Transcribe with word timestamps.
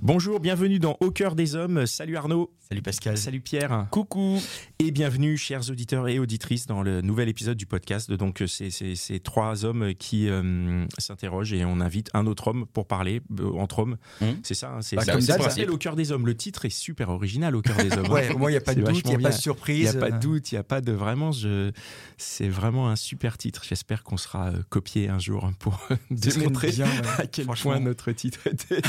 Bonjour, 0.00 0.40
bienvenue 0.40 0.78
dans 0.78 0.98
Au 1.00 1.10
cœur 1.10 1.34
des 1.34 1.56
hommes. 1.56 1.86
Salut 1.86 2.16
Arnaud. 2.16 2.52
Salut 2.68 2.82
Pascal. 2.82 3.16
Salut 3.16 3.40
Pierre. 3.40 3.86
Coucou. 3.92 4.40
Et 4.80 4.90
bienvenue, 4.90 5.36
chers 5.36 5.70
auditeurs 5.70 6.08
et 6.08 6.18
auditrices, 6.18 6.66
dans 6.66 6.82
le 6.82 7.00
nouvel 7.00 7.28
épisode 7.28 7.56
du 7.56 7.64
podcast. 7.64 8.10
Donc, 8.10 8.42
c'est 8.48 9.22
trois 9.22 9.64
hommes 9.64 9.94
qui 9.94 10.28
euh, 10.28 10.84
s'interrogent 10.98 11.52
et 11.52 11.64
on 11.64 11.78
invite 11.80 12.10
un 12.12 12.26
autre 12.26 12.48
homme 12.48 12.66
pour 12.66 12.88
parler 12.88 13.22
euh, 13.38 13.52
entre 13.52 13.78
hommes. 13.78 13.96
Hum. 14.20 14.34
C'est 14.42 14.54
ça, 14.54 14.70
hein, 14.72 14.82
c'est 14.82 14.96
Bah, 14.96 15.02
c'est- 15.04 15.12
comme 15.12 15.20
ça. 15.20 15.38
s'appeler 15.38 15.68
Au 15.68 15.78
cœur 15.78 15.94
des 15.94 16.10
hommes. 16.10 16.26
Le 16.26 16.36
titre 16.36 16.64
est 16.64 16.70
super 16.70 17.08
original, 17.10 17.54
Au 17.54 17.62
cœur 17.62 17.76
des 17.76 17.92
hommes. 17.96 18.08
Ouais, 18.10 18.32
au 18.34 18.38
moins 18.38 18.50
il 18.50 18.54
n'y 18.54 18.58
a 18.58 18.60
pas 18.60 18.74
de 18.74 18.84
C'est 18.84 18.92
doute, 18.92 19.02
il 19.04 19.08
n'y 19.10 19.14
a 19.14 19.18
pas 19.28 19.36
de 19.36 19.40
surprise. 19.40 19.78
Il 19.94 19.98
n'y 19.98 20.04
a 20.04 20.08
pas 20.08 20.10
de 20.10 20.20
doute, 20.20 20.50
il 20.50 20.54
n'y 20.56 20.58
a 20.58 20.64
pas 20.64 20.80
de 20.80 20.90
vraiment. 20.92 21.30
Je... 21.30 21.70
C'est 22.16 22.48
vraiment 22.48 22.88
un 22.88 22.96
super 22.96 23.38
titre. 23.38 23.62
J'espère 23.68 24.02
qu'on 24.02 24.16
sera 24.16 24.48
euh, 24.48 24.62
copié 24.70 25.08
un 25.08 25.20
jour 25.20 25.52
pour 25.60 25.86
démontrer 26.10 26.72
bien, 26.72 26.86
ouais. 26.86 27.08
à 27.18 27.26
quel 27.28 27.46
point 27.46 27.78
notre 27.78 28.10
titre 28.10 28.40
était 28.48 28.80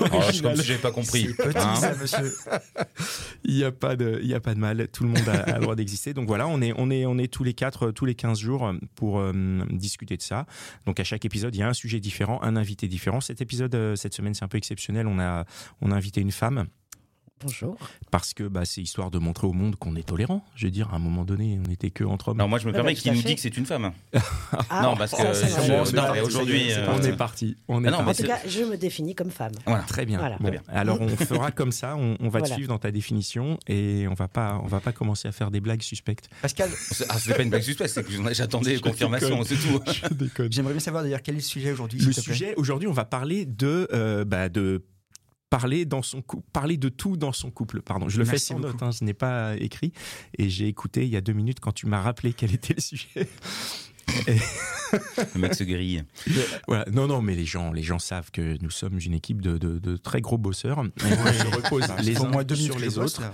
Oh, 0.00 0.04
original. 0.12 0.54
comme 0.56 0.64
si 0.64 0.72
pas 0.76 0.90
compris. 0.90 1.26
C'est 1.36 1.42
petit 1.48 1.58
Hein 1.58 1.74
ça, 1.76 1.94
monsieur. 1.96 2.34
Il 3.44 3.54
n'y 3.54 3.64
a 3.64 3.72
pas 3.72 3.96
de, 3.96 4.20
y 4.22 4.34
a 4.34 4.40
pas 4.40 4.54
de 4.54 4.58
mal. 4.58 4.88
Tout 4.88 5.04
le 5.04 5.10
monde 5.10 5.28
a, 5.28 5.56
le 5.56 5.62
droit 5.62 5.74
d'exister. 5.74 6.14
Donc 6.14 6.26
voilà, 6.26 6.46
on 6.48 6.60
est, 6.60 6.72
on 6.76 6.90
est, 6.90 7.06
on 7.06 7.18
est 7.18 7.32
tous 7.32 7.44
les 7.44 7.54
quatre, 7.54 7.88
euh, 7.88 7.92
tous 7.92 8.04
les 8.04 8.14
15 8.14 8.38
jours 8.38 8.72
pour 8.94 9.18
euh, 9.18 9.32
discuter 9.70 10.16
de 10.16 10.22
ça. 10.22 10.46
Donc 10.86 11.00
à 11.00 11.04
chaque 11.04 11.24
épisode, 11.24 11.54
il 11.54 11.58
y 11.58 11.62
a 11.62 11.68
un 11.68 11.74
sujet 11.74 12.00
différent, 12.00 12.42
un 12.42 12.56
invité 12.56 12.88
différent. 12.88 13.20
Cet 13.20 13.40
épisode, 13.40 13.74
euh, 13.74 13.96
cette 13.96 14.14
semaine, 14.14 14.34
c'est 14.34 14.44
un 14.44 14.48
peu 14.48 14.58
exceptionnel. 14.58 15.06
On 15.06 15.18
a, 15.18 15.44
on 15.80 15.90
a 15.90 15.94
invité 15.94 16.20
une 16.20 16.32
femme 16.32 16.66
Bonjour. 17.42 17.76
parce 18.10 18.32
que 18.32 18.44
bah, 18.44 18.64
c'est 18.64 18.80
histoire 18.80 19.10
de 19.10 19.18
montrer 19.18 19.46
au 19.46 19.52
monde 19.52 19.76
qu'on 19.76 19.94
est 19.94 20.06
tolérant. 20.06 20.42
Je 20.54 20.64
veux 20.64 20.70
dire, 20.70 20.88
à 20.92 20.96
un 20.96 20.98
moment 20.98 21.24
donné, 21.24 21.58
on 21.62 21.68
n'était 21.68 21.90
que 21.90 22.02
entre 22.02 22.28
hommes. 22.28 22.38
Non, 22.38 22.48
moi 22.48 22.58
je 22.58 22.66
me 22.66 22.72
permets 22.72 22.94
bah, 22.94 22.98
qu'il 23.00 23.12
nous 23.12 23.20
fait. 23.20 23.28
dit 23.28 23.34
que 23.34 23.40
c'est 23.42 23.56
une 23.56 23.66
femme. 23.66 23.92
Ah, 24.70 24.82
non, 24.82 24.96
parce 24.96 25.10
ça, 25.12 25.22
que 25.24 25.34
c'est 25.34 25.48
c'est 25.48 26.20
aujourd'hui. 26.22 26.66
c'est 26.70 26.78
euh, 26.78 26.86
on 26.92 27.02
est 27.02 27.12
parti. 27.12 27.56
On 27.68 27.84
est 27.84 27.88
Ah 27.88 27.90
non, 27.90 27.98
En 27.98 28.04
parti. 28.04 28.22
tout 28.22 28.28
cas, 28.28 28.38
je 28.46 28.62
me 28.62 28.76
définis 28.76 29.14
comme 29.14 29.30
femme. 29.30 29.52
Voilà. 29.66 29.82
Très 29.84 30.06
bien. 30.06 30.18
Voilà. 30.18 30.38
Bon, 30.38 30.50
bien. 30.50 30.62
alors 30.68 31.00
on 31.00 31.08
fera 31.16 31.50
comme 31.50 31.72
ça. 31.72 31.94
On, 31.96 32.16
on 32.20 32.28
va 32.28 32.40
te 32.40 32.48
suivre 32.48 32.68
dans 32.68 32.78
ta 32.78 32.90
définition 32.90 33.58
et 33.66 34.06
on 34.08 34.14
va 34.14 34.28
pas, 34.28 34.58
on 34.64 34.66
va 34.66 34.80
pas 34.80 34.92
commencer 34.92 35.28
à 35.28 35.32
faire 35.32 35.50
des 35.50 35.60
blagues 35.60 35.82
suspectes. 35.82 36.28
Pascal, 36.42 36.70
Ah, 37.08 37.18
c'était 37.18 37.34
pas 37.36 37.42
une 37.42 37.50
blague 37.50 37.62
suspecte, 37.62 37.90
c'est 37.90 38.02
que 38.02 38.10
j'attendais 38.34 38.78
confirmation, 38.80 39.42
c'est 39.44 39.56
tout. 39.56 39.80
Je 40.08 40.14
déconne. 40.14 40.52
j'aimerais 40.52 40.72
bien 40.72 40.80
savoir 40.80 41.02
d'ailleurs 41.02 41.22
quel 41.22 41.34
est 41.34 41.38
le 41.38 41.42
sujet 41.44 41.70
aujourd'hui. 41.72 42.00
Le 42.00 42.12
sujet 42.12 42.54
aujourd'hui, 42.56 42.88
on 42.88 42.92
va 42.92 43.04
parler 43.04 43.44
de, 43.44 43.88
euh, 43.92 44.24
bah, 44.24 44.48
de 44.48 44.84
parler 45.50 45.84
dans 45.84 46.02
son 46.02 46.22
couple, 46.22 46.46
parler 46.52 46.76
de 46.76 46.88
tout 46.88 47.16
dans 47.16 47.32
son 47.32 47.50
couple. 47.50 47.82
Pardon, 47.82 48.08
je 48.08 48.18
le 48.18 48.24
fais 48.24 48.38
sans 48.38 48.58
note, 48.58 48.82
hein, 48.82 48.90
je 48.90 49.04
n'ai 49.04 49.14
pas 49.14 49.56
écrit 49.56 49.92
et 50.38 50.48
j'ai 50.50 50.66
écouté 50.68 51.04
il 51.04 51.08
y 51.10 51.16
a 51.16 51.20
deux 51.20 51.32
minutes 51.34 51.60
quand 51.60 51.72
tu 51.72 51.86
m'as 51.86 52.00
rappelé 52.00 52.32
quel 52.32 52.52
était 52.54 52.74
le 52.74 52.80
sujet. 52.80 53.28
Le 55.34 55.40
mec 55.40 55.54
se 55.54 55.64
grille. 55.64 56.04
Voilà. 56.68 56.84
Non, 56.92 57.08
non, 57.08 57.20
mais 57.20 57.34
les 57.34 57.44
gens, 57.44 57.72
les 57.72 57.82
gens 57.82 57.98
savent 57.98 58.30
que 58.30 58.56
nous 58.62 58.70
sommes 58.70 58.98
une 59.04 59.14
équipe 59.14 59.42
de, 59.42 59.58
de- 59.58 59.80
de 59.80 59.96
très 59.96 60.20
gros 60.20 60.38
bosseurs. 60.38 60.78
On 60.78 60.84
se 61.32 61.56
repose 61.56 61.82
les 62.04 62.16
uns 62.18 62.28
moi, 62.28 62.44
sur 62.54 62.78
les 62.78 62.86
bosse, 62.86 63.18
autres. 63.18 63.32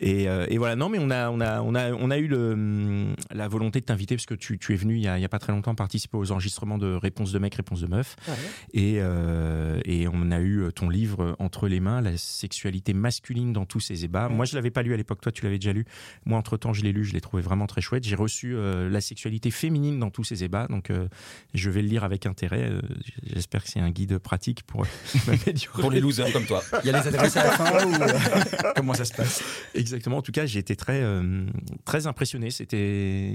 Et, 0.00 0.28
euh, 0.28 0.46
et 0.48 0.58
voilà, 0.58 0.76
non, 0.76 0.88
mais 0.88 0.98
on 0.98 1.10
a, 1.10 1.30
on 1.30 1.40
a, 1.40 1.60
on 1.60 1.74
a, 1.74 1.92
on 1.92 2.10
a 2.10 2.18
eu 2.18 2.26
le, 2.26 2.52
hum, 2.52 3.14
la 3.30 3.48
volonté 3.48 3.80
de 3.80 3.84
t'inviter 3.84 4.16
parce 4.16 4.26
que 4.26 4.34
tu, 4.34 4.58
tu 4.58 4.72
es 4.72 4.76
venu 4.76 4.96
il 4.96 5.02
y, 5.02 5.08
a, 5.08 5.18
il 5.18 5.22
y 5.22 5.24
a 5.24 5.28
pas 5.28 5.38
très 5.38 5.52
longtemps 5.52 5.74
participer 5.74 6.16
aux 6.16 6.32
enregistrements 6.32 6.78
de 6.78 6.94
Réponse 6.94 7.32
de 7.32 7.38
mec, 7.38 7.54
Réponse 7.54 7.80
de 7.82 7.86
meuf. 7.86 8.16
Ouais. 8.26 8.34
Et, 8.72 8.94
euh, 8.98 9.80
et 9.84 10.08
on 10.12 10.30
a 10.30 10.40
eu 10.40 10.64
ton 10.74 10.88
livre 10.88 11.36
entre 11.38 11.68
les 11.68 11.80
mains, 11.80 12.00
La 12.00 12.16
sexualité 12.16 12.94
masculine 12.94 13.52
dans 13.52 13.66
tous 13.66 13.80
ses 13.80 14.04
ébats. 14.04 14.28
Moi, 14.28 14.46
je 14.46 14.54
l'avais 14.54 14.70
pas 14.70 14.82
lu 14.82 14.94
à 14.94 14.96
l'époque, 14.96 15.20
toi, 15.20 15.32
tu 15.32 15.44
l'avais 15.44 15.58
déjà 15.58 15.72
lu. 15.72 15.84
Moi, 16.24 16.38
entre-temps, 16.38 16.72
je 16.72 16.82
l'ai 16.82 16.92
lu, 16.92 17.04
je 17.04 17.12
l'ai 17.12 17.20
trouvé 17.20 17.42
vraiment 17.42 17.66
très 17.66 17.80
chouette. 17.80 18.04
J'ai 18.04 18.16
reçu 18.16 18.54
euh, 18.54 18.88
La 18.88 19.00
sexualité 19.00 19.50
féminine 19.50 19.98
dans 19.98 20.10
tous 20.10 20.24
ses 20.24 20.44
ébats, 20.44 20.66
donc 20.68 20.90
euh, 20.90 21.08
je 21.54 21.68
vais 21.70 21.82
le 21.82 21.88
lire 21.88 22.04
avec 22.04 22.26
intérêt. 22.26 22.70
Euh, 22.70 22.80
J'espère 23.22 23.64
que 23.64 23.70
c'est 23.70 23.80
un 23.80 23.90
guide 23.90 24.18
pratique 24.18 24.62
pour. 24.62 24.86
Pour 25.80 25.90
les 25.90 26.00
losers 26.00 26.32
comme 26.32 26.46
toi. 26.46 26.62
Il 26.82 26.90
y 26.90 26.94
a 26.94 27.00
les 27.00 27.08
adresses 27.08 27.36
à 27.36 27.44
la 27.44 27.50
fin 27.52 27.86
ou 27.86 27.94
euh, 27.94 28.72
comment 28.76 28.94
ça 28.94 29.04
se 29.04 29.12
passe? 29.12 29.42
Exactement. 29.74 29.89
En 29.92 30.22
tout 30.22 30.32
cas, 30.32 30.46
j'ai 30.46 30.58
été 30.58 30.76
très, 30.76 31.02
euh, 31.02 31.46
très 31.84 32.06
impressionné. 32.06 32.50
C'était, 32.50 33.34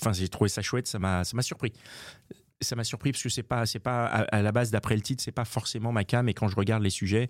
enfin, 0.00 0.12
j'ai 0.12 0.28
trouvé 0.28 0.48
ça 0.48 0.62
chouette. 0.62 0.86
Ça 0.86 0.98
m'a, 0.98 1.24
ça 1.24 1.36
m'a 1.36 1.42
surpris. 1.42 1.72
Ça 2.60 2.76
m'a 2.76 2.84
surpris 2.84 3.12
parce 3.12 3.22
que 3.22 3.28
c'est 3.28 3.42
pas, 3.42 3.66
c'est 3.66 3.80
pas 3.80 4.06
à, 4.06 4.20
à 4.36 4.42
la 4.42 4.52
base 4.52 4.70
d'après 4.70 4.94
le 4.94 5.02
titre, 5.02 5.22
c'est 5.22 5.32
pas 5.32 5.44
forcément 5.44 5.90
ma 5.90 6.04
cam. 6.04 6.28
Et 6.28 6.34
quand 6.34 6.48
je 6.48 6.54
regarde 6.56 6.82
les 6.82 6.90
sujets, 6.90 7.28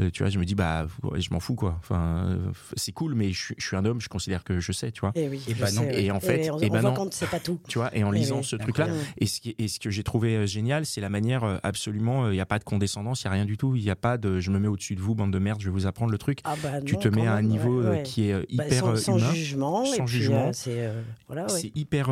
euh, 0.00 0.10
tu 0.10 0.22
vois, 0.22 0.30
je 0.30 0.38
me 0.38 0.44
dis 0.44 0.54
bah, 0.54 0.86
je 1.16 1.28
m'en 1.30 1.40
fous 1.40 1.54
quoi. 1.54 1.76
Enfin, 1.78 2.24
euh, 2.28 2.36
c'est 2.76 2.92
cool, 2.92 3.14
mais 3.14 3.32
je, 3.32 3.38
suis- 3.44 3.54
je 3.58 3.66
suis 3.66 3.76
un 3.76 3.84
homme, 3.84 4.00
je 4.00 4.08
considère 4.08 4.44
que 4.44 4.60
je 4.60 4.72
sais, 4.72 4.90
tu 4.92 5.00
vois. 5.00 5.12
Et 5.14 5.28
oui. 5.28 5.42
Et 5.48 5.54
je 5.54 5.60
bah 5.60 5.70
non. 5.72 5.82
Et 5.90 6.10
en 6.10 6.20
fait, 6.20 6.50
on, 6.50 6.58
et 6.60 6.70
bah 6.70 6.82
non. 6.82 7.10
sait 7.10 7.26
pas 7.26 7.40
tout. 7.40 7.60
Tu 7.68 7.78
vois, 7.78 7.94
et 7.96 8.04
en 8.04 8.12
Eh 8.12 8.16
lisant 8.18 8.38
oui. 8.38 8.44
ce 8.44 8.56
truc-là, 8.56 8.88
et 9.18 9.26
ce, 9.26 9.40
qui, 9.40 9.54
et 9.58 9.68
ce 9.68 9.78
que 9.80 9.90
j'ai 9.90 10.02
trouvé 10.02 10.36
euh, 10.36 10.46
génial, 10.46 10.86
c'est 10.86 11.00
la 11.00 11.08
manière 11.08 11.60
absolument, 11.62 12.28
il 12.28 12.34
n'y 12.34 12.40
a 12.40 12.46
pas 12.46 12.58
de 12.58 12.64
condescendance, 12.64 13.22
il 13.22 13.26
n'y 13.26 13.30
a 13.30 13.32
rien 13.34 13.44
du 13.44 13.56
tout, 13.56 13.74
il 13.76 13.82
n'y 13.82 13.90
a 13.90 13.96
pas 13.96 14.18
de 14.18 14.40
je 14.40 14.50
me 14.50 14.58
mets 14.58 14.68
au-dessus 14.68 14.94
de 14.94 15.00
vous, 15.00 15.14
bande 15.14 15.32
de 15.32 15.38
merde, 15.38 15.60
je 15.60 15.66
vais 15.66 15.72
vous 15.72 15.86
apprendre 15.86 16.10
le 16.12 16.18
truc. 16.18 16.40
Ah 16.44 16.54
bah 16.62 16.80
tu 16.84 16.96
te 16.96 17.08
mets 17.08 17.26
à 17.26 17.34
un 17.34 17.42
niveau 17.42 17.82
ouais, 17.82 17.88
ouais. 17.88 18.02
qui 18.02 18.28
est 18.28 18.32
euh, 18.32 18.44
Bah, 18.54 18.64
hyper 18.66 18.80
sans, 18.80 18.96
sans 18.96 19.18
humain. 19.18 19.32
jugement. 19.34 19.84
sans 19.84 20.06
jugement. 20.06 20.48
euh, 20.48 20.52
c'est 20.52 20.86
euh, 20.86 21.02
voilà, 21.26 21.42
ouais. 21.44 21.48
C'est 21.60 21.72
hyper 21.76 22.10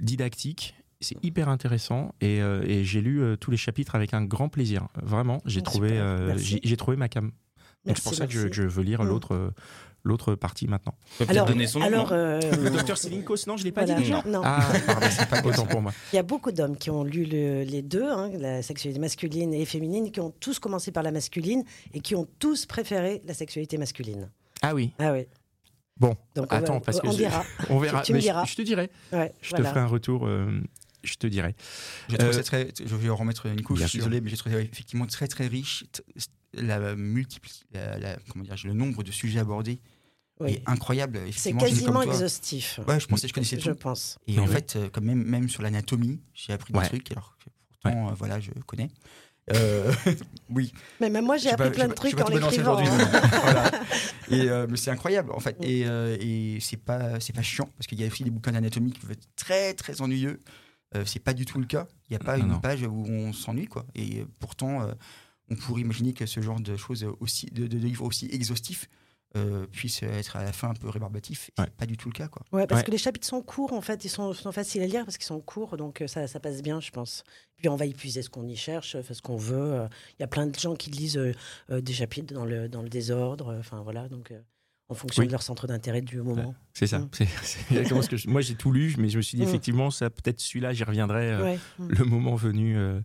didactique, 0.00 0.74
c'est 1.00 1.22
hyper 1.24 1.48
intéressant 1.48 2.14
et, 2.20 2.40
euh, 2.40 2.62
et 2.66 2.84
j'ai 2.84 3.00
lu 3.00 3.20
euh, 3.22 3.36
tous 3.36 3.50
les 3.50 3.56
chapitres 3.56 3.94
avec 3.94 4.14
un 4.14 4.22
grand 4.24 4.48
plaisir. 4.48 4.88
Vraiment, 5.02 5.40
j'ai 5.44 5.60
Ah, 5.60 5.62
trouvé, 5.62 5.88
super, 5.90 6.02
euh, 6.04 6.34
j'ai 6.38 6.76
trouvé 6.76 6.96
ma 6.96 7.08
cam. 7.08 7.30
Donc 7.84 7.96
c'est 7.98 8.02
pour 8.04 8.14
ça 8.14 8.26
que 8.26 8.32
je, 8.32 8.48
que 8.48 8.54
je 8.54 8.62
veux 8.62 8.82
lire 8.82 9.02
Mm. 9.02 9.08
l'autre 9.08 9.34
euh, 9.34 9.50
l'autre 10.04 10.34
partie 10.34 10.66
maintenant. 10.68 10.94
Alors, 11.28 11.46
donner 11.46 11.66
son 11.66 11.78
nom. 11.80 11.86
alors 11.86 12.06
non 12.10 12.12
euh, 12.16 12.40
Le 12.62 12.70
docteur 12.70 12.96
Silinkos, 12.98 13.46
non, 13.46 13.56
je 13.56 13.64
l'ai 13.64 13.72
pas 13.72 13.84
voilà. 13.84 14.00
dit 14.00 14.06
déjà. 14.06 14.22
Non. 14.26 14.42
Ah, 14.44 14.66
pardon, 14.86 15.06
c'est 15.10 15.28
pas 15.28 15.42
autant 15.44 15.66
pour 15.66 15.80
moi. 15.82 15.92
Il 16.12 16.16
y 16.16 16.18
a 16.18 16.22
beaucoup 16.22 16.52
d'hommes 16.52 16.76
qui 16.76 16.90
ont 16.90 17.04
lu 17.04 17.24
le- 17.24 17.62
les 17.62 17.80
deux, 17.82 18.04
hein, 18.10 18.30
la 18.38 18.62
sexualité 18.62 19.00
masculine 19.00 19.52
et 19.54 19.64
féminine, 19.64 20.10
qui 20.12 20.20
ont 20.20 20.30
tous 20.40 20.58
commencé 20.58 20.92
par 20.92 21.02
la 21.02 21.10
masculine 21.10 21.64
et 21.94 22.00
qui 22.00 22.14
ont 22.14 22.26
tous 22.38 22.66
préféré 22.66 23.22
la 23.26 23.32
sexualité 23.34 23.76
masculine. 23.78 24.30
Ah 24.62 24.74
oui. 24.74 24.92
Ah 24.98 25.12
oui. 25.12 25.26
Bon, 25.98 26.16
Donc 26.34 26.46
on 26.52 26.56
attends, 26.56 26.74
va- 26.74 26.80
parce 26.80 27.00
que 27.00 27.06
on 27.06 27.10
j'ai- 27.12 27.18
dira. 27.18 27.44
on 27.70 27.78
verra. 27.78 28.02
Tu 28.02 28.12
me 28.12 28.16
Mais 28.16 28.20
je- 28.20 28.26
diras. 28.26 28.44
Je, 28.46 28.56
te 28.56 28.62
dirai. 28.62 28.90
Ouais, 29.12 29.32
Je 29.40 29.50
voilà. 29.50 29.64
te 29.64 29.68
ferai 29.70 29.80
un 29.80 29.86
retour. 29.86 30.26
euh, 30.26 30.60
je 31.04 31.14
te 31.16 31.26
dirai. 31.26 31.54
J'ai 32.08 32.16
trouvé 32.18 32.32
Euh, 32.32 32.36
ça 32.36 32.42
très. 32.42 32.68
Je 32.84 32.96
vais 32.96 33.08
en 33.10 33.16
remettre 33.16 33.46
une 33.46 33.62
couche. 33.62 33.80
Je 33.80 33.86
suis 33.86 33.98
désolé, 33.98 34.20
mais 34.20 34.30
j'ai 34.30 34.36
trouvé 34.36 34.54
ça 34.56 34.60
effectivement 34.62 35.06
très 35.06 35.26
très 35.28 35.46
riche. 35.46 35.84
La 36.54 36.94
multipli... 36.94 37.62
la- 37.72 37.98
la- 37.98 38.16
comment 38.30 38.44
dire, 38.44 38.54
le 38.64 38.72
nombre 38.74 39.02
de 39.02 39.10
sujets 39.10 39.40
abordés 39.40 39.80
Oui. 40.40 40.52
est 40.52 40.62
incroyable. 40.66 41.20
C'est 41.32 41.52
quasiment 41.52 42.02
exhaustif. 42.02 42.78
Ouais, 42.86 43.00
je 43.00 43.06
pensais 43.06 43.22
que 43.22 43.28
je 43.28 43.34
connaissais 43.34 43.58
Je 43.60 43.70
tout. 43.72 43.76
pense. 43.76 44.18
Et 44.28 44.38
en 44.38 44.46
fait, 44.46 44.76
euh, 44.76 44.88
comme 44.88 45.04
même, 45.04 45.22
même 45.24 45.48
sur 45.48 45.62
l'anatomie, 45.62 46.20
j'ai 46.32 46.52
appris 46.52 46.72
des 46.72 46.78
Ouais. 46.78 46.86
trucs, 46.88 47.10
alors 47.10 47.36
que 47.44 47.50
pourtant, 47.70 48.08
euh, 48.08 48.12
voilà, 48.16 48.38
je 48.40 48.50
connais. 48.66 48.88
Euh, 49.52 49.92
oui. 50.48 50.72
Mais 51.00 51.10
même 51.10 51.24
moi, 51.26 51.36
j'ai 51.36 51.50
appris 51.50 51.68
pas- 51.68 51.74
plein 51.74 51.88
de 51.88 51.92
trucs 51.94 52.18
en 52.20 52.28
l'écrivant. 52.28 52.78
hein. 52.78 52.84
voilà. 53.42 53.70
Et 54.30 54.48
euh, 54.48 54.66
mais 54.70 54.78
c'est 54.78 54.90
incroyable 54.90 55.32
en 55.32 55.40
fait. 55.40 55.54
Et, 55.60 55.84
euh, 55.86 56.16
et 56.18 56.56
c'est 56.60 56.78
pas 56.78 57.20
c'est 57.20 57.34
pas 57.34 57.42
chiant 57.42 57.68
parce 57.76 57.86
qu'il 57.86 58.00
y 58.00 58.04
a 58.04 58.06
aussi 58.06 58.24
des 58.24 58.30
bouquins 58.30 58.52
d'anatomie 58.52 58.90
qui 58.92 59.00
peuvent 59.00 59.10
être 59.12 59.28
très 59.36 59.74
très 59.74 60.00
ennuyeux. 60.00 60.40
Euh, 60.96 61.04
c'est 61.04 61.20
pas 61.20 61.34
du 61.34 61.44
tout 61.44 61.58
le 61.58 61.66
cas. 61.66 61.86
Il 62.08 62.12
n'y 62.12 62.16
a 62.16 62.24
pas 62.24 62.36
Non, 62.36 62.44
une 62.44 62.50
non. 62.52 62.60
page 62.60 62.82
où 62.82 63.04
on 63.08 63.32
s'ennuie 63.32 63.66
quoi. 63.66 63.84
Et 63.94 64.20
euh, 64.20 64.24
pourtant, 64.40 64.82
euh, 64.82 64.92
on 65.50 65.56
pourrait 65.56 65.80
imaginer 65.82 66.12
que 66.12 66.26
ce 66.26 66.40
genre 66.40 66.60
de 66.60 66.76
choses 66.76 67.04
aussi 67.20 67.46
de, 67.46 67.66
de 67.66 67.78
livres 67.78 68.04
aussi 68.04 68.28
exhaustifs 68.32 68.88
euh, 69.36 69.66
puisse 69.66 70.04
être 70.04 70.36
à 70.36 70.44
la 70.44 70.52
fin 70.52 70.70
un 70.70 70.74
peu 70.74 70.88
rébarbatif. 70.88 71.50
Et 71.58 71.62
Ouais. 71.62 71.66
Pas 71.76 71.86
du 71.86 71.96
tout 71.96 72.08
le 72.08 72.12
cas 72.14 72.28
quoi. 72.28 72.42
Ouais, 72.52 72.68
parce 72.68 72.82
Ouais. 72.82 72.84
que 72.86 72.90
les 72.92 72.98
chapitres 72.98 73.26
sont 73.26 73.42
courts, 73.42 73.72
en 73.72 73.80
fait. 73.80 74.04
Ils 74.04 74.08
sont, 74.08 74.32
sont 74.32 74.52
faciles 74.52 74.80
à 74.82 74.86
lire 74.86 75.04
parce 75.04 75.16
qu'ils 75.18 75.26
sont 75.26 75.40
courts, 75.40 75.76
donc 75.76 76.00
euh, 76.02 76.06
ça, 76.06 76.28
ça 76.28 76.38
passe 76.38 76.62
bien, 76.62 76.80
je 76.80 76.92
pense. 76.92 77.24
Puis 77.56 77.68
on 77.68 77.74
va 77.74 77.86
épuiser 77.86 78.22
ce 78.22 78.30
qu'on 78.30 78.46
y 78.46 78.54
cherche, 78.56 78.94
enfin, 78.94 79.12
ce 79.12 79.22
qu'on 79.22 79.36
veut. 79.36 79.56
euh. 79.74 79.88
Il 80.18 80.22
y 80.22 80.24
a 80.24 80.28
plein 80.28 80.46
de 80.46 80.56
gens 80.56 80.76
qui 80.76 80.90
lisent 80.92 81.16
euh, 81.18 81.32
euh, 81.70 81.80
des 81.80 81.92
chapitres 81.92 82.32
dans 82.32 82.44
le, 82.44 82.68
dans 82.68 82.82
le 82.82 82.88
désordre. 82.88 83.48
euh, 83.48 83.58
Enfin, 83.58 83.82
voilà, 83.82 84.08
donc 84.08 84.30
euh, 84.30 84.40
en 84.94 84.96
fonction 84.96 85.20
Oui. 85.22 85.26
de 85.26 85.32
leur 85.32 85.42
centre 85.42 85.66
d'intérêt 85.66 86.00
du 86.00 86.22
moment. 86.22 86.54
C'est 86.72 86.86
ça. 86.86 86.98
Mm. 87.00 87.08
C'est 87.12 87.28
c'est 87.42 87.58
exactement 87.70 88.02
ce 88.02 88.08
que 88.08 88.16
je- 88.16 88.28
moi 88.28 88.40
j'ai 88.40 88.54
tout 88.54 88.72
lu, 88.72 88.94
mais 88.98 89.08
je 89.08 89.16
me 89.18 89.22
suis 89.22 89.36
dit 89.36 89.44
Mm. 89.44 89.48
effectivement 89.48 89.90
ça 89.90 90.08
peut-être 90.10 90.40
celui-là 90.40 90.72
j'y 90.72 90.84
reviendrai 90.84 91.30
euh, 91.32 91.42
Ouais. 91.44 91.58
Mm. 91.78 91.88
le 91.90 92.04
moment 92.04 92.34
venu. 92.36 92.76
euh, 92.78 93.00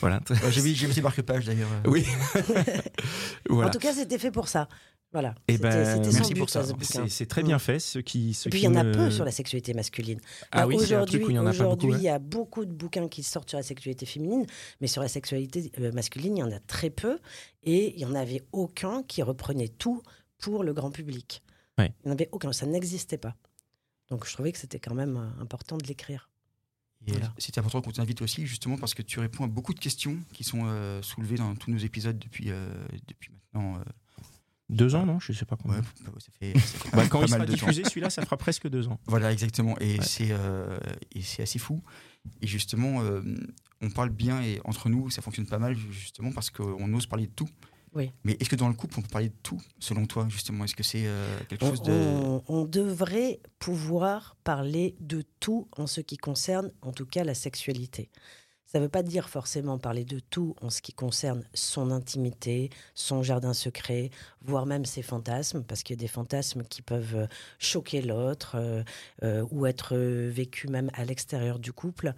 voilà. 0.00 0.20
Ouais, 0.30 0.50
j'ai 0.52 0.60
vu 0.60 0.74
j'ai 0.74 0.86
vu 0.86 0.92
ces 0.92 1.02
marque-pages 1.02 1.46
d'ailleurs. 1.46 1.70
euh. 1.86 1.90
Oui. 1.90 2.04
voilà. 3.48 3.68
En 3.68 3.70
tout 3.70 3.78
cas, 3.78 3.92
c'était 3.92 4.18
fait 4.18 4.30
pour 4.30 4.48
ça. 4.48 4.68
Voilà. 5.12 5.34
Eh 5.48 5.54
C'était 5.54 5.68
ben, 5.70 6.00
merci 6.12 6.34
but, 6.34 6.38
pour 6.38 6.50
ça. 6.50 6.62
ce. 6.64 7.08
C'est 7.08 7.26
très 7.26 7.42
bien 7.42 7.58
fait. 7.58 7.80
Ceux 7.80 8.00
qui, 8.00 8.32
ceux 8.32 8.46
Et 8.46 8.50
puis 8.50 8.60
il 8.60 8.62
qui 8.62 8.66
y 8.66 8.68
en 8.68 8.76
a 8.76 8.84
peu 8.84 9.10
sur 9.10 9.24
la 9.24 9.32
sexualité 9.32 9.74
masculine. 9.74 10.20
Ah 10.52 10.68
oui, 10.68 10.76
aujourd'hui, 10.76 11.20
il 11.28 11.34
y 11.34 11.38
en 11.40 11.46
a 11.46 11.50
pas 11.50 11.56
aujourd'hui, 11.56 11.88
beaucoup. 11.88 11.98
il 12.00 12.04
ouais. 12.04 12.04
y 12.04 12.08
a 12.08 12.18
beaucoup 12.20 12.64
de 12.64 12.72
bouquins 12.72 13.08
qui 13.08 13.24
sortent 13.24 13.48
sur 13.48 13.58
la 13.58 13.64
sexualité 13.64 14.06
féminine, 14.06 14.46
mais 14.80 14.86
sur 14.86 15.02
la 15.02 15.08
sexualité 15.08 15.72
masculine, 15.92 16.36
il 16.36 16.40
y 16.40 16.42
en 16.44 16.52
a 16.52 16.60
très 16.60 16.90
peu. 16.90 17.18
Et 17.64 17.92
il 17.94 17.96
n'y 17.96 18.04
en 18.04 18.14
avait 18.14 18.42
aucun 18.52 19.02
qui 19.02 19.22
reprenait 19.22 19.66
tout 19.68 20.00
pour 20.40 20.64
le 20.64 20.72
grand 20.72 20.90
public. 20.90 21.42
Ouais. 21.78 21.92
Il 22.04 22.06
n'y 22.06 22.10
en 22.10 22.14
avait 22.14 22.28
aucun, 22.32 22.52
ça 22.52 22.66
n'existait 22.66 23.18
pas. 23.18 23.34
Donc 24.10 24.26
je 24.26 24.32
trouvais 24.32 24.52
que 24.52 24.58
c'était 24.58 24.80
quand 24.80 24.94
même 24.94 25.16
euh, 25.16 25.42
important 25.42 25.76
de 25.78 25.86
l'écrire. 25.86 26.28
Et 27.06 27.12
Voilà. 27.12 27.32
C'est 27.38 27.56
important 27.58 27.80
qu'on 27.80 27.92
t'invite 27.92 28.20
aussi, 28.22 28.46
justement, 28.46 28.76
parce 28.76 28.92
que 28.92 29.00
tu 29.02 29.20
réponds 29.20 29.44
à 29.44 29.46
beaucoup 29.46 29.72
de 29.72 29.78
questions 29.80 30.18
qui 30.34 30.44
sont 30.44 30.62
euh, 30.66 31.00
soulevées 31.00 31.36
dans 31.36 31.54
tous 31.54 31.70
nos 31.70 31.78
épisodes 31.78 32.18
depuis, 32.18 32.50
euh, 32.50 32.68
depuis 33.08 33.30
maintenant. 33.32 33.78
euh, 33.78 33.84
Deux 34.68 34.94
ans, 34.94 35.06
non? 35.06 35.18
Je 35.18 35.32
sais 35.32 35.46
pas 35.46 35.56
combien. 35.56 35.80
bah, 35.80 36.12
ça 36.18 36.30
fait, 36.38 36.52
ça 36.58 36.78
fait 36.78 36.90
Bah, 36.92 36.98
pas- 36.98 37.08
quand 37.08 37.20
pas 37.20 37.26
il 37.26 37.30
mal 37.30 37.40
sera 37.40 37.46
de 37.46 37.56
temps. 37.56 37.66
diffusé, 37.68 37.84
celui-là, 37.88 38.10
ça 38.10 38.22
fera 38.22 38.36
presque 38.36 38.68
deux 38.68 38.86
ans. 38.88 39.00
Voilà, 39.06 39.32
exactement. 39.32 39.78
Et 39.80 39.98
Ouais. 39.98 40.04
c'est 40.04 40.28
euh, 40.32 40.78
et 41.12 41.22
c'est 41.22 41.42
assez 41.42 41.58
fou. 41.58 41.82
Et 42.42 42.46
justement, 42.46 43.00
euh, 43.02 43.22
on 43.80 43.88
parle 43.90 44.10
bien 44.10 44.42
et 44.42 44.60
entre 44.64 44.90
nous, 44.90 45.08
ça 45.08 45.22
fonctionne 45.22 45.46
pas 45.46 45.58
mal, 45.58 45.74
justement, 45.90 46.32
parce 46.32 46.50
qu'on 46.50 46.92
ose 46.92 47.06
parler 47.06 47.26
de 47.28 47.32
tout. 47.32 47.48
Oui. 47.92 48.12
Mais 48.24 48.36
est-ce 48.38 48.48
que 48.48 48.56
dans 48.56 48.68
le 48.68 48.74
couple, 48.74 48.98
on 48.98 49.02
peut 49.02 49.08
parler 49.08 49.30
de 49.30 49.34
tout, 49.42 49.60
selon 49.80 50.06
toi, 50.06 50.26
justement? 50.28 50.64
Est-ce 50.64 50.76
que 50.76 50.82
c'est 50.84 51.06
euh, 51.06 51.38
quelque 51.48 51.64
On, 51.64 51.70
chose 51.70 51.82
de. 51.82 51.92
on- 51.92 52.42
on 52.48 52.64
devrait 52.64 53.40
pouvoir 53.58 54.36
parler 54.44 54.96
de 55.00 55.24
tout 55.40 55.66
en 55.76 55.86
ce 55.86 56.00
qui 56.00 56.16
concerne, 56.16 56.70
en 56.82 56.92
tout 56.92 57.06
cas, 57.06 57.24
la 57.24 57.34
sexualité. 57.34 58.10
Ça 58.66 58.78
ne 58.78 58.84
veut 58.84 58.88
pas 58.88 59.02
dire 59.02 59.28
forcément 59.28 59.78
parler 59.80 60.04
de 60.04 60.20
tout 60.20 60.54
en 60.62 60.70
ce 60.70 60.80
qui 60.80 60.92
concerne 60.92 61.42
son 61.54 61.90
intimité, 61.90 62.70
son 62.94 63.24
jardin 63.24 63.52
secret, 63.52 64.10
voire 64.42 64.64
même 64.64 64.84
ses 64.84 65.02
fantasmes, 65.02 65.64
parce 65.64 65.82
qu'il 65.82 65.96
y 65.96 65.98
a 65.98 66.02
des 66.02 66.06
fantasmes 66.06 66.62
qui 66.62 66.80
peuvent 66.80 67.16
euh, 67.16 67.26
choquer 67.58 68.00
l'autre 68.00 68.52
euh, 68.54 68.84
euh, 69.24 69.44
ou 69.50 69.66
être 69.66 69.96
vécus 69.96 70.70
même 70.70 70.88
à 70.94 71.04
l'extérieur 71.04 71.58
du 71.58 71.72
couple. 71.72 72.14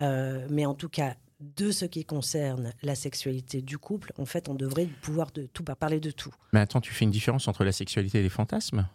Mais 0.00 0.66
en 0.66 0.74
tout 0.74 0.90
cas, 0.90 1.16
de 1.40 1.70
ce 1.70 1.84
qui 1.84 2.04
concerne 2.04 2.72
la 2.82 2.94
sexualité 2.94 3.60
du 3.62 3.78
couple, 3.78 4.12
en 4.18 4.24
fait, 4.24 4.48
on 4.48 4.54
devrait 4.54 4.86
pouvoir 4.86 5.30
de 5.32 5.46
tout 5.46 5.62
parler 5.64 6.00
de 6.00 6.10
tout. 6.10 6.34
Mais 6.52 6.60
attends, 6.60 6.80
tu 6.80 6.92
fais 6.92 7.04
une 7.04 7.10
différence 7.10 7.46
entre 7.48 7.64
la 7.64 7.72
sexualité 7.72 8.20
et 8.20 8.22
les 8.22 8.28
fantasmes? 8.28 8.88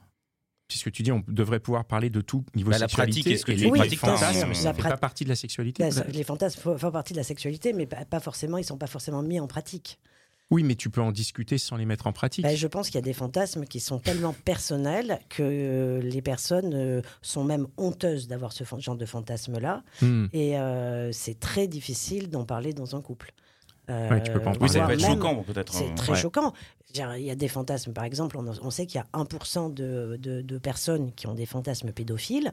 Puisque 0.68 0.92
tu 0.92 1.04
dis 1.04 1.12
on 1.12 1.22
devrait 1.28 1.60
pouvoir 1.60 1.84
parler 1.84 2.10
de 2.10 2.22
tout 2.22 2.46
niveau 2.56 2.72
Bah, 2.72 2.78
la 2.80 2.88
sexualité. 2.88 3.20
pratique, 3.22 3.28
est-ce 3.34 3.46
que 3.46 3.52
tu 3.52 3.58
les 3.58 3.70
Oui, 3.70 3.78
pratiques 3.80 4.00
pas, 4.00 4.16
fantasmes, 4.16 4.54
ça 4.54 4.70
la 4.70 4.74
fait 4.74 4.82
pas 4.84 4.98
partie 4.98 5.26
de 5.26 5.30
la 5.30 5.36
sexualité 5.36 5.84
les 6.08 6.24
fantasmes 6.24 6.62
font, 6.62 6.78
font 6.78 6.92
partie 6.92 7.12
de 7.14 7.18
la 7.18 7.24
sexualité, 7.24 7.74
mais 7.74 7.86
pas, 7.86 8.06
pas 8.06 8.22
forcément, 8.22 8.58
ils 8.58 8.64
sont 8.64 8.78
pas 8.78 8.88
forcément 8.88 9.22
mis 9.22 9.40
en 9.40 9.48
pratique. 9.48 10.00
Oui, 10.52 10.64
mais 10.64 10.76
tu 10.76 10.90
peux 10.90 11.02
en 11.02 11.12
discuter 11.12 11.58
sans 11.58 11.78
les 11.78 11.86
mettre 11.86 12.08
en 12.08 12.12
pratique. 12.14 12.44
Ben, 12.44 12.56
je 12.56 12.68
pense 12.68 12.88
qu'il 12.88 12.96
y 12.96 13.00
a 13.00 13.02
des 13.06 13.14
fantasmes 13.14 13.66
qui 13.66 13.80
sont 13.80 14.00
tellement 14.00 14.34
personnels 14.46 15.20
que 15.30 15.42
euh, 15.44 16.02
les 16.02 16.22
personnes 16.22 16.74
euh, 16.74 17.02
sont 17.22 17.44
même 17.46 17.68
honteuses 17.78 18.28
d'avoir 18.28 18.52
ce 18.52 18.64
genre 18.78 18.98
de 18.98 19.06
fantasme-là. 19.06 19.82
Hmm. 20.02 20.26
Et 20.34 20.60
euh, 20.60 21.12
c'est 21.14 21.40
très 21.40 21.68
difficile 21.68 22.30
d'en 22.30 22.44
parler 22.44 22.74
dans 22.74 22.96
un 22.96 23.02
couple. 23.02 23.32
Euh, 23.90 24.10
Ouais, 24.10 24.22
tu 24.22 24.32
peux 24.32 24.40
pas 24.42 24.52
en 24.52 24.54
Oui, 24.60 24.70
ça 24.70 24.86
peut 24.86 24.94
être 24.94 25.02
même- 25.02 25.12
choquant, 25.14 25.36
peut-être. 25.44 25.74
C'est 25.74 25.90
euh, 25.90 25.96
très 25.96 26.12
Ouais. 26.14 26.18
choquant. 26.20 26.54
Il 26.94 27.24
y 27.24 27.32
a 27.32 27.36
des 27.36 27.48
fantasmes, 27.48 27.94
par 27.94 28.04
exemple, 28.04 28.38
on, 28.38 28.46
on 28.62 28.70
sait 28.72 28.86
qu'il 28.86 29.00
y 29.00 29.04
a 29.04 29.08
1% 29.18 29.74
de, 29.74 30.18
de, 30.20 30.42
de 30.42 30.58
personnes 30.58 31.12
qui 31.14 31.28
ont 31.28 31.34
des 31.34 31.46
fantasmes 31.46 31.92
pédophiles. 31.92 32.52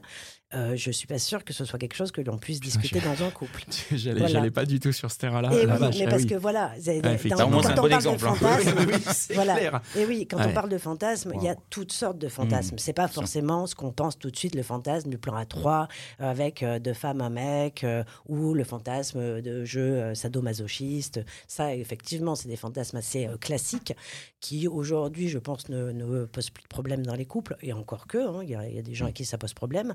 Euh, 0.55 0.75
je 0.75 0.89
suis 0.89 1.05
pas 1.05 1.19
sûre 1.19 1.43
que 1.43 1.53
ce 1.53 1.63
soit 1.63 1.77
quelque 1.77 1.95
chose 1.95 2.11
que 2.11 2.21
l'on 2.21 2.37
puisse 2.39 2.59
discuter 2.59 2.99
dans 3.01 3.23
un 3.23 3.29
couple. 3.29 3.63
J'allais 3.91 4.19
Voilà. 4.19 4.49
pas 4.49 4.65
du 4.65 4.79
tout 4.79 4.91
sur 4.91 5.11
ce 5.11 5.17
terrain-là. 5.19 5.49
Oui, 5.51 5.65
vache, 5.65 5.95
mais 5.99 6.05
ah 6.05 6.09
parce 6.09 6.23
oui. 6.23 6.27
que 6.29 6.35
voilà, 6.35 6.71
Ah, 6.75 6.77
dans- 6.79 7.17
quand 7.37 7.45
on 7.45 7.49
bon 7.51 7.61
parle 7.61 7.89
de 7.89 7.95
exemple, 7.95 8.27
hein. 8.27 8.33
fantasmes, 8.35 8.77
Oui, 8.87 8.93
c'est 9.13 9.33
Voilà. 9.35 9.55
clair. 9.55 9.81
Et 9.95 10.05
oui, 10.05 10.25
quand 10.27 10.37
Ouais. 10.37 10.47
on 10.47 10.53
parle 10.53 10.69
de 10.69 10.77
fantasmes, 10.79 11.33
il 11.35 11.43
y 11.43 11.49
a 11.49 11.55
toutes 11.69 11.91
sortes 11.91 12.17
de 12.17 12.27
fantasmes. 12.29 12.77
C'est 12.79 12.93
pas 12.93 13.07
forcément 13.07 13.67
ce 13.67 13.75
qu'on 13.75 13.91
pense 13.91 14.17
tout 14.17 14.31
de 14.31 14.35
suite, 14.35 14.55
le 14.55 14.63
fantasme 14.63 15.09
du 15.09 15.17
plan 15.19 15.35
à 15.35 15.45
trois 15.45 15.87
euh, 16.21 16.31
avec 16.31 16.63
euh, 16.63 16.79
deux 16.79 16.93
femmes, 16.93 17.21
un 17.21 17.29
mec, 17.29 17.83
euh, 17.83 18.03
ou 18.27 18.53
le 18.55 18.63
fantasme 18.63 19.41
de 19.41 19.65
jeu 19.65 19.81
euh, 19.81 20.15
sadomasochiste. 20.15 21.19
Ça, 21.47 21.75
effectivement, 21.75 22.35
c'est 22.35 22.47
des 22.47 22.55
fantasmes 22.55 22.97
assez 22.97 23.27
euh, 23.27 23.37
classiques 23.37 23.93
qui, 24.39 24.67
aujourd'hui, 24.67 25.27
je 25.29 25.37
pense, 25.39 25.69
ne, 25.69 25.91
ne 25.91 26.25
posent 26.25 26.49
plus 26.49 26.63
de 26.63 26.67
problème 26.67 27.05
dans 27.05 27.15
les 27.15 27.25
couples. 27.25 27.57
Et 27.61 27.73
encore 27.73 28.07
que, 28.07 28.17
hein, 28.17 28.41
il 28.43 28.49
y, 28.49 28.55
a- 28.55 28.67
il 28.67 28.75
y 28.75 28.79
a 28.79 28.81
des 28.81 28.93
gens 28.95 29.05
à 29.07 29.11
qui 29.11 29.25
ça 29.25 29.37
pose 29.37 29.53
problème. 29.53 29.93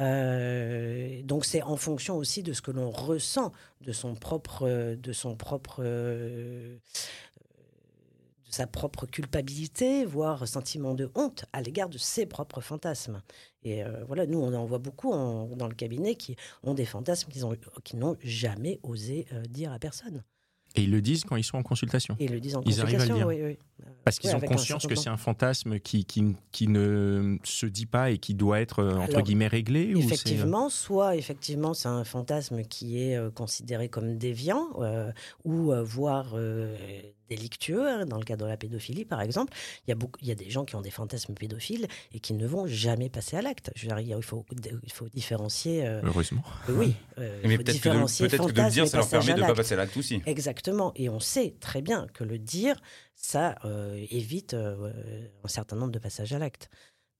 Euh, 0.00 1.22
donc 1.22 1.44
c'est 1.44 1.62
en 1.62 1.76
fonction 1.76 2.16
aussi 2.16 2.42
de 2.42 2.52
ce 2.52 2.60
que 2.62 2.72
l'on 2.72 2.90
ressent 2.90 3.52
de 3.80 3.92
son 3.92 4.14
propre, 4.16 4.94
de 4.96 5.12
son 5.12 5.36
propre, 5.36 5.76
euh, 5.84 6.76
de 8.46 8.50
sa 8.52 8.66
propre 8.66 9.06
culpabilité, 9.06 10.04
voire 10.04 10.46
sentiment 10.48 10.94
de 10.94 11.10
honte 11.14 11.44
à 11.52 11.62
l'égard 11.62 11.88
de 11.88 11.98
ses 11.98 12.26
propres 12.26 12.60
fantasmes. 12.60 13.22
Et 13.62 13.84
euh, 13.84 14.04
voilà, 14.06 14.26
nous 14.26 14.40
on 14.40 14.52
en 14.54 14.64
voit 14.66 14.78
beaucoup 14.78 15.12
en- 15.12 15.46
dans 15.56 15.68
le 15.68 15.74
cabinet 15.74 16.16
qui 16.16 16.34
ont 16.64 16.74
des 16.74 16.86
fantasmes 16.86 17.30
qu'ils 17.30 17.46
ont- 17.46 17.56
qu'ils 17.84 17.98
n'ont 18.00 18.16
jamais 18.22 18.80
osé 18.82 19.26
dire 19.48 19.72
à 19.72 19.78
personne. 19.78 20.24
Et 20.76 20.82
ils 20.82 20.90
le 20.90 21.00
disent 21.00 21.24
quand 21.24 21.36
ils 21.36 21.44
sont 21.44 21.56
en 21.56 21.62
consultation. 21.62 22.16
Ils 22.18 22.32
le 22.32 22.40
disent 22.40 22.56
en 22.56 22.62
Ils 22.62 22.80
arrivent 22.80 23.00
à 23.00 23.04
le 23.04 23.08
consultation. 23.10 23.16
dire. 23.16 23.26
oui, 23.46 23.56
oui. 23.82 23.86
Parce 24.04 24.18
qu'ils 24.18 24.30
Oui, 24.30 24.36
ont 24.36 24.40
conscience 24.40 24.86
que 24.86 24.94
c'est 24.96 25.08
un 25.08 25.16
fantasme 25.16 25.78
qui, 25.78 26.04
qui, 26.04 26.34
qui 26.52 26.68
ne 26.68 27.38
se 27.42 27.64
dit 27.66 27.86
pas 27.86 28.10
et 28.10 28.18
qui 28.18 28.34
doit 28.34 28.60
être, 28.60 28.80
euh, 28.80 28.96
entre 28.96 29.10
Alors, 29.14 29.22
guillemets, 29.22 29.46
réglé 29.46 29.94
ou 29.94 29.98
euh, 29.98 30.02
Effectivement, 30.02 30.68
soit 30.68 31.16
effectivement 31.16 31.72
c'est 31.74 31.88
un 31.88 32.04
fantasme 32.04 32.62
qui 32.64 33.00
est 33.00 33.16
euh, 33.16 33.30
considéré 33.30 33.88
comme 33.88 34.18
déviant 34.18 34.66
euh, 34.80 35.10
ou 35.44 35.72
euh, 35.72 35.82
voire 35.82 36.34
délictueux. 37.28 37.86
hein, 37.88 38.06
dans 38.06 38.18
le 38.18 38.24
cas 38.24 38.36
de 38.36 38.44
la 38.44 38.56
pédophilie, 38.56 39.04
par 39.04 39.20
exemple, 39.20 39.52
il 39.86 39.90
y 39.90 39.92
a 39.92 39.94
beaucoup, 39.94 40.18
il 40.22 40.28
y 40.28 40.32
a 40.32 40.34
des 40.34 40.50
gens 40.50 40.64
qui 40.64 40.76
ont 40.76 40.80
des 40.80 40.90
fantasmes 40.90 41.34
pédophiles 41.34 41.86
et 42.12 42.20
qui 42.20 42.34
ne 42.34 42.46
vont 42.46 42.66
jamais 42.66 43.08
passer 43.08 43.36
à 43.36 43.42
l'acte. 43.42 43.70
Je 43.76 43.88
veux 43.88 44.02
dire, 44.02 44.16
il 44.18 44.22
faut, 44.24 44.44
il 44.82 44.92
faut 44.92 45.08
différencier. 45.08 45.86
euh, 45.86 46.00
Heureusement. 46.04 46.42
oui, 46.68 46.94
euh, 47.18 47.40
Mais 47.44 47.56
peut-être 47.58 47.80
que, 47.80 47.88
de- 47.88 48.28
peut-être 48.28 48.46
que 48.46 48.52
de 48.52 48.62
le 48.62 48.70
dire, 48.70 48.86
ça 48.88 48.96
leur 48.98 49.08
permet 49.08 49.34
de 49.34 49.40
ne 49.40 49.46
pas 49.46 49.54
passer 49.54 49.74
à 49.74 49.76
l'acte 49.78 49.96
aussi. 49.96 50.22
Exactement. 50.26 50.92
Et 50.96 51.08
on 51.08 51.20
sait 51.20 51.54
très 51.60 51.82
bien 51.82 52.06
que 52.12 52.24
le 52.24 52.38
dire, 52.38 52.76
ça 53.14 53.56
euh, 53.64 54.04
évite 54.10 54.54
euh, 54.54 54.90
un 55.44 55.48
certain 55.48 55.76
nombre 55.76 55.92
de 55.92 55.98
passages 55.98 56.32
à 56.32 56.38
l'acte. 56.38 56.68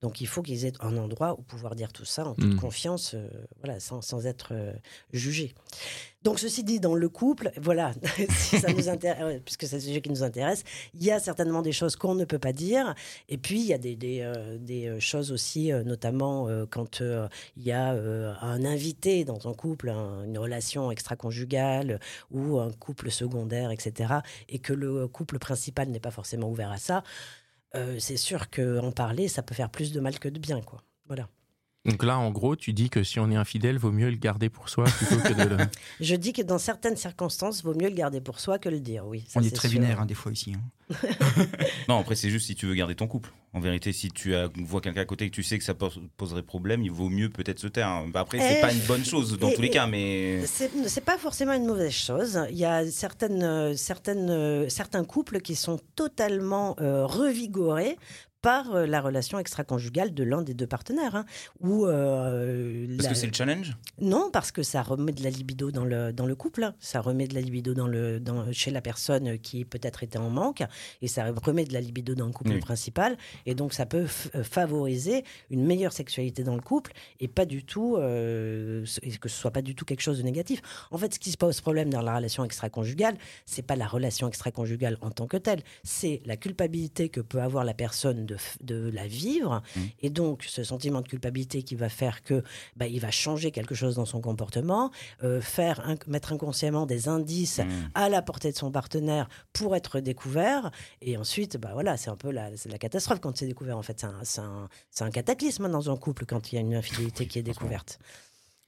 Donc 0.03 0.21
il 0.21 0.27
faut 0.27 0.43
qu'ils 0.43 0.67
aient 0.67 0.73
un 0.81 0.97
endroit 0.99 1.35
où 1.39 1.43
pouvoir 1.43 1.75
dire 1.75 1.91
tout 1.93 2.05
ça 2.05 2.27
en 2.27 2.35
toute 2.35 2.53
Mm. 2.55 2.57
confiance, 2.61 3.15
euh, 3.15 3.27
voilà, 3.63 3.81
sans, 3.81 4.03
sans 4.03 4.27
être 4.27 4.49
euh, 4.53 4.73
jugé. 5.15 5.55
Donc 6.23 6.39
ceci 6.39 6.63
dit, 6.63 6.79
dans 6.81 6.95
le 6.95 7.09
couple, 7.09 7.51
voilà, 7.57 7.93
si 8.31 8.59
ça 8.59 8.71
nous 8.73 8.89
intéresse, 8.91 9.41
puisque 9.45 9.65
c'est 9.67 9.77
le 9.77 9.83
sujet 9.83 10.01
qui 10.03 10.11
nous 10.11 10.23
intéresse, 10.23 10.63
il 10.95 11.03
y 11.05 11.11
a 11.11 11.21
certainement 11.21 11.63
des 11.63 11.73
choses 11.73 11.97
qu'on 11.97 12.15
ne 12.15 12.25
peut 12.25 12.39
pas 12.39 12.53
dire. 12.53 12.95
Et 13.31 13.39
puis 13.39 13.61
il 13.61 13.67
y 13.67 13.73
a 13.75 13.79
des, 13.79 13.97
des, 13.97 14.21
euh, 14.21 14.59
des, 14.59 14.89
euh, 14.89 15.01
choses 15.01 15.33
aussi, 15.33 15.71
notamment 15.73 16.49
quand 16.71 17.01
il 17.01 17.63
y 17.63 17.73
a 17.73 17.91
un 17.93 18.65
invité 18.65 19.25
dans 19.25 19.49
un 19.49 19.55
couple, 19.55 19.89
un- 19.91 20.25
une 20.25 20.39
relation 20.39 20.91
extra-conjugale 20.91 21.99
ou 22.31 22.59
un 22.59 22.71
couple 22.73 23.11
secondaire, 23.11 23.71
etc., 23.71 24.15
et 24.49 24.59
que 24.59 24.73
le 24.75 25.09
couple 25.09 25.39
principal 25.39 25.89
n'est 25.89 26.01
pas 26.01 26.11
forcément 26.11 26.49
ouvert 26.51 26.71
à 26.73 26.79
ça, 26.79 27.03
c'est 27.99 28.17
sûr 28.17 28.51
qu'en 28.51 28.93
parler, 28.93 29.29
ça 29.29 29.43
peut 29.43 29.55
faire 29.55 29.71
plus 29.71 29.93
de 29.93 30.01
mal 30.01 30.19
que 30.19 30.29
de 30.29 30.39
bien, 30.39 30.61
quoi. 30.63 30.83
Voilà. 31.07 31.29
Donc 31.87 32.03
là, 32.03 32.19
en 32.19 32.31
gros, 32.31 32.57
tu 32.57 32.73
dis 32.73 32.89
que 32.89 33.03
si 33.05 33.21
on 33.21 33.31
est 33.31 33.37
infidèle, 33.37 33.77
vaut 33.77 33.91
mieux 33.93 34.09
le 34.09 34.17
garder 34.17 34.49
pour 34.49 34.71
soi 34.71 34.85
plutôt 34.85 35.17
que 35.17 35.35
de 35.35 35.43
le... 35.43 35.57
Je 36.01 36.15
dis 36.15 36.33
que 36.33 36.41
dans 36.41 36.57
certaines 36.57 36.97
circonstances, 36.97 37.63
vaut 37.63 37.75
mieux 37.75 37.91
le 37.91 37.95
garder 37.95 38.23
pour 38.23 38.41
soi 38.41 38.59
que 38.59 38.71
le 38.71 38.81
dire, 38.81 39.07
oui. 39.07 39.23
ça, 39.29 39.39
On 39.39 39.43
est 39.43 39.55
très 39.55 39.69
sûr. 39.69 39.79
binaire, 39.81 40.01
hein, 40.01 40.07
des 40.07 40.15
fois, 40.15 40.33
ici. 40.33 40.55
hein. 40.57 40.95
Non, 41.91 41.99
après, 42.01 42.15
c'est 42.15 42.31
juste 42.31 42.47
si 42.47 42.55
tu 42.55 42.65
veux 42.67 42.75
garder 42.75 42.95
ton 42.95 43.07
couple. 43.07 43.31
En 43.53 43.61
vérité, 43.61 43.93
si 43.93 44.09
tu 44.11 44.35
as, 44.35 44.49
vois 44.65 44.81
quelqu'un 44.81 45.03
à 45.03 45.05
côté 45.05 45.29
que 45.29 45.35
tu 45.35 45.43
sais 45.43 45.59
que 45.59 45.65
ça 45.65 45.75
pose- 45.75 46.01
poserait 46.17 46.43
problème, 46.43 46.83
il 46.83 46.91
vaut 46.91 47.11
mieux 47.11 47.29
peut-être 47.29 47.59
se 47.59 47.67
taire. 47.69 48.03
Bah, 48.13 48.21
Après, 48.21 48.39
c'est 48.39 48.59
Eh, 48.59 48.61
pas 48.63 48.73
une 48.73 48.81
bonne 48.81 49.05
chose 49.05 49.39
dans 49.39 49.51
et- 49.51 49.55
tous 49.55 49.61
les 49.63 49.69
et- 49.69 49.71
cas, 49.71 49.87
mais. 49.87 50.45
C'est 50.47 50.71
c'est 50.89 51.05
pas 51.05 51.19
forcément 51.19 51.53
une 51.53 51.67
mauvaise 51.67 51.93
chose. 51.93 52.41
Il 52.51 52.57
y 52.57 52.65
a 52.65 52.91
certaines, 52.91 53.43
euh, 53.43 53.77
certaines, 53.77 54.31
euh, 54.31 54.69
certains 54.71 55.05
couples 55.05 55.41
qui 55.43 55.55
sont 55.55 55.79
totalement 55.97 56.77
euh, 56.81 57.05
revigorés 57.07 57.99
par 58.45 58.75
euh, 58.75 58.85
la 58.87 59.01
relation 59.01 59.39
extra-conjugale 59.39 60.13
de 60.13 60.23
l'un 60.23 60.43
des 60.43 60.53
deux 60.53 60.67
partenaires. 60.67 61.17
hein, 61.17 61.25
ou, 61.61 61.87
euh, 61.87 62.87
Parce 62.99 63.05
la- 63.05 63.09
que 63.09 63.15
c'est 63.17 63.27
le 63.27 63.33
challenge? 63.33 63.75
Non, 64.03 64.29
parce 64.31 64.53
que 64.53 64.63
ça 64.63 64.83
remet 64.83 65.13
de 65.13 65.23
la 65.25 65.31
libido 65.31 65.71
dans 65.71 65.87
le, 65.87 66.13
dans 66.13 66.27
le 66.27 66.35
couple, 66.37 66.63
hein. 66.65 66.75
ça 66.79 67.01
remet 67.01 67.27
de 67.27 67.35
la 67.35 67.41
libido 67.41 67.73
dans 67.73 67.87
le, 67.89 68.21
dans, 68.21 68.53
chez 68.53 68.71
la 68.71 68.83
personne 68.83 69.39
qui 69.39 69.65
peut-être 69.65 70.03
était 70.03 70.19
en 70.19 70.29
manque, 70.29 70.63
et 71.01 71.09
ça 71.09 71.25
remet 71.43 71.65
de 71.65 71.73
la 71.73 71.81
libido 71.81 72.15
dans 72.15 72.27
le 72.27 72.33
couple 72.33 72.51
Oui. 72.53 72.59
principal, 72.61 73.17
et 73.47 73.55
donc 73.55 73.73
ça 73.73 73.87
peut 73.87 74.07
euh, 74.35 74.45
favoriser 74.45 75.25
une 75.51 75.65
meilleure 75.65 75.95
sexualité 75.95 76.45
dans 76.45 76.55
le 76.55 76.61
couple, 76.61 76.93
et 77.21 77.29
pas 77.29 77.47
du 77.47 77.65
tout, 77.65 77.97
euh, 77.97 78.85
et 79.03 79.11
que 79.17 79.31
ce 79.31 79.37
soit 79.41 79.53
pas 79.53 79.63
du 79.63 79.75
tout 79.75 79.87
quelque 79.87 80.03
chose 80.03 80.19
de 80.19 80.23
négatif. 80.23 80.61
En 80.91 80.99
fait, 80.99 81.15
ce 81.15 81.19
qui 81.19 81.31
se 81.31 81.39
pose 81.39 81.63
problème 81.63 81.89
dans 81.89 82.03
la 82.03 82.15
relation 82.17 82.45
extra-conjugale, 82.45 83.17
c'est 83.47 83.63
pas 83.63 83.77
la 83.77 83.87
relation 83.87 84.29
extra-conjugale 84.29 84.99
en 85.01 85.11
tant 85.11 85.27
que 85.27 85.39
telle, 85.39 85.63
c'est 85.83 86.21
la 86.27 86.37
culpabilité 86.37 87.09
que 87.09 87.23
peut 87.23 87.41
avoir 87.41 87.65
la 87.65 87.73
personne 87.73 88.27
de 88.27 88.34
de, 88.61 88.91
la 88.93 89.07
vivre. 89.07 89.63
Mmh. 89.77 89.81
Et 90.03 90.11
donc, 90.11 90.45
ce 90.45 90.63
sentiment 90.65 91.01
de 91.01 91.09
culpabilité 91.09 91.63
qui 91.63 91.75
va 91.75 91.89
faire 91.89 92.23
que 92.23 92.43
bah, 92.77 92.87
il 92.87 93.01
va 93.01 93.11
changer 93.11 93.51
quelque 93.51 93.75
chose 93.75 93.97
dans 93.97 94.05
son 94.05 94.21
comportement, 94.21 94.91
euh, 95.23 95.41
faire 95.41 95.83
mettre 96.07 96.33
inconsciemment 96.33 96.87
des 96.87 97.09
indices 97.09 97.59
Mmh. 97.59 97.71
à 97.95 98.09
la 98.09 98.23
portée 98.23 98.51
de 98.53 98.57
son 98.57 98.71
partenaire 98.71 99.29
pour 99.53 99.75
être 99.77 100.01
découvert. 100.01 100.71
Et 101.01 101.17
ensuite, 101.17 101.57
bah 101.57 101.71
voilà, 101.73 101.97
c'est 101.97 102.11
un 102.11 102.17
peu 102.17 102.31
la, 102.31 102.51
la 102.51 102.79
catastrophe 102.79 103.21
quand 103.21 103.37
c'est 103.37 103.47
découvert. 103.47 103.79
En 103.79 103.83
fait, 103.83 104.01
c'est 104.01 104.07
un, 104.07 104.43
un- 104.45 104.69
c'est 104.91 105.05
un 105.05 105.11
cataclysme 105.11 105.69
dans 105.71 105.91
un 105.91 105.97
couple 105.97 106.27
quand 106.27 106.53
il 106.53 106.57
y 106.57 106.59
a 106.59 106.61
une 106.63 106.75
infidélité 106.75 107.27
qui 107.27 107.39
est 107.39 107.43
découverte. 107.43 107.99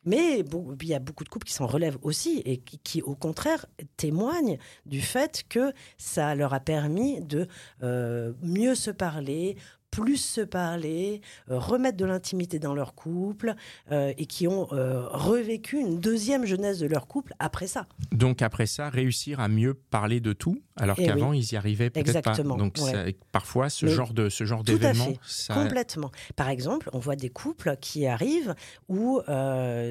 Mais 0.07 0.41
il 0.41 0.89
y 0.89 0.95
a 0.95 0.99
beaucoup 0.99 1.25
de 1.25 1.29
couples 1.29 1.47
qui 1.47 1.53
s'en 1.53 1.67
relèvent 1.67 1.99
aussi 2.03 2.43
et 2.45 2.59
qui, 2.59 2.79
qui, 2.79 3.03
au 3.03 3.15
contraire, 3.15 3.67
témoignent 3.97 4.59
du 4.87 5.01
fait 5.01 5.45
que 5.49 5.73
ça 5.99 6.35
leur 6.35 6.55
a 6.55 6.61
permis 6.61 7.21
de 7.21 7.49
euh, 7.83 8.33
mieux 8.43 8.75
se 8.75 8.91
parler, 8.91 9.57
plus 10.03 10.17
se 10.19 10.41
parler, 10.43 11.21
euh, 11.51 11.59
remettre 11.59 11.97
de 11.97 12.05
l'intimité 12.05 12.59
dans 12.59 12.75
leur 12.75 12.95
couple 12.95 13.55
euh, 13.91 14.13
et 14.19 14.27
qui 14.27 14.47
ont 14.47 14.69
euh, 14.73 15.07
revécu 15.09 15.79
une 15.79 15.99
deuxième 16.01 16.45
jeunesse 16.45 16.79
de 16.79 16.87
leur 16.87 17.07
couple 17.07 17.33
après 17.39 17.67
ça. 17.67 17.87
Donc 18.13 18.43
après 18.43 18.67
ça, 18.67 18.91
réussir 18.91 19.41
à 19.41 19.49
mieux 19.49 19.75
parler 19.75 20.21
de 20.21 20.33
tout, 20.33 20.61
alors 20.77 20.97
Eh 21.01 21.07
qu'avant 21.07 21.31
oui. 21.31 21.39
ils 21.39 21.53
y 21.53 21.57
arrivaient 21.57 21.91
peut-être 21.91 22.23
pas. 22.23 22.37
Donc 22.37 22.77
ouais. 22.79 22.93
ça- 22.93 23.05
parfois 23.33 23.71
ce 23.71 23.87
Mais 23.87 23.93
genre 23.93 24.13
de 24.13 24.29
ce 24.29 24.45
genre 24.45 24.63
d'événement, 24.65 25.09
ça, 25.27 25.55
Complètement. 25.55 26.11
Par 26.37 26.49
exemple, 26.51 26.91
on 26.93 26.99
voit 26.99 27.17
des 27.17 27.31
couples 27.31 27.77
qui 27.81 28.07
arrivent 28.07 28.55
où, 28.89 29.21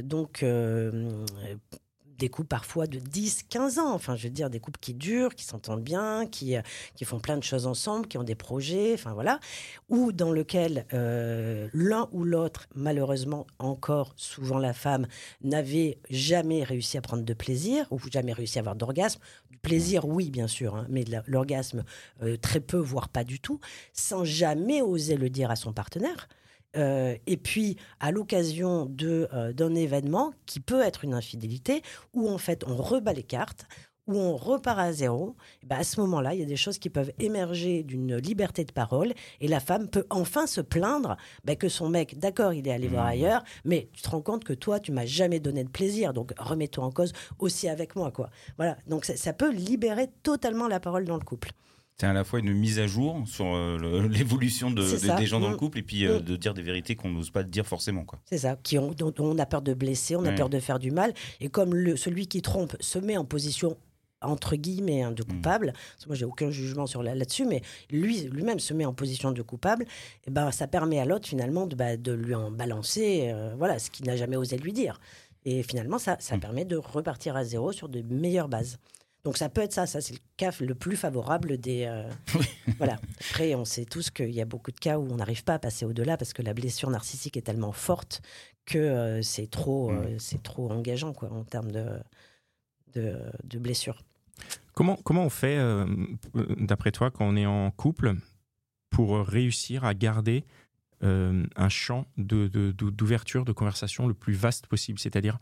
donc, 0.04 0.46
des 2.18 2.30
couples 2.30 2.48
parfois 2.48 2.88
de 2.88 3.00
10, 3.00 3.44
15 3.50 3.80
ans, 3.80 3.94
enfin, 3.94 4.16
je 4.16 4.24
veux 4.24 4.30
dire, 4.30 4.50
des 4.50 4.60
couples 4.60 4.80
qui 4.80 4.94
durent, 4.94 5.36
qui 5.36 5.44
s'entendent 5.44 5.84
bien, 5.84 6.26
qui, 6.26 6.56
euh, 6.56 6.62
qui 6.96 7.06
font 7.06 7.20
plein 7.20 7.38
de 7.38 7.44
choses 7.44 7.68
ensemble, 7.68 8.08
qui 8.08 8.18
ont 8.18 8.24
des 8.24 8.36
projets, 8.36 8.94
enfin 8.94 9.14
voilà, 9.14 9.40
ou 9.90 10.12
dans 10.12 10.32
lequel 10.32 10.86
euh, 10.94 11.68
l'un 11.74 12.10
ou 12.12 12.24
l'autre, 12.24 12.68
malheureusement 12.76 13.48
encore, 13.60 14.14
souvent 14.16 14.58
la 14.58 14.74
femme, 14.74 15.08
n'avait 15.42 16.00
jamais 16.10 16.64
réussi 16.64 16.98
à 16.98 17.02
prendre 17.02 17.24
de 17.24 17.34
plaisir, 17.34 17.88
ou 17.92 18.00
jamais 18.12 18.34
réussi 18.34 18.60
à 18.60 18.62
avoir 18.62 18.76
d'orgasme. 18.76 19.20
Du 19.52 19.58
plaisir, 19.58 20.06
oui, 20.06 20.30
bien 20.30 20.48
sûr, 20.48 20.76
hein, 20.76 20.86
mais 20.90 21.04
l'orgasme, 21.28 21.84
euh, 22.24 22.38
très 22.38 22.60
peu, 22.60 22.78
voire 22.78 23.10
pas 23.10 23.24
du 23.24 23.40
tout, 23.40 23.60
sans 23.94 24.24
jamais 24.24 24.82
oser 24.82 25.18
le 25.18 25.30
dire 25.30 25.52
à 25.52 25.56
son 25.56 25.74
partenaire. 25.74 26.28
Euh, 26.76 27.16
et 27.28 27.38
puis, 27.38 27.78
à 28.00 28.12
l'occasion 28.12 28.86
de, 28.86 29.28
euh, 29.34 29.54
d'un 29.54 29.76
événement 29.76 30.34
qui 30.46 30.60
peut 30.60 30.82
être 30.82 31.04
une 31.04 31.14
infidélité, 31.14 31.82
où 32.14 32.30
en 32.30 32.38
fait 32.38 32.64
on 32.68 32.76
rebat 32.76 33.14
les 33.14 33.24
cartes, 33.24 33.66
où 34.08 34.18
on 34.18 34.36
repart 34.36 34.80
à 34.80 34.94
zéro, 34.94 35.36
eh 35.64 35.66
ben, 35.66 35.78
à 35.78 35.84
ce 35.84 36.00
moment-là, 36.02 36.34
il 36.34 36.40
y 36.40 36.44
a 36.44 36.46
des 36.46 36.56
choses 36.56 36.78
qui 36.78 36.90
peuvent 36.90 37.12
émerger 37.20 37.84
d'une 37.84 38.18
liberté 38.18 38.64
de 38.64 38.72
parole, 38.72 39.14
et 39.42 39.48
la 39.48 39.60
femme 39.60 39.90
peut 39.90 40.06
enfin 40.10 40.46
se 40.48 40.62
plaindre 40.62 41.18
ben, 41.44 41.56
que 41.56 41.70
son 41.70 41.90
mec, 41.90 42.20
d'accord, 42.20 42.54
il 42.54 42.68
est 42.68 42.72
allé 42.72 42.88
voir 42.88 43.06
ailleurs, 43.06 43.44
mais 43.64 43.90
tu 43.94 44.02
te 44.02 44.10
rends 44.10 44.22
compte 44.22 44.44
que 44.44 44.54
toi, 44.54 44.80
tu 44.80 44.92
m'as 44.92 45.06
jamais 45.06 45.40
donné 45.40 45.64
de 45.64 45.70
plaisir, 45.70 46.14
donc 46.14 46.34
remets-toi 46.38 46.84
en 46.84 46.92
cause 46.92 47.14
aussi 47.40 47.68
avec 47.68 47.96
moi, 47.96 48.12
quoi. 48.12 48.30
Voilà, 48.58 48.78
donc 48.88 49.06
ça, 49.06 49.16
ça 49.18 49.34
peut 49.34 49.52
libérer 49.52 50.08
totalement 50.22 50.68
la 50.68 50.80
parole 50.80 51.06
dans 51.06 51.18
le 51.18 51.26
couple. 51.26 51.52
C'est 51.98 52.08
à 52.08 52.14
la 52.14 52.26
fois 52.26 52.40
une 52.40 52.54
mise 52.54 52.80
à 52.80 52.88
jour 52.88 53.24
sur 53.26 53.46
euh, 53.56 54.08
l'évolution 54.10 54.70
de, 54.70 54.82
de- 54.84 55.18
des 55.18 55.26
gens 55.26 55.40
dans 55.40 55.48
le 55.50 55.56
Mm. 55.56 55.58
couple 55.60 55.80
et 55.80 55.84
puis 55.84 56.06
euh, 56.06 56.20
Mm. 56.20 56.24
de 56.24 56.36
dire 56.36 56.54
des 56.54 56.62
vérités 56.62 56.96
qu'on 56.96 57.10
n'ose 57.10 57.30
pas 57.30 57.44
dire 57.44 57.66
forcément. 57.66 58.04
Quoi. 58.04 58.20
C'est 58.26 58.40
ça, 58.40 58.58
qui 58.62 58.78
ont, 58.78 58.92
dont, 58.92 59.14
on 59.20 59.38
a 59.40 59.46
peur 59.46 59.62
de 59.62 59.74
blesser, 59.74 60.16
on 60.18 60.26
a 60.26 60.30
Ouais. 60.30 60.36
peur 60.36 60.50
de 60.50 60.60
faire 60.60 60.78
du 60.80 60.92
mal. 60.92 61.14
Et 61.40 61.48
comme 61.48 61.74
le, 61.74 61.96
celui 61.96 62.28
qui 62.28 62.42
trompe 62.42 62.76
se 62.82 63.00
met 63.00 63.16
en 63.16 63.24
position 63.26 63.78
entre 64.22 64.56
guillemets 64.56 65.04
hein, 65.04 65.12
de 65.12 65.24
Mm. 65.24 65.28
coupable, 65.28 65.74
moi 66.08 66.16
j'ai 66.16 66.26
aucun 66.26 66.50
jugement 66.50 66.86
sur 66.88 67.02
là- 67.04 67.16
là-dessus, 67.16 67.46
mais 67.46 67.62
lui 67.92 68.22
lui-même 68.24 68.60
se 68.60 68.74
met 68.74 68.84
en 68.86 68.94
position 68.94 69.32
de 69.32 69.42
coupable, 69.42 69.86
et 70.28 70.32
ben 70.32 70.52
ça 70.52 70.68
permet 70.68 71.00
à 71.00 71.06
l'autre 71.06 71.28
finalement 71.30 71.66
de, 71.68 71.76
bah, 71.76 71.96
de 71.96 72.12
lui 72.12 72.34
en 72.36 72.50
balancer, 72.52 73.30
euh, 73.32 73.54
voilà, 73.58 73.78
ce 73.80 73.90
qu'il 73.92 74.06
n'a 74.06 74.18
jamais 74.18 74.36
osé 74.36 74.58
lui 74.58 74.74
dire. 74.74 75.00
Et 75.46 75.62
finalement 75.64 76.00
ça, 76.00 76.18
ça 76.20 76.36
Mm. 76.36 76.40
permet 76.42 76.66
de 76.66 76.76
repartir 76.76 77.36
à 77.38 77.44
zéro 77.46 77.72
sur 77.72 77.88
de 77.88 78.02
meilleures 78.02 78.50
bases. 78.50 78.80
Donc 79.26 79.38
ça 79.38 79.50
peut 79.50 79.62
être 79.62 79.74
ça, 79.74 79.88
ça 79.88 80.00
c'est 80.02 80.14
le 80.14 80.20
cas 80.38 80.52
le 80.62 80.76
plus 80.76 80.96
favorable 80.96 81.58
des. 81.58 81.86
euh, 81.86 82.10
voilà. 82.78 83.00
Après, 83.32 83.56
on 83.56 83.66
sait 83.66 83.84
tous 83.86 84.12
qu'il 84.12 84.30
y 84.30 84.40
a 84.40 84.46
beaucoup 84.46 84.72
de 84.72 84.80
cas 84.80 85.00
où 85.00 85.08
on 85.12 85.16
n'arrive 85.16 85.44
pas 85.44 85.56
à 85.56 85.60
passer 85.60 85.84
au-delà 85.84 86.16
parce 86.16 86.32
que 86.32 86.44
la 86.44 86.54
blessure 86.54 86.92
narcissique 86.92 87.36
est 87.36 87.42
tellement 87.42 87.72
forte 87.72 88.22
que 88.66 88.78
euh, 88.78 89.22
c'est 89.24 89.50
trop, 89.50 89.92
euh, 89.92 90.16
c'est 90.20 90.42
trop 90.44 90.72
engageant 90.72 91.12
quoi 91.12 91.32
en 91.34 91.44
termes 91.44 91.72
de 91.72 91.86
de, 92.94 93.18
de 93.44 93.60
blessure. 93.60 94.04
Comment, 94.74 94.96
comment 95.04 95.26
on 95.26 95.30
fait, 95.30 95.58
euh, 95.58 95.86
d'après 96.58 96.92
toi, 96.92 97.10
quand 97.12 97.26
on 97.28 97.36
est 97.36 97.46
en 97.46 97.72
couple, 97.72 98.14
pour 98.90 99.18
réussir 99.20 99.84
à 99.86 99.94
garder 99.94 100.46
un 101.02 101.70
champ 101.70 102.06
de- 102.18 102.48
de- 102.48 102.72
de- 102.72 102.90
d'ouverture, 102.90 103.44
de, 103.46 103.52
conversation 103.52 104.08
le 104.08 104.14
plus 104.14 104.34
vaste 104.34 104.68
possible? 104.68 104.98
C'est-à-dire, 105.00 105.40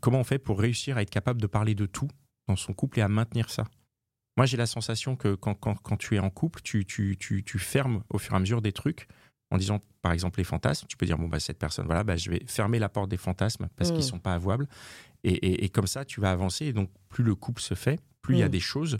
comment 0.00 0.20
on 0.20 0.24
fait 0.24 0.38
pour 0.38 0.58
réussir 0.60 0.96
à 0.96 1.02
être 1.02 1.10
capable 1.10 1.40
de 1.40 1.46
parler 1.48 1.74
de 1.74 1.86
tout 1.86 2.08
dans 2.48 2.56
son 2.56 2.72
couple 2.72 2.98
et 2.98 3.02
à 3.02 3.08
maintenir 3.08 3.50
ça 3.50 3.64
Moi, 4.38 4.46
j'ai 4.46 4.56
la 4.56 4.66
sensation 4.66 5.14
que 5.14 5.34
quand, 5.34 5.54
quand- 5.54 5.74
quand 5.82 5.96
tu 5.98 6.16
es 6.16 6.18
en 6.18 6.30
couple, 6.30 6.60
tu, 6.62 6.86
tu- 6.86 7.16
tu- 7.18 7.44
tu 7.44 7.58
fermes 7.58 8.02
au 8.08 8.16
fur 8.18 8.32
et 8.32 8.36
à 8.36 8.40
mesure 8.40 8.62
des 8.62 8.72
trucs 8.72 9.06
en 9.50 9.58
disant, 9.58 9.80
par 10.00 10.12
exemple, 10.12 10.38
les 10.40 10.44
fantasmes. 10.44 10.86
Tu 10.88 10.96
peux 10.96 11.04
dire, 11.04 11.18
bon, 11.18 11.28
bah, 11.28 11.38
cette 11.38 11.58
personne, 11.58 11.84
voilà, 11.84 12.02
bah, 12.02 12.16
je 12.16 12.30
vais 12.30 12.42
fermer 12.46 12.78
la 12.78 12.88
porte 12.88 13.10
des 13.10 13.18
fantasmes 13.18 13.68
parce 13.76 13.90
Mm. 13.90 13.94
qu'ils 13.94 14.04
sont 14.04 14.18
pas 14.18 14.32
avouables. 14.32 14.66
Et, 15.22 15.32
et- 15.34 15.64
et 15.64 15.68
comme 15.68 15.86
ça, 15.86 16.06
tu 16.06 16.20
vas 16.22 16.32
avancer. 16.32 16.64
Et 16.64 16.72
donc, 16.72 16.90
plus 17.10 17.22
le 17.22 17.34
couple 17.34 17.60
se 17.60 17.74
fait, 17.74 18.00
plus 18.22 18.36
il 18.36 18.38
y 18.38 18.42
a 18.42 18.48
Mm. 18.48 18.52
des 18.52 18.60
choses 18.60 18.96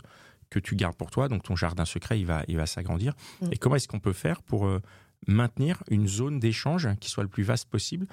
que 0.51 0.59
tu 0.59 0.75
gardes 0.75 0.95
pour 0.95 1.09
toi. 1.09 1.27
Donc, 1.29 1.41
ton 1.41 1.55
jardin 1.55 1.85
secret, 1.85 2.19
il 2.19 2.27
va, 2.27 2.43
il 2.47 2.57
va 2.57 2.67
s'agrandir. 2.67 3.15
Mm. 3.41 3.47
Et 3.53 3.57
comment 3.57 3.75
est-ce 3.75 3.87
qu'on 3.87 3.99
peut 3.99 4.13
faire 4.13 4.43
pour 4.43 4.67
euh, 4.67 4.79
maintenir 5.27 5.81
une 5.89 6.07
zone 6.07 6.39
d'échange 6.39 6.87
qui 6.99 7.09
soit 7.09 7.23
le 7.23 7.29
plus 7.29 7.43
vaste 7.43 7.67
possible 7.69 8.05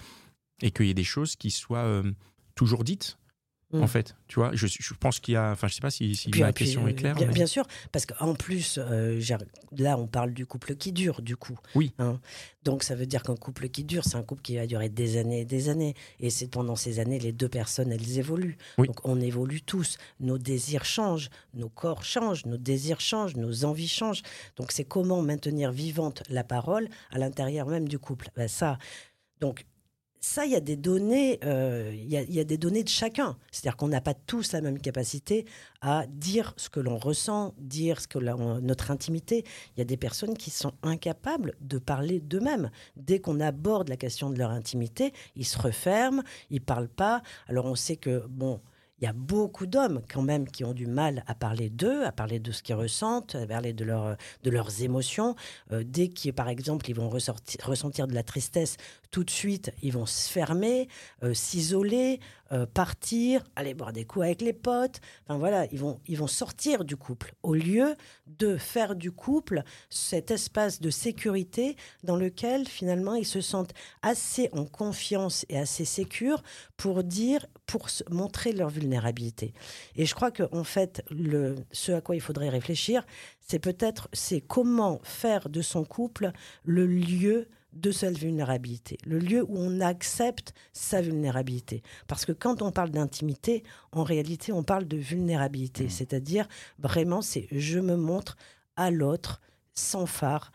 et 0.63 0.71
qu'il 0.71 0.87
y 0.87 0.91
ait 0.91 0.95
des 0.95 1.05
choses 1.05 1.37
qui 1.37 1.51
soient 1.51 1.85
euh, 1.85 2.11
toujours 2.55 2.83
dites 2.83 3.19
Mm. 3.73 3.83
en 3.83 3.87
fait, 3.87 4.17
tu 4.27 4.41
vois, 4.41 4.51
je, 4.53 4.67
je 4.67 4.95
pense 4.95 5.21
qu'il 5.21 5.35
y 5.35 5.37
a, 5.37 5.53
enfin, 5.53 5.69
je 5.69 5.75
sais 5.75 5.81
pas 5.81 5.91
si, 5.91 6.17
si 6.17 6.29
Puis, 6.31 6.41
ma 6.41 6.53
puis, 6.53 6.65
question 6.65 6.89
est 6.89 6.95
claire. 6.95 7.15
Bien, 7.15 7.29
mais- 7.29 7.33
bien 7.33 7.47
sûr, 7.47 7.65
parce 7.93 8.05
qu'en 8.05 8.35
plus, 8.35 8.79
euh, 8.83 9.21
là, 9.79 9.97
on 9.97 10.09
parle 10.09 10.33
du 10.33 10.45
couple 10.45 10.75
qui 10.75 10.91
dure, 10.91 11.23
du 11.23 11.37
coup. 11.37 11.57
Oui. 11.77 11.93
hein. 12.01 12.19
Donc, 12.65 12.83
ça 12.83 12.95
veut 12.97 13.07
dire 13.07 13.23
qu'un 13.23 13.37
couple 13.37 13.69
qui 13.69 13.85
dure, 13.85 14.05
c'est 14.05 14.17
un 14.17 14.23
couple 14.25 14.43
qui 14.43 14.57
va 14.57 14.67
durer 14.67 14.89
des 14.89 15.17
années 15.19 15.43
et 15.43 15.45
des 15.45 15.69
années. 15.69 15.95
Et 16.19 16.31
c'est 16.31 16.49
pendant 16.49 16.75
ces 16.77 16.99
années, 16.99 17.19
les 17.21 17.33
deux 17.33 17.49
personnes, 17.49 17.93
elles 17.93 18.19
évoluent. 18.19 18.59
Oui. 18.77 18.89
Donc, 18.89 19.07
on 19.07 19.21
évolue 19.21 19.63
tous. 19.63 19.97
Nos 20.19 20.37
désirs 20.37 20.85
changent, 20.85 21.31
nos 21.55 21.69
corps 21.69 22.03
changent, 22.05 22.45
nos 22.47 22.57
désirs 22.59 23.01
changent, 23.01 23.37
nos 23.37 23.65
envies 23.65 23.89
changent. 23.89 24.23
Donc, 24.57 24.73
c'est 24.73 24.85
comment 24.85 25.23
maintenir 25.23 25.71
vivante 25.71 26.23
la 26.29 26.43
parole 26.45 26.89
à 27.13 27.19
l'intérieur 27.19 27.67
même 27.69 27.89
du 27.89 27.99
couple. 28.01 28.29
Ben, 28.37 28.49
ça, 28.49 28.79
donc, 29.41 29.65
ça, 30.21 30.45
il 30.45 30.53
y 30.53 30.57
a 30.57 30.61
des 30.61 30.77
données, 30.77 31.41
euh, 31.45 31.93
il 31.95 32.13
y, 32.13 32.45
des 32.45 32.59
données 32.59 32.85
de 32.85 32.89
chacun. 32.91 33.39
C'est-à-dire 33.51 33.77
qu'on 33.77 33.89
n'a 33.89 34.03
pas 34.03 34.13
tous 34.13 34.53
la 34.53 34.61
même 34.61 34.79
capacité 34.79 35.47
à 35.81 36.05
dire 36.09 36.53
ce 36.59 36.69
que 36.69 36.79
l'on 36.79 36.99
ressent, 36.99 37.55
dire 37.59 38.01
ce 38.01 38.07
que 38.07 38.19
notre 38.61 38.91
intimité. 38.91 39.45
Il 39.75 39.79
y 39.79 39.83
a 39.83 39.87
des 39.87 39.97
personnes 39.97 40.37
qui 40.37 40.51
sont 40.51 40.73
incapables 40.83 41.55
de 41.63 41.79
parler 41.79 42.21
d'eux-mêmes. 42.21 42.71
Dès 42.97 43.19
qu'on 43.19 43.41
aborde 43.41 43.89
la 43.89 43.97
question 43.97 44.29
de 44.29 44.39
leur 44.39 44.51
intimité, 44.51 45.15
ils 45.37 45.47
se 45.47 45.59
referment, 45.59 46.23
ils 46.51 46.61
parlent 46.61 46.89
pas. 46.89 47.23
Alors 47.49 47.65
on 47.65 47.75
sait 47.75 47.97
que 47.97 48.27
bon. 48.29 48.61
Il 49.01 49.07
y 49.07 49.09
a 49.09 49.15
beaucoup 49.15 49.67
d'hommes 49.67 50.03
quand 50.13 50.21
même 50.21 50.47
qui 50.47 50.63
ont 50.63 50.75
du 50.75 50.87
mal 50.87 51.25
à 51.27 51.35
parler 51.35 51.71
d'eux, 51.71 52.05
à 52.05 52.13
parler 52.13 52.39
de 52.39 52.53
ce 52.53 52.63
qu'ils 52.63 52.75
ressentent, 52.75 53.35
à 53.35 53.47
parler 53.47 53.73
de, 53.73 53.87
de 53.87 54.51
leurs 54.51 54.83
émotions. 54.83 55.37
Euh, 55.73 55.83
dès 55.87 56.09
qu'ils, 56.09 56.35
par 56.35 56.51
exemple, 56.51 56.89
ils 56.91 56.95
vont 56.95 57.09
ressentir 57.09 58.07
de 58.07 58.15
la 58.15 58.23
tristesse, 58.23 58.77
tout 59.11 59.25
de 59.25 59.31
suite, 59.31 59.73
ils 59.83 59.93
vont 59.93 60.07
se 60.07 60.31
fermer, 60.31 60.89
euh, 61.23 61.35
s'isoler, 61.35 62.21
euh, 62.53 62.67
partir, 62.67 63.45
aller 63.55 63.75
boire 63.75 63.93
des 63.93 64.05
coups 64.05 64.25
avec 64.25 64.41
les 64.41 64.53
potes. 64.53 65.01
Enfin 65.25 65.39
voilà, 65.39 65.67
ils 65.73 65.79
vont, 65.79 66.01
ils 66.07 66.19
vont 66.19 66.27
sortir 66.27 66.85
du 66.85 66.97
couple 66.97 67.35
au 67.43 67.55
lieu 67.55 67.97
de 68.27 68.57
faire 68.57 68.97
du 68.97 69.13
couple 69.13 69.63
cet 69.89 70.31
espace 70.31 70.81
de 70.81 70.91
sécurité 70.91 71.77
dans 72.03 72.17
lequel 72.17 72.67
finalement 72.67 73.15
ils 73.15 73.27
se 73.27 73.41
sentent 73.41 73.75
assez 74.03 74.49
en 74.53 74.65
confiance 74.65 75.47
et 75.49 75.59
assez 75.59 75.85
sécures 75.85 76.43
pour 76.77 77.05
dire, 77.05 77.47
pour 77.67 77.89
montrer 78.11 78.53
leur 78.53 78.69
vulnérabilité. 78.69 79.53
Et 79.95 80.07
je 80.07 80.15
crois 80.15 80.31
que 80.31 80.45
en 80.53 80.65
fait, 80.65 81.05
le, 81.11 81.57
ce 81.73 81.93
à 81.93 82.01
quoi 82.01 82.17
il 82.17 82.21
faudrait 82.21 82.49
réfléchir, 82.49 83.05
c'est 83.41 83.59
peut-être 83.59 84.09
c'est 84.13 84.41
comment 84.41 85.01
faire 85.05 85.49
de 85.49 85.63
son 85.63 85.85
couple 85.85 86.33
le 86.65 86.87
lieu 86.87 87.49
de 87.73 87.91
sa 87.91 88.11
vulnérabilité, 88.11 88.99
le 89.05 89.19
lieu 89.19 89.43
où 89.43 89.57
on 89.57 89.81
accepte 89.81 90.55
sa 90.73 91.01
vulnérabilité. 91.01 91.83
Parce 92.09 92.25
que 92.25 92.33
quand 92.33 92.63
on 92.63 92.73
parle 92.73 92.91
d'intimité, 92.91 93.63
en 93.93 94.03
réalité, 94.03 94.53
on 94.53 94.63
parle 94.63 94.87
de 94.87 94.97
vulnérabilité, 94.97 95.89
c'est-à-dire 95.89 96.49
vraiment, 96.79 97.23
c'est 97.23 97.47
je 97.53 97.79
me 97.79 97.97
montre 97.97 98.37
à 98.77 98.91
l'autre 98.91 99.41
sans 99.75 100.07
phare. 100.07 100.53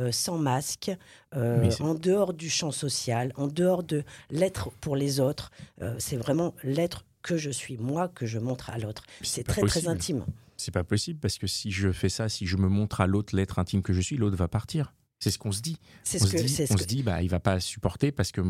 euh, 0.00 0.12
sans 0.12 0.38
masque, 0.38 0.92
euh, 1.34 1.70
en 1.80 1.94
dehors 1.94 2.32
du 2.32 2.48
champ 2.48 2.70
social, 2.70 3.32
en 3.36 3.48
dehors 3.48 3.82
de 3.82 4.04
l'être 4.30 4.70
pour 4.80 4.94
les 4.94 5.18
autres. 5.20 5.50
Euh, 5.82 5.94
c'est 5.98 6.16
vraiment 6.16 6.54
l'être 6.62 7.04
que 7.22 7.36
je 7.36 7.50
suis, 7.50 7.76
moi, 7.78 8.08
que 8.08 8.26
je 8.26 8.38
montre 8.38 8.70
à 8.70 8.78
l'autre. 8.78 9.02
C'est 9.22 9.44
très, 9.44 9.62
très 9.62 9.88
intime. 9.88 10.24
C'est 10.56 10.72
pas 10.72 10.84
possible 10.84 11.18
parce 11.20 11.38
que 11.38 11.46
si 11.46 11.70
je 11.70 11.92
fais 11.92 12.08
ça, 12.08 12.28
si 12.28 12.46
je 12.46 12.56
me 12.56 12.68
montre 12.68 13.00
à 13.00 13.06
l'autre 13.06 13.34
l'être 13.34 13.58
intime 13.58 13.82
que 13.82 13.92
je 13.92 14.00
suis, 14.00 14.16
l'autre 14.16 14.36
va 14.36 14.48
partir. 14.48 14.92
C'est 15.20 15.30
ce 15.30 15.38
qu'on 15.38 15.52
se 15.52 15.60
dit. 15.62 15.76
C'est 16.04 16.22
On, 16.22 16.26
se 16.26 16.32
que, 16.32 16.36
dit, 16.42 16.48
c'est 16.48 16.66
ce 16.66 16.72
on 16.72 16.76
que- 16.76 16.82
se 16.82 16.86
dit, 16.86 17.02
bah, 17.02 17.22
il 17.22 17.28
va 17.28 17.40
pas 17.40 17.58
supporter 17.60 18.12
parce 18.12 18.30
que 18.32 18.40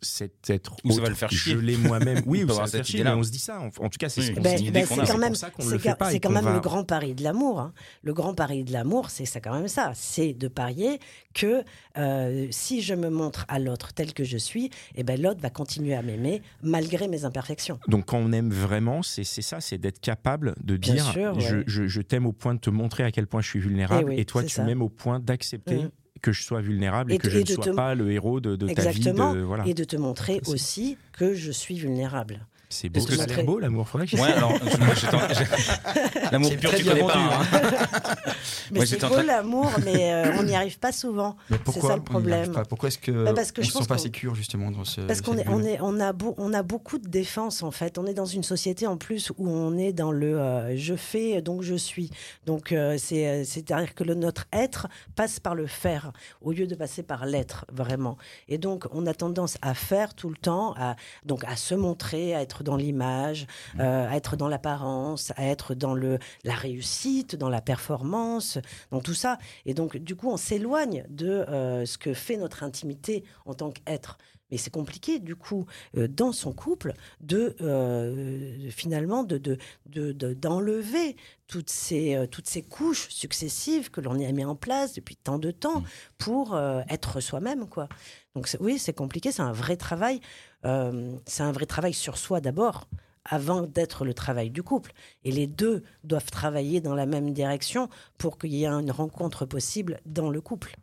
cet 0.00 0.48
être 0.48 0.76
Ou 0.84 0.92
ça 0.92 1.00
va 1.00 1.08
le 1.08 1.16
faire 1.16 1.28
chier. 1.28 1.54
je 1.54 1.58
l'ai 1.58 1.76
moi-même. 1.76 2.22
Oui, 2.26 2.38
Il 2.38 2.44
ou 2.44 2.46
peut 2.46 2.52
ça 2.52 2.60
va 2.60 2.62
avoir 2.62 2.66
le 2.66 2.70
faire 2.70 2.78
cette 2.78 2.86
chier, 2.86 3.00
idée-là. 3.00 3.14
mais 3.16 3.20
on 3.20 3.24
se 3.24 3.30
dit 3.32 3.40
ça. 3.40 3.58
En, 3.60 3.66
en 3.66 3.88
tout 3.88 3.98
cas, 3.98 4.08
c'est 4.08 4.20
Oui. 4.20 4.26
ce 4.28 4.32
qu'on 4.32 4.40
Ben, 4.42 4.56
se 4.56 4.62
dit. 4.62 4.70
ben, 4.70 4.86
qu'on 4.86 4.94
quand 4.94 5.06
C'est 5.06 5.16
même, 5.18 5.34
ça 5.34 5.50
qu'on 5.50 5.62
c'est 5.62 5.70
le 5.70 5.78
quand- 5.78 5.82
fait 5.90 5.94
pas 5.96 6.10
et 6.10 6.12
c'est 6.12 6.20
quand 6.20 6.28
qu'on 6.28 6.34
même 6.36 6.44
va- 6.44 6.52
le 6.52 6.60
grand 6.60 6.84
pari 6.84 7.16
de 7.16 7.24
l'amour. 7.24 7.58
hein. 7.58 7.72
Le 8.02 8.12
grand 8.14 8.32
pari 8.32 8.62
de 8.62 8.72
l'amour, 8.72 9.10
c'est 9.10 9.24
ça 9.24 9.40
quand 9.40 9.52
même 9.52 9.66
ça. 9.66 9.90
C'est 9.96 10.34
de 10.34 10.46
parier 10.46 11.00
que 11.34 11.64
euh, 11.96 12.46
si 12.52 12.80
je 12.80 12.94
me 12.94 13.10
montre 13.10 13.44
à 13.48 13.58
l'autre 13.58 13.92
tel 13.92 14.12
que 14.14 14.22
je 14.22 14.38
suis, 14.38 14.70
eh 14.94 15.02
ben 15.02 15.20
l'autre 15.20 15.40
va 15.40 15.50
continuer 15.50 15.94
à 15.94 16.02
m'aimer 16.02 16.42
malgré 16.62 17.08
mes 17.08 17.24
imperfections. 17.24 17.80
Donc 17.88 18.06
quand 18.06 18.18
on 18.18 18.30
aime 18.30 18.50
vraiment, 18.52 19.02
c'est 19.02 19.24
c'est 19.24 19.42
ça, 19.42 19.60
c'est 19.60 19.78
d'être 19.78 19.98
capable 20.00 20.54
de 20.62 20.76
Bien 20.76 20.94
dire 20.94 21.10
sûr, 21.12 21.40
je, 21.40 21.56
ouais. 21.56 21.64
je- 21.66 21.88
je 21.88 22.00
t'aime 22.02 22.26
au 22.26 22.32
point 22.32 22.54
de 22.54 22.60
te 22.60 22.70
montrer 22.70 23.02
à 23.02 23.10
quel 23.10 23.26
point 23.26 23.40
je 23.40 23.48
suis 23.48 23.58
vulnérable 23.60 24.10
Eh 24.12 24.14
oui, 24.14 24.20
et 24.20 24.24
toi 24.24 24.44
tu 24.44 24.60
m'aimes 24.62 24.82
au 24.82 24.88
point 24.88 25.18
d'accepter 25.18 25.78
Mhm. 25.78 25.90
Que 26.22 26.32
je 26.32 26.42
sois 26.42 26.60
vulnérable 26.60 27.12
et, 27.12 27.16
Et 27.16 27.18
que 27.18 27.30
je 27.30 27.38
et 27.38 27.42
ne 27.42 27.46
sois 27.46 27.64
te- 27.64 27.70
pas 27.70 27.94
le 27.94 28.10
héros 28.12 28.40
de, 28.40 28.56
de 28.56 28.66
ta 28.68 28.82
vie. 28.82 28.88
Exactement. 28.98 29.34
De, 29.34 29.40
voilà. 29.40 29.66
Et 29.66 29.74
de 29.74 29.84
te 29.84 29.96
montrer 29.96 30.40
aussi 30.46 30.96
que 31.12 31.34
je 31.34 31.50
suis 31.52 31.78
vulnérable. 31.78 32.46
C'est 32.70 32.88
beau. 32.90 33.00
l'air 33.08 33.26
montrer- 33.28 33.42
beau 33.44 33.58
l'amour. 33.58 33.88
Faudrait 33.88 34.06
que 34.06 34.16
Ouais, 34.16 34.32
alors, 34.32 34.50
moi, 34.80 34.94
j'étais 34.94 36.30
L'amour 36.30 36.50
C'est 36.50 36.56
pur, 36.58 36.70
très 36.70 36.78
tu 36.78 36.84
connais 36.84 37.00
pas. 37.00 37.14
hein. 37.16 37.46
Mais 38.70 38.80
Moi, 38.80 38.86
c'est 38.86 39.00
beau 39.00 39.14
train- 39.14 39.22
l'amour, 39.22 39.70
mais 39.84 40.12
euh, 40.12 40.36
on 40.38 40.42
n'y 40.42 40.54
arrive 40.54 40.78
pas 40.78 40.92
souvent. 40.92 41.36
Mais 41.48 41.56
C'est 41.56 41.62
pourquoi 41.64 41.90
ça 41.90 41.96
le 41.96 42.02
problème. 42.02 42.52
pas? 42.52 42.64
Pourquoi 42.66 42.88
est-ce 42.88 42.98
que 42.98 43.24
Bah, 43.24 43.32
parce 43.34 43.52
que 43.52 43.62
on 43.62 43.64
je 43.64 43.72
pense 43.72 43.86
pas 43.86 43.96
qu'on- 43.96 44.02
sécure 44.02 44.34
justement 44.34 44.70
dans 44.70 44.84
ce 44.84 45.00
Parce 45.02 45.22
qu'on 45.22 45.38
est, 45.38 45.48
on 45.48 45.56
bulle 45.60 45.66
est, 45.68 45.78
on 45.80 45.98
a, 46.00 46.12
beau- 46.12 46.34
on 46.36 46.52
a 46.52 46.62
beaucoup 46.62 46.98
de 46.98 47.08
défense 47.08 47.62
en 47.62 47.70
fait. 47.70 47.96
On 47.96 48.04
est 48.06 48.12
dans 48.12 48.26
une 48.26 48.42
société 48.42 48.86
en 48.86 48.98
plus 48.98 49.30
où 49.38 49.48
on 49.48 49.78
est 49.78 49.94
dans 49.94 50.12
le 50.12 50.38
euh, 50.38 50.76
je 50.76 50.94
fais 50.94 51.40
donc 51.40 51.62
je 51.62 51.74
suis. 51.74 52.10
Donc 52.44 52.72
euh, 52.72 52.96
c'est 52.98 53.44
c'est-à-dire 53.44 53.94
que 53.94 54.04
le, 54.04 54.14
notre 54.14 54.44
être 54.52 54.88
passe 55.16 55.40
par 55.40 55.54
le 55.54 55.66
faire 55.66 56.12
au 56.42 56.52
lieu 56.52 56.66
de 56.66 56.74
passer 56.74 57.02
par 57.02 57.24
l'être 57.24 57.64
vraiment. 57.72 58.18
Et 58.48 58.58
donc 58.58 58.84
on 58.92 59.06
a 59.06 59.14
tendance 59.14 59.56
à 59.62 59.72
faire 59.72 60.12
tout 60.14 60.28
le 60.28 60.36
temps, 60.36 60.74
à 60.76 60.96
donc 61.24 61.44
à 61.44 61.56
se 61.56 61.74
montrer, 61.74 62.34
à 62.34 62.42
être 62.42 62.57
dans 62.62 62.76
l'image, 62.76 63.46
euh, 63.78 64.08
à 64.08 64.16
être 64.16 64.36
dans 64.36 64.48
l'apparence, 64.48 65.32
à 65.36 65.44
être 65.44 65.74
dans 65.74 65.94
le 65.94 66.18
la 66.44 66.54
réussite, 66.54 67.36
dans 67.36 67.48
la 67.50 67.60
performance, 67.60 68.58
dans 68.90 69.00
tout 69.00 69.14
ça. 69.14 69.38
Et 69.66 69.74
donc 69.74 69.96
du 69.96 70.16
coup 70.16 70.28
on 70.30 70.36
s'éloigne 70.36 71.04
de 71.08 71.28
euh, 71.28 71.86
ce 71.86 71.98
que 71.98 72.14
fait 72.14 72.36
notre 72.36 72.62
intimité 72.62 73.24
en 73.46 73.54
tant 73.54 73.70
qu'être. 73.70 74.18
Mais 74.50 74.56
c'est 74.56 74.70
compliqué, 74.70 75.18
du 75.18 75.36
coup, 75.36 75.66
euh, 75.98 76.08
dans 76.08 76.32
son 76.32 76.54
couple, 76.54 76.94
de 77.20 77.54
euh, 77.60 78.70
finalement 78.70 79.22
de, 79.22 79.36
de, 79.36 79.58
de- 79.84 80.12
de- 80.12 80.32
d'enlever 80.32 81.16
toutes 81.48 81.68
ces, 81.68 82.14
euh, 82.14 82.26
toutes 82.26 82.46
ces 82.48 82.62
couches 82.62 83.08
successives 83.10 83.90
que 83.90 84.00
l'on 84.00 84.14
a 84.14 84.32
mis 84.32 84.46
en 84.46 84.56
place 84.56 84.94
depuis 84.94 85.16
tant 85.16 85.38
de 85.38 85.50
temps 85.50 85.82
pour 86.16 86.54
euh, 86.54 86.80
être 86.88 87.20
soi-même, 87.20 87.68
quoi. 87.68 87.88
Donc 88.34 88.48
oui, 88.60 88.78
c'est 88.78 88.94
compliqué, 88.94 89.32
c'est 89.32 89.42
un 89.42 89.52
vrai 89.52 89.76
travail. 89.76 90.20
Euh, 90.64 91.16
c'est 91.26 91.42
un 91.42 91.52
vrai 91.52 91.66
travail 91.66 91.94
sur 91.94 92.18
soi 92.18 92.40
d'abord, 92.40 92.88
avant 93.24 93.62
d'être 93.62 94.04
le 94.04 94.14
travail 94.14 94.50
du 94.50 94.62
couple. 94.62 94.92
Et 95.24 95.30
les 95.30 95.46
deux 95.46 95.82
doivent 96.04 96.30
travailler 96.30 96.80
dans 96.80 96.94
la 96.94 97.06
même 97.06 97.32
direction 97.32 97.88
pour 98.16 98.38
qu'il 98.38 98.54
y 98.54 98.64
ait 98.64 98.68
une 98.68 98.90
rencontre 98.90 99.44
possible 99.44 100.00
dans 100.06 100.30
le 100.30 100.40
couple. 100.40 100.76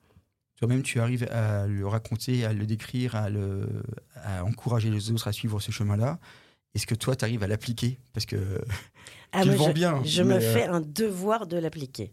Toi-même, 0.57 0.83
tu 0.83 0.99
arrives 0.99 1.27
à 1.31 1.67
le 1.67 1.85
raconter, 1.85 2.45
à 2.45 2.53
le 2.53 2.65
décrire, 2.65 3.15
à, 3.15 3.29
le, 3.29 3.67
à 4.23 4.45
encourager 4.45 4.89
les 4.89 5.11
autres 5.11 5.27
à 5.27 5.33
suivre 5.33 5.59
ce 5.59 5.71
chemin-là. 5.71 6.19
Est-ce 6.75 6.87
que 6.87 6.95
toi, 6.95 7.15
tu 7.15 7.25
arrives 7.25 7.43
à 7.43 7.47
l'appliquer? 7.47 7.99
Parce 8.13 8.25
que 8.25 8.61
Ah, 9.31 9.41
Tu 9.41 9.49
le 9.49 9.55
moi, 9.55 9.65
vends 9.65 9.69
je, 9.69 9.73
bien, 9.73 10.03
Je 10.03 10.23
me 10.23 10.35
euh, 10.35 10.53
fais 10.53 10.65
un 10.65 10.81
devoir 10.81 11.47
de 11.47 11.57
l'appliquer. 11.57 12.11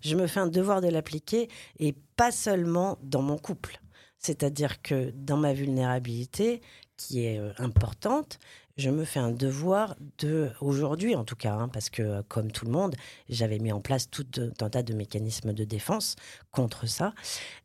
Je 0.00 0.16
me 0.16 0.26
fais 0.26 0.40
un 0.40 0.46
devoir 0.48 0.80
de 0.80 0.88
l'appliquer 0.88 1.48
et 1.78 1.94
pas 2.16 2.32
seulement 2.32 2.98
dans 3.02 3.22
mon 3.22 3.36
couple. 3.36 3.80
C'est-à-dire 4.18 4.80
que 4.82 5.10
dans 5.14 5.36
ma 5.36 5.52
vulnérabilité, 5.52 6.62
qui 6.96 7.24
est 7.24 7.38
euh, 7.38 7.52
importante, 7.58 8.38
je 8.76 8.90
me 8.90 9.04
fais 9.04 9.20
un 9.20 9.30
devoir 9.30 9.96
de, 10.18 10.50
aujourd'hui 10.60 11.14
en 11.14 11.24
tout 11.24 11.36
cas, 11.36 11.54
hein, 11.54 11.68
parce 11.68 11.88
que 11.88 12.02
euh, 12.02 12.22
comme 12.28 12.52
tout 12.52 12.66
le 12.66 12.72
monde, 12.72 12.94
j'avais 13.28 13.58
mis 13.58 13.72
en 13.72 13.80
place 13.80 14.10
tout 14.10 14.26
un 14.60 14.70
tas 14.70 14.82
de 14.82 14.94
mécanismes 14.94 15.52
de 15.52 15.64
défense 15.64 16.16
contre 16.50 16.86
ça. 16.86 17.14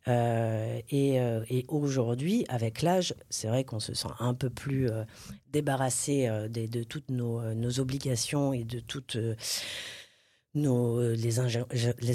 Euh, 0.08 0.80
et 0.90 1.64
aujourd'hui, 1.68 2.44
avec 2.48 2.82
l'âge, 2.82 3.14
c'est 3.30 3.48
vrai 3.48 3.64
qu'on 3.64 3.80
se 3.80 3.94
sent 3.94 4.08
un 4.18 4.34
peu 4.34 4.50
plus 4.50 4.88
débarrassé 5.50 6.28
des- 6.50 6.68
de, 6.68 6.82
toutes 6.82 7.10
nos, 7.10 7.40
obligations 7.78 8.52
et 8.52 8.64
de 8.64 8.80
toutes 8.80 9.16
nos, 10.54 11.00
les, 11.12 11.38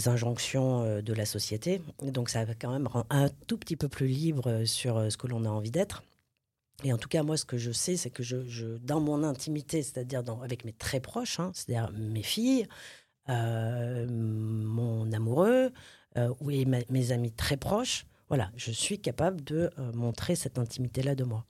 injonctions 0.07 1.01
de 1.01 1.13
la 1.13 1.25
société. 1.25 1.82
Donc 2.01 2.30
ça 2.30 2.45
quand 2.60 2.71
même 2.71 2.88
rend 2.88 3.06
un 3.10 3.30
tout 3.47 3.58
petit 3.58 3.75
peu 3.75 3.88
plus 3.88 4.08
libre 4.08 4.63
sur 4.65 5.12
ce 5.12 5.17
que 5.17 5.27
l'on 5.27 5.45
a 5.45 5.49
envie 5.49 5.71
d'être. 5.71 6.03
Et 6.83 6.93
en 6.93 6.97
tout 6.97 7.09
cas, 7.09 7.23
moi, 7.23 7.37
ce 7.37 7.45
que 7.45 7.57
je 7.57 7.71
sais, 7.71 7.97
c'est 7.97 8.11
que 8.11 8.21
je, 8.23 8.77
dans 8.77 8.99
mon 8.99 9.23
intimité, 9.23 9.81
c'est-à-dire 9.81 10.23
avec 10.43 10.63
mes 10.63 10.73
très 10.73 10.99
proches, 10.99 11.39
hein, 11.39 11.51
c'est-à-dire 11.53 11.91
mes 11.97 12.23
filles, 12.23 12.67
euh, 13.29 14.07
mon 14.09 15.11
amoureux 15.11 15.71
euh, 16.17 16.33
ou 16.39 16.51
et 16.51 16.65
ma- 16.65 16.85
mes 16.89 17.11
amis 17.11 17.31
très 17.31 17.57
proches, 17.57 18.05
voilà, 18.29 18.51
je 18.55 18.71
suis 18.71 18.99
capable 18.99 19.43
de 19.43 19.71
euh, 19.79 19.91
montrer 19.93 20.35
cette 20.35 20.59
intimité-là 20.59 21.15
de 21.15 21.23
moi. 21.23 21.45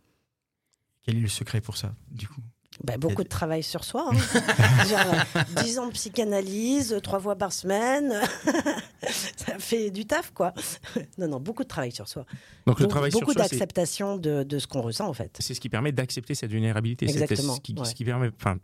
quel 1.03 1.17
est 1.17 1.21
le 1.21 1.27
secret 1.27 1.61
pour 1.61 1.77
ça, 1.77 1.95
du 2.09 2.27
coup? 2.27 2.41
Ben, 2.83 2.97
beaucoup 2.99 3.23
de 3.23 3.27
travail 3.27 3.63
sur 3.63 3.83
soi. 3.83 4.09
hein. 4.11 4.17
Genre, 4.87 5.13
euh, 5.35 5.63
10 5.63 5.79
ans 5.79 5.87
de 5.87 5.91
psychanalyse, 5.93 6.93
euh, 6.93 6.99
trois 6.99 7.19
fois 7.19 7.35
par 7.35 7.51
semaine. 7.51 8.13
ça 9.37 9.57
fait 9.59 9.89
du 9.91 10.05
taf, 10.05 10.31
quoi. 10.33 10.53
Non, 11.17 11.27
non, 11.27 11.39
beaucoup 11.39 11.63
de 11.63 11.67
travail 11.67 11.91
sur 11.91 12.07
soi. 12.07 12.25
Donc 12.65 12.79
le 12.79 12.85
Beaucoup- 12.85 12.89
travail 13.09 13.11
d'acceptation 13.35 14.17
de, 14.17 14.43
de 14.43 14.59
ce 14.59 14.67
qu'on 14.67 14.81
ressent, 14.81 15.07
en 15.07 15.13
fait. 15.13 15.35
c'est 15.39 15.53
ce 15.53 15.59
qui 15.59 15.69
permet 15.69 15.91
d'accepter 15.91 16.35
cette 16.35 16.51
vulnérabilité. 16.51 17.07
C'est 17.07 17.13
Exactement, 17.21 17.55
ce 17.55 17.61
qui, 17.61 17.73
ouais. 17.73 17.85
ce 17.85 17.95
qui 17.95 18.05
permet, 18.05 18.29
enfin, 18.39 18.57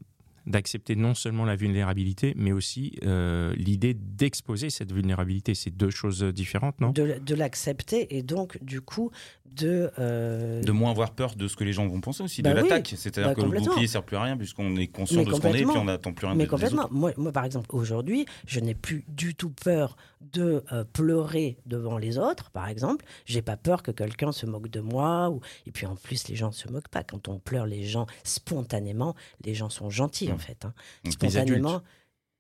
d'accepter 0.46 0.96
non 0.96 1.14
seulement 1.16 1.46
la 1.46 1.56
vulnérabilité, 1.56 2.34
mais 2.36 2.52
aussi 2.52 2.94
euh, 3.04 3.54
l'idée 3.56 3.94
d'exposer 3.94 4.70
cette 4.70 4.92
vulnérabilité. 4.92 5.56
C'est 5.56 5.72
deux 5.76 5.90
choses 5.90 6.24
différentes, 6.24 6.80
non? 6.82 6.90
De, 6.92 7.18
de 7.26 7.36
l'accepter 7.36 8.16
et 8.18 8.24
donc, 8.24 8.62
du 8.64 8.82
coup, 8.82 9.12
de. 9.46 9.92
euh, 10.00 10.62
De 10.64 10.72
moins 10.72 10.92
avoir 10.92 11.12
peur 11.12 11.36
de 11.36 11.48
ce 11.48 11.56
que 11.56 11.64
les 11.64 11.74
gens 11.74 11.88
vont 11.88 12.02
penser 12.02 12.24
aussi, 12.24 12.42
Bah 12.42 12.54
de 12.54 12.62
oui, 12.62 12.70
l'attaque. 12.70 12.94
C'est-à-dire 12.98 13.30
bah 13.30 13.36
que 13.36 13.42
le 13.42 13.60
bouclier 13.60 13.88
sert 13.88 14.04
plus 14.04 14.18
à 14.18 14.24
rien 14.24 14.36
puisqu'on 14.38 14.76
est 14.76 14.88
conscient 14.88 15.20
Mais 15.20 15.26
de 15.26 15.34
ce 15.34 15.40
qu'on 15.42 15.54
est 15.54 15.62
et 15.62 15.66
puis 15.66 15.78
on 15.78 15.86
n'attend 15.86 16.12
plus 16.14 16.26
rien 16.26 16.36
Mais 16.36 16.48
complètement. 16.48 16.88
Moi, 16.92 17.14
moi, 17.18 17.32
par 17.32 17.46
exemple, 17.46 17.68
aujourd'hui, 17.70 18.26
je 18.48 18.60
n'ai 18.60 18.74
plus 18.74 19.06
du 19.08 19.36
tout 19.36 19.52
peur 19.52 19.96
de 20.32 20.64
euh, 20.72 20.84
pleurer 20.84 21.58
devant 21.66 21.98
les 21.98 22.18
autres, 22.18 22.50
par 22.52 22.68
exemple. 22.68 23.06
J'ai 23.26 23.42
pas 23.42 23.58
peur 23.58 23.84
que 23.84 23.92
quelqu'un 23.92 24.32
se 24.32 24.46
moque 24.46 24.70
de 24.70 24.80
moi. 24.80 25.30
Ou... 25.30 25.42
Et 25.66 25.72
puis 25.72 25.86
en 25.86 25.96
plus, 25.96 26.28
les 26.28 26.36
gens 26.36 26.48
ne 26.50 26.54
se 26.54 26.68
moquent 26.70 26.88
pas. 26.90 27.04
Quand 27.04 27.28
on 27.28 27.40
pleure, 27.40 27.66
les 27.66 27.86
gens, 27.86 28.08
spontanément, 28.24 29.16
les 29.44 29.54
gens 29.56 29.70
sont 29.70 29.90
gentils, 29.90 30.32
en 30.32 30.36
Mm. 30.36 30.40
fait. 30.40 30.66
hein. 30.66 30.74
Spontanément. 31.10 31.82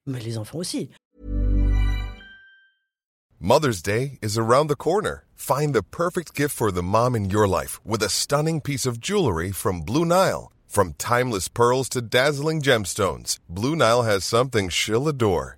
Mais 0.05 0.19
les 0.19 0.37
enfants 0.37 0.57
aussi. 0.59 0.89
Mother's 3.39 3.81
Day 3.81 4.17
is 4.21 4.37
around 4.37 4.67
the 4.69 4.75
corner. 4.75 5.25
Find 5.35 5.73
the 5.73 5.81
perfect 5.83 6.33
gift 6.33 6.55
for 6.55 6.71
the 6.71 6.81
mom 6.83 7.15
in 7.15 7.29
your 7.29 7.47
life 7.47 7.79
with 7.85 8.01
a 8.01 8.09
stunning 8.09 8.61
piece 8.61 8.85
of 8.85 8.99
jewelry 8.99 9.51
from 9.51 9.81
Blue 9.81 10.05
Nile. 10.05 10.51
From 10.67 10.93
timeless 10.97 11.49
pearls 11.49 11.87
to 11.89 12.01
dazzling 12.01 12.61
gemstones, 12.61 13.37
Blue 13.47 13.75
Nile 13.75 14.03
has 14.03 14.23
something 14.23 14.69
she'll 14.69 15.07
adore. 15.07 15.57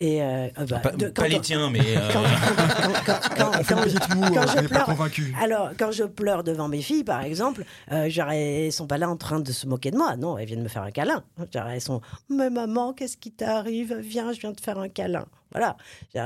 Et 0.00 0.22
euh, 0.22 0.46
euh, 0.58 0.66
bah, 0.66 0.78
Pas, 0.78 0.92
de- 0.92 1.06
pas 1.08 1.22
quand 1.22 1.28
les 1.28 1.36
on- 1.36 1.40
tiens, 1.40 1.70
mais. 1.70 1.80
euh, 1.80 2.08
quand- 2.12 2.22
quand- 2.22 2.92
quand- 3.04 3.20
quand- 3.36 3.50
On 3.58 3.64
fait 3.64 3.74
quand 3.74 3.82
une 3.82 3.90
je- 3.90 4.62
pas 4.62 4.68
pleure- 4.68 4.84
convaincu. 4.84 5.34
Alors, 5.40 5.70
quand 5.76 5.90
je 5.90 6.04
pleure 6.04 6.44
devant 6.44 6.68
mes 6.68 6.82
filles, 6.82 7.02
par 7.02 7.22
exemple, 7.22 7.64
euh, 7.90 8.08
genre, 8.08 8.30
elles 8.30 8.70
sont 8.70 8.86
pas 8.86 8.96
là 8.98 9.10
en 9.10 9.16
train 9.16 9.40
de 9.40 9.50
se 9.50 9.66
moquer 9.66 9.90
de 9.90 9.96
moi. 9.96 10.14
Non, 10.16 10.38
elles 10.38 10.46
viennent 10.46 10.62
me 10.62 10.68
faire 10.68 10.84
un 10.84 10.92
câlin. 10.92 11.24
Genre, 11.52 11.66
elles 11.66 11.80
sont, 11.80 12.00
mais 12.30 12.48
maman, 12.48 12.92
qu'est-ce 12.92 13.16
qui 13.16 13.32
t'arrive? 13.32 13.96
Viens, 13.98 14.32
je 14.32 14.38
viens 14.38 14.52
te 14.52 14.60
faire 14.60 14.78
un 14.78 14.88
câlin. 14.88 15.26
Voilà, 15.50 15.76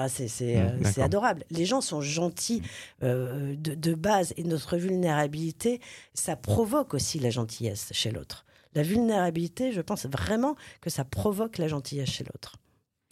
c'est 0.09 0.29
c'est, 0.29 0.57
Mmh, 0.57 0.83
euh, 0.99 1.03
adorable. 1.05 1.45
Les 1.51 1.65
gens 1.65 1.81
sont 1.81 2.03
gentils 2.03 2.61
euh, 3.03 3.55
de, 3.57 3.75
de 3.75 3.95
base 3.95 4.35
et 4.37 4.43
notre 4.45 4.77
vulnérabilité, 4.77 5.81
ça 6.13 6.37
provoque 6.37 6.93
aussi 6.93 7.19
la 7.21 7.31
gentillesse 7.31 7.89
chez 7.93 8.11
l'autre. 8.11 8.45
La 8.75 8.83
vulnérabilité, 8.83 9.73
je 9.73 9.81
pense 9.81 10.05
vraiment 10.07 10.57
que 10.83 10.91
ça 10.91 11.05
provoque 11.05 11.57
la 11.59 11.69
gentillesse 11.69 12.11
chez 12.11 12.25
l'autre. 12.25 12.57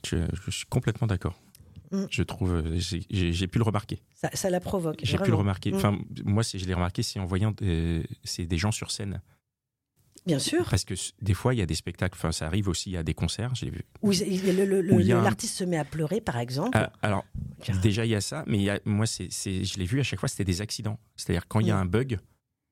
Je, 0.07 0.17
je 0.47 0.51
suis 0.51 0.67
complètement 0.67 1.07
d'accord. 1.07 1.39
Mm. 1.93 2.05
Je 2.11 2.23
trouve, 2.23 2.63
j'ai- 2.77 3.47
pu 3.49 3.59
le 3.59 3.65
remarquer. 3.65 4.01
Ça, 4.15 4.31
ça 4.35 4.49
la 4.51 4.61
provoque. 4.61 5.01
J'ai 5.03 5.19
pu 5.19 5.31
le 5.31 5.35
remarquer. 5.37 5.73
Mm. 5.73 5.77
Enfin, 5.77 5.99
moi, 6.25 6.43
je 6.43 6.65
l'ai 6.65 6.75
remarqué, 6.75 7.03
c'est 7.03 7.19
en 7.19 7.27
voyant 7.27 7.51
des, 7.53 8.05
c'est 8.25 8.47
des 8.47 8.59
gens 8.59 8.71
sur 8.73 8.91
scène. 8.91 9.21
Bien 10.27 10.39
sûr. 10.39 10.67
Parce 10.69 10.85
que 10.85 10.95
des 11.23 11.33
fois, 11.35 11.55
il 11.55 11.59
y 11.59 11.63
a 11.63 11.67
des 11.67 11.75
spectacles, 11.75 12.15
enfin, 12.17 12.31
ça 12.31 12.47
arrive 12.47 12.69
aussi 12.69 12.95
à 12.97 13.03
des 13.03 13.15
concerts, 13.15 13.55
j'ai 13.55 13.71
vu. 13.71 13.85
Où 14.03 14.13
un- 14.13 15.23
l'artiste 15.23 15.57
se 15.57 15.65
met 15.65 15.79
à 15.79 15.85
pleurer, 15.85 16.21
par 16.21 16.37
exemple. 16.39 16.71
Ah, 16.75 16.93
alors, 17.01 17.25
Car- 17.63 17.81
déjà, 17.81 18.05
il 18.05 18.11
y 18.11 18.15
a 18.15 18.21
ça, 18.21 18.45
mais 18.47 18.59
il 18.59 18.63
y 18.65 18.71
a- 18.71 18.79
moi, 18.85 19.07
c'est- 19.07 19.31
je 19.65 19.79
l'ai 19.79 19.87
vu 19.87 19.99
à 19.99 20.03
chaque 20.03 20.21
fois, 20.21 20.29
c'était 20.29 20.45
des 20.45 20.61
accidents. 20.61 20.99
C'est-à-dire 21.17 21.49
quand 21.49 21.61
il 21.61 21.69
y 21.69 21.71
a 21.71 21.77
Mm. 21.77 21.81
un 21.81 21.87
bug 21.87 22.19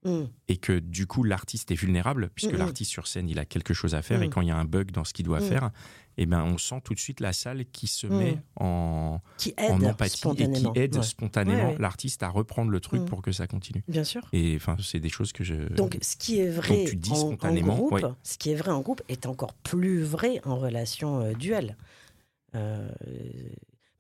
Mm. 0.05 0.27
et 0.47 0.57
que 0.59 0.79
du 0.79 1.07
coup, 1.09 1.25
l'artiste 1.25 1.73
est 1.73 1.75
vulnérable, 1.75 2.31
puisque 2.35 2.53
l'artiste 2.53 2.91
sur 2.93 3.09
scène, 3.09 3.29
il 3.29 3.39
a 3.41 3.45
quelque 3.45 3.75
chose 3.75 3.97
à 3.97 4.03
faire, 4.03 4.23
et 4.23 4.29
Mm. 4.29 4.31
quand 4.31 4.41
il 4.43 4.49
y 4.49 4.51
a 4.53 4.57
un 4.57 4.65
bug 4.65 4.93
dans 4.93 5.03
ce 5.05 5.13
qu'il 5.13 5.25
doit 5.25 5.41
Mm. 5.41 5.49
faire, 5.49 5.71
eh 6.19 6.27
ben, 6.27 6.45
on 6.45 6.57
sent 6.57 6.81
tout 6.85 6.95
de 6.95 7.01
suite 7.01 7.19
la 7.21 7.33
salle 7.33 7.65
qui 7.73 7.89
se 7.89 8.07
met 8.07 8.39
en, 8.57 9.21
qui 9.39 9.55
en 9.59 9.81
aide 9.81 9.87
empathie 9.89 10.23
et 10.39 10.53
qui 10.53 10.67
aide 10.77 10.97
Ouais. 10.97 11.03
spontanément 11.03 11.65
Ouais, 11.69 11.73
ouais. 11.75 11.79
l'artiste 11.81 12.23
à 12.23 12.29
reprendre 12.29 12.71
le 12.71 12.79
truc 12.81 13.05
pour 13.07 13.23
que 13.23 13.33
ça 13.33 13.47
continue. 13.49 13.83
Bien 13.89 14.05
sûr. 14.05 14.23
Et 14.33 14.55
enfin, 14.57 14.77
c'est 14.81 15.01
des 15.01 15.09
choses 15.09 15.33
que 15.33 15.43
je. 15.43 15.55
Donc, 15.75 15.99
ce 16.01 16.17
qui 16.17 16.39
est 16.39 16.49
vrai 16.49 16.85
tu 16.85 16.95
dis 16.97 17.11
en- 17.11 17.37
en, 17.41 17.55
groupe, 17.55 18.07
ce 18.23 18.39
qui 18.39 18.51
est 18.51 18.57
vrai 18.57 18.71
en 18.71 18.81
groupe 18.83 19.03
est 19.09 19.27
encore 19.27 19.53
plus 19.55 20.03
vrai 20.03 20.41
en 20.45 20.59
relation 20.59 21.21
euh, 21.23 21.35
duel. 21.35 21.77
Euh, 22.55 22.89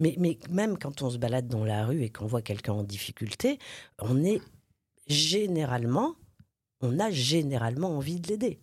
mais, 0.00 0.14
mais 0.18 0.38
même 0.50 0.78
quand 0.78 1.02
on 1.02 1.10
se 1.10 1.18
balade 1.18 1.48
dans 1.48 1.64
la 1.64 1.84
rue 1.86 2.02
et 2.02 2.08
qu'on 2.08 2.26
voit 2.26 2.42
quelqu'un 2.42 2.72
en 2.72 2.82
difficulté, 2.84 3.58
on 4.00 4.22
est 4.24 4.40
généralement, 5.08 6.14
on 6.80 6.98
a 6.98 7.10
généralement 7.10 7.96
envie 7.96 8.20
de 8.20 8.28
l'aider. 8.28 8.58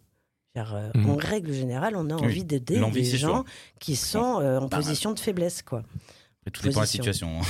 Euh, 0.58 0.90
Mhm. 0.96 1.10
En 1.10 1.16
règle 1.18 1.52
générale, 1.52 1.96
on 1.98 2.10
a 2.10 2.16
Oui. 2.16 2.22
envie 2.26 2.44
d'aider 2.46 2.80
des 2.92 3.04
gens 3.04 3.44
sûr. 3.44 3.46
qui 3.82 3.96
sont 3.98 4.40
euh, 4.40 4.60
en 4.60 4.68
Bah, 4.68 4.78
position 4.78 5.12
de 5.12 5.20
faiblesse, 5.20 5.62
quoi. 5.62 5.84
Tout 6.54 6.62
dépend 6.62 6.76
de 6.76 6.80
la 6.82 6.86
situation. 6.86 7.42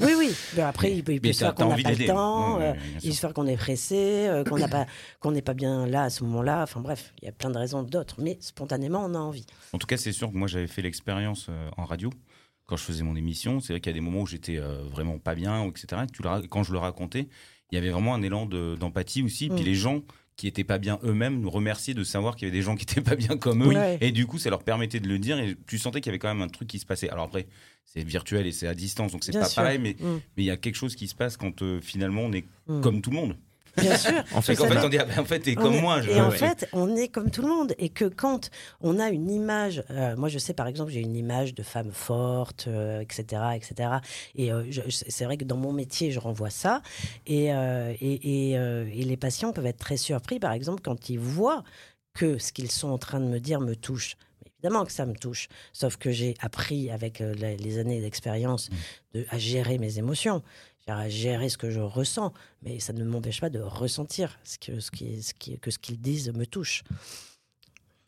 Oui, 0.00 0.12
oui. 0.18 0.30
Mais 0.54 0.60
après, 0.62 0.92
il 0.92 1.02
peut, 1.02 1.14
il 1.14 1.20
peut 1.20 1.32
se 1.32 1.38
faire 1.38 1.54
qu'on 1.54 1.68
n'a 1.74 1.82
pas 1.82 1.92
le 1.92 2.06
temps. 2.06 2.60
Euh, 2.60 2.74
bien 2.74 2.82
il 3.02 3.14
se 3.14 3.26
fait 3.26 3.32
qu'on 3.32 3.46
est 3.46 3.56
pressé, 3.56 4.28
euh, 4.28 4.44
qu'on 4.44 4.58
n'a 4.58 4.68
pas, 4.68 4.86
qu'on 5.18 5.32
n'est 5.32 5.40
pas 5.42 5.54
bien 5.54 5.86
là 5.86 6.02
à 6.04 6.10
ce 6.10 6.22
moment-là. 6.24 6.62
Enfin 6.62 6.80
bref, 6.80 7.14
il 7.22 7.24
y 7.24 7.28
a 7.28 7.32
plein 7.32 7.48
de 7.50 7.56
raisons 7.58 7.82
d'autres, 7.82 8.16
mais 8.20 8.36
spontanément, 8.40 9.02
on 9.04 9.14
a 9.14 9.18
envie. 9.18 9.46
En 9.72 9.78
tout 9.78 9.86
cas, 9.86 9.96
c'est 9.96 10.12
sûr 10.12 10.30
que 10.30 10.36
moi, 10.36 10.46
j'avais 10.46 10.66
fait 10.66 10.82
l'expérience 10.82 11.46
euh, 11.48 11.70
en 11.78 11.86
radio 11.86 12.10
quand 12.66 12.76
je 12.76 12.82
faisais 12.84 13.02
mon 13.02 13.16
émission. 13.16 13.60
C'est 13.60 13.72
vrai 13.72 13.80
qu'il 13.80 13.90
y 13.90 13.94
a 13.94 13.98
des 13.98 14.04
moments 14.04 14.20
où 14.20 14.26
j'étais 14.26 14.58
euh, 14.58 14.82
vraiment 14.90 15.18
pas 15.18 15.34
bien, 15.34 15.64
etc. 15.66 16.02
Et 16.04 16.12
tu 16.12 16.22
le 16.22 16.28
ra- 16.28 16.42
quand 16.48 16.62
je 16.64 16.72
le 16.72 16.78
racontais, 16.78 17.28
il 17.70 17.74
y 17.74 17.78
avait 17.78 17.90
vraiment 17.90 18.14
un 18.14 18.22
élan 18.22 18.46
de- 18.46 18.76
d'empathie 18.78 19.22
aussi. 19.22 19.48
Puis 19.48 19.62
Mm. 19.62 19.66
les 19.66 19.74
gens 19.74 20.02
qui 20.36 20.48
étaient 20.48 20.64
pas 20.64 20.78
bien 20.78 20.98
eux-mêmes 21.04 21.40
nous 21.40 21.50
remerciaient 21.50 21.94
de 21.94 22.02
savoir 22.02 22.34
qu'il 22.34 22.48
y 22.48 22.50
avait 22.50 22.58
des 22.58 22.62
gens 22.64 22.74
qui 22.76 22.82
étaient 22.82 23.00
pas 23.00 23.14
bien 23.16 23.36
comme 23.36 23.62
eux. 23.62 23.68
Ouais. 23.68 23.98
Et 24.00 24.10
du 24.10 24.26
coup, 24.26 24.38
ça 24.38 24.50
leur 24.50 24.64
permettait 24.64 24.98
de 25.00 25.08
le 25.08 25.18
dire. 25.18 25.38
Et 25.38 25.56
tu 25.66 25.78
sentais 25.78 26.00
qu'il 26.00 26.10
y 26.10 26.12
avait 26.12 26.18
quand 26.18 26.28
même 26.32 26.42
un 26.42 26.48
truc 26.48 26.66
qui 26.68 26.78
se 26.80 26.86
passait. 26.86 27.08
Alors 27.08 27.26
après, 27.26 27.46
c'est 27.84 28.02
virtuel 28.02 28.46
et 28.46 28.52
c'est 28.52 28.66
à 28.66 28.74
distance, 28.74 29.12
donc 29.12 29.22
c'est 29.22 29.32
pas 29.32 29.44
sûr. 29.44 29.62
pareil. 29.62 29.78
Mais 29.78 29.96
Mm, 30.00 30.14
mais 30.36 30.42
il 30.42 30.46
y 30.46 30.50
a 30.50 30.56
quelque 30.56 30.74
chose 30.76 30.96
qui 30.96 31.06
se 31.06 31.14
passe 31.14 31.36
quand 31.36 31.62
euh, 31.62 31.80
finalement 31.80 32.22
on 32.22 32.32
est 32.32 32.46
mm. 32.66 32.80
comme 32.80 33.00
tout 33.00 33.10
le 33.10 33.16
monde. 33.16 33.36
Bien 33.76 33.96
sûr. 33.96 34.12
En 34.32 34.40
fait, 34.40 34.54
ça 34.54 34.68
fait, 34.68 34.78
on 34.84 34.88
dit, 34.88 34.98
ah 34.98 35.04
ben, 35.04 35.18
en 35.18 35.24
fait, 35.24 35.40
t'es 35.40 35.54
comme 35.54 35.74
est- 35.74 35.80
moi. 35.80 36.00
je- 36.00 36.10
Et 36.10 36.20
en 36.20 36.30
ouais. 36.30 36.36
fait, 36.36 36.68
on 36.72 36.94
est 36.96 37.08
comme 37.08 37.30
tout 37.30 37.42
le 37.42 37.48
monde. 37.48 37.74
Et 37.78 37.88
que 37.88 38.04
quand 38.04 38.50
on 38.80 38.98
a 39.00 39.08
une 39.10 39.30
image, 39.30 39.82
euh, 39.90 40.14
moi 40.16 40.28
je 40.28 40.38
sais 40.38 40.54
par 40.54 40.66
exemple, 40.66 40.90
j'ai 40.92 41.00
une 41.00 41.16
image 41.16 41.54
de 41.54 41.62
femme 41.62 41.90
forte, 41.92 42.66
euh, 42.68 43.00
etc., 43.00 43.42
etc. 43.56 43.90
Et 44.36 44.52
euh, 44.52 44.62
c'est 44.90 45.24
vrai 45.24 45.36
que 45.36 45.44
dans 45.44 45.56
mon 45.56 45.72
métier, 45.72 46.10
je 46.12 46.18
renvoie 46.20 46.50
ça. 46.50 46.82
Et, 47.26 47.46
et, 47.46 47.50
et, 48.00 48.50
et 48.52 49.04
les 49.04 49.16
patients 49.16 49.52
peuvent 49.52 49.66
être 49.66 49.78
très 49.78 49.96
surpris, 49.96 50.38
par 50.38 50.52
exemple, 50.52 50.80
quand 50.82 51.08
ils 51.10 51.18
voient 51.18 51.64
que 52.14 52.38
ce 52.38 52.52
qu'ils 52.52 52.70
sont 52.70 52.88
en 52.90 52.98
train 52.98 53.18
de 53.20 53.26
me 53.26 53.40
dire 53.40 53.60
me 53.60 53.74
touche. 53.74 54.16
Évidemment 54.58 54.84
que 54.86 54.92
ça 54.92 55.04
me 55.04 55.14
touche, 55.14 55.48
sauf 55.72 55.96
que 55.96 56.10
j'ai 56.10 56.34
appris 56.40 56.90
avec 56.90 57.18
les 57.20 57.78
années 57.78 58.00
d'expérience 58.00 58.70
de- 59.12 59.26
à 59.30 59.36
gérer 59.36 59.76
mes 59.78 59.98
émotions, 59.98 60.42
à 60.86 61.08
gérer 61.08 61.48
ce 61.48 61.56
que 61.56 61.70
je 61.70 61.80
ressens, 61.80 62.32
mais 62.62 62.78
ça 62.78 62.92
ne 62.92 63.04
m'empêche 63.04 63.40
pas 63.40 63.50
de 63.50 63.60
ressentir 63.60 64.38
ce 64.44 64.58
que 64.58 64.80
ce, 64.80 64.90
qui, 64.90 65.22
ce 65.22 65.32
qui- 65.34 65.58
que 65.58 65.70
ce 65.70 65.78
qu'ils 65.78 66.00
disent 66.00 66.30
me 66.32 66.44
touche. 66.46 66.82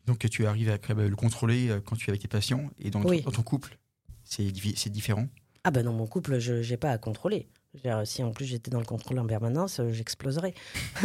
Donc 0.06 0.28
tu 0.30 0.46
arrives 0.46 0.68
à 0.70 0.78
le 0.94 1.16
contrôler 1.16 1.68
euh, 1.68 1.80
quand 1.80 1.96
tu 1.96 2.06
es 2.06 2.10
avec 2.10 2.22
tes 2.22 2.28
patients 2.28 2.70
et 2.78 2.90
dans, 2.90 3.02
Oui. 3.02 3.22
dans 3.22 3.30
ton 3.32 3.42
couple, 3.42 3.78
c'est 4.24 4.50
différent? 4.90 5.26
Ah 5.64 5.70
ben 5.70 5.82
dans 5.84 5.92
mon 5.92 6.06
couple, 6.06 6.38
je 6.38 6.54
n'ai 6.68 6.76
pas 6.76 6.90
à 6.90 6.98
contrôler. 6.98 7.48
Si 8.04 8.22
en 8.22 8.30
plus 8.30 8.44
j'étais 8.46 8.70
dans 8.70 8.78
le 8.78 8.86
contrôle 8.86 9.18
en 9.18 9.26
permanence, 9.26 9.80
euh, 9.80 9.90
j'exploserais. 9.90 10.54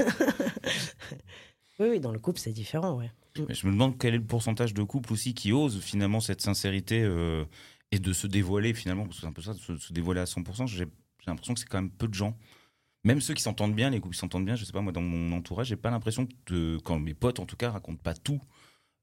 oui, 1.80 1.88
oui, 1.90 2.00
dans 2.00 2.12
le 2.12 2.20
couple, 2.20 2.40
c'est 2.40 2.52
différent, 2.54 2.98
ouais. 2.98 3.12
Mais 3.48 3.56
je 3.56 3.66
me 3.66 3.72
demande 3.72 3.98
quel 3.98 4.14
est 4.14 4.18
le 4.18 4.24
pourcentage 4.26 4.74
de 4.74 4.84
couples 4.84 5.14
aussi 5.14 5.34
qui 5.34 5.52
osent 5.54 5.80
finalement 5.82 6.20
cette 6.20 6.42
sincérité 6.42 7.02
euh, 7.02 7.46
et 7.92 8.00
de 8.00 8.14
se 8.14 8.28
dévoiler 8.28 8.74
finalement, 8.74 9.06
parce 9.06 9.16
que 9.18 9.22
c'est 9.22 9.28
un 9.28 9.32
peu 9.34 9.42
ça, 9.42 9.54
de 9.54 9.60
se, 9.60 9.78
se 9.78 9.94
dévoiler 9.94 10.20
à 10.22 10.26
100%. 10.26 10.68
J'ai 11.22 11.32
l'impression 11.32 11.54
que 11.54 11.60
c'est 11.60 11.68
quand 11.70 11.82
même 11.82 11.92
peu 11.92 12.08
de 12.08 12.14
gens. 12.14 12.38
Même 13.04 13.22
ceux 13.22 13.34
qui 13.34 13.42
s'entendent 13.42 13.74
bien, 13.76 13.90
les 13.90 14.00
couples 14.00 14.14
qui 14.14 14.20
s'entendent 14.20 14.46
bien, 14.46 14.56
je 14.56 14.64
sais 14.66 14.74
pas, 14.74 14.82
moi 14.82 14.92
dans 14.92 15.02
mon 15.02 15.36
entourage, 15.36 15.68
j'ai 15.68 15.76
pas 15.76 15.90
l'impression 15.90 16.28
que, 16.46 16.78
quand 16.84 17.00
mes 17.00 17.14
potes 17.16 17.40
en 17.40 17.46
tout 17.46 17.56
cas 17.56 17.72
racontent 17.72 18.02
pas 18.04 18.14
tout 18.14 18.40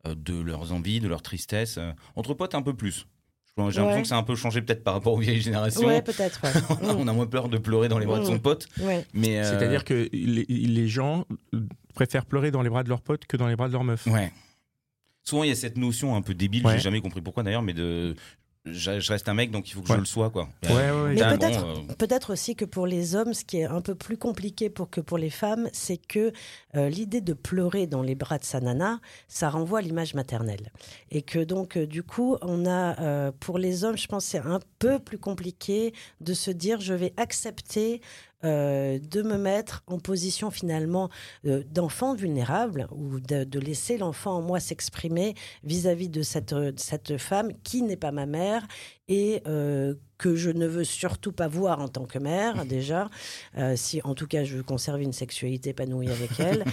euh, 0.07 0.15
de 0.15 0.39
leurs 0.41 0.73
envies, 0.73 1.01
de 1.01 1.09
leur 1.09 1.23
tristesse. 1.23 1.79
euh. 1.79 1.93
entre 2.15 2.35
potes, 2.35 2.55
un 2.55 2.63
peu 2.63 2.75
plus. 2.75 3.07
J'ai 3.57 3.63
l'impression 3.65 3.87
Ouais. 3.89 4.03
que 4.03 4.07
ça 4.09 4.15
a 4.15 4.19
un 4.19 4.23
peu 4.23 4.37
changé 4.37 4.63
peut-être 4.63 4.85
par 4.85 4.95
rapport 4.95 5.15
aux 5.15 5.19
vieilles 5.19 5.41
générations. 5.41 5.85
Ouais, 5.89 6.01
peut-être. 6.01 6.41
ouais. 6.45 6.77
On 6.97 7.09
a 7.09 7.13
moins 7.13 7.27
peur 7.27 7.49
de 7.49 7.59
pleurer 7.59 7.89
dans 7.89 7.99
les 7.99 8.07
bras 8.07 8.21
de 8.21 8.25
son 8.25 8.37
Mm. 8.37 8.41
pote. 8.41 8.69
Ouais. 8.81 9.05
Mais 9.15 9.41
euh, 9.41 9.43
C'est-à-dire 9.45 9.83
que 9.85 10.09
les, 10.13 10.45
les 10.45 10.87
gens 10.89 11.25
préfèrent 11.93 12.25
pleurer 12.27 12.53
dans 12.53 12.63
les 12.63 12.71
bras 12.71 12.85
de 12.85 12.89
leurs 12.89 13.01
potes 13.03 13.27
que 13.27 13.37
dans 13.37 13.49
les 13.49 13.57
bras 13.57 13.67
de 13.67 13.73
leur 13.73 13.83
meuf. 13.83 14.07
Ouais. 14.07 14.33
Souvent, 15.25 15.43
il 15.43 15.49
y 15.49 15.53
a 15.53 15.57
cette 15.57 15.77
notion 15.77 16.15
un 16.15 16.23
peu 16.23 16.35
débile, 16.35 16.65
Ouais. 16.65 16.75
j'ai 16.75 16.79
jamais 16.81 17.01
compris 17.01 17.21
pourquoi 17.21 17.43
d'ailleurs, 17.43 17.63
mais 17.63 17.75
de. 17.75 18.15
Je 18.65 19.01
je 19.01 19.13
reste 19.13 19.29
un 19.29 19.35
mec, 19.35 19.51
donc 19.51 19.69
il 19.69 19.73
faut 19.73 19.81
que 19.81 19.89
Ouais. 19.89 19.95
je 19.95 20.01
le 20.01 20.07
sois, 20.07 20.29
quoi. 20.31 20.49
Ouais, 20.65 20.71
ouais, 20.75 20.91
ouais. 20.91 21.15
Mais 21.15 21.37
bon, 21.39 21.47
euh, 21.89 21.95
peut-être 21.97 22.33
aussi 22.33 22.55
que 22.55 22.65
pour 22.67 22.87
les 22.87 23.15
hommes, 23.15 23.33
ce 23.33 23.45
qui 23.45 23.59
est 23.59 23.65
un 23.65 23.81
peu 23.81 23.95
plus 23.95 24.19
compliqué 24.19 24.69
pour 24.69 24.91
que 24.91 25.01
pour 25.01 25.17
les 25.17 25.31
femmes, 25.31 25.69
c'est 25.73 25.97
que 25.97 26.33
euh, 26.77 26.89
l'idée 26.91 27.21
de 27.23 27.33
pleurer 27.33 27.87
dans 27.87 28.03
les 28.03 28.15
bras 28.15 28.37
de 28.39 28.45
sa 28.45 28.61
nana, 28.61 29.01
ça 29.27 29.49
renvoie 29.49 29.79
à 29.79 29.83
l'image 29.83 30.13
maternelle. 30.15 30.71
Et 31.11 31.23
que 31.23 31.39
donc, 31.39 31.77
euh, 31.79 31.87
du 31.87 32.03
coup, 32.03 32.37
on 32.43 32.67
a, 32.67 33.01
euh, 33.01 33.33
pour 33.41 33.59
les 33.59 33.85
hommes, 33.85 33.97
je 33.97 34.07
pense 34.07 34.25
que 34.27 34.31
c'est 34.33 34.39
un 34.39 34.61
peu 34.79 34.99
plus 34.99 35.19
compliqué 35.19 35.95
de 36.21 36.35
se 36.35 36.51
dire, 36.51 36.81
je 36.81 36.93
vais 36.95 37.15
accepter 37.17 38.03
euh, 38.45 39.01
de 39.01 39.23
me 39.23 39.37
mettre 39.37 39.83
en 39.89 39.99
position 39.99 40.53
finalement 40.53 41.09
euh, 41.45 41.65
d'enfant 41.73 42.15
vulnérable 42.15 42.87
ou 42.93 43.19
de, 43.19 43.59
laisser 43.59 43.99
l'enfant 43.99 44.37
en 44.37 44.43
moi 44.43 44.61
s'exprimer 44.61 45.35
vis-à-vis 45.65 46.09
de 46.09 46.23
cette, 46.23 46.55
de 46.55 46.73
cette 46.77 47.19
femme 47.19 47.53
qui 47.65 47.83
n'est 47.83 47.97
pas 47.97 48.13
ma 48.13 48.27
mère 48.27 48.65
et 49.09 49.43
euh, 49.49 49.95
que 50.19 50.35
je 50.35 50.51
ne 50.51 50.67
veux 50.67 50.85
surtout 50.85 51.33
pas 51.33 51.49
voir 51.49 51.81
en 51.81 51.89
tant 51.89 52.05
que 52.05 52.19
mère 52.19 52.65
déjà, 52.67 53.09
euh, 53.57 53.75
si 53.77 54.01
en 54.03 54.15
tout 54.15 54.27
cas 54.27 54.45
je 54.45 54.57
veux 54.57 54.63
conserver 54.63 55.05
une 55.05 55.13
sexualité 55.13 55.71
épanouie 55.71 56.11
avec 56.11 56.31
elle. 56.41 56.65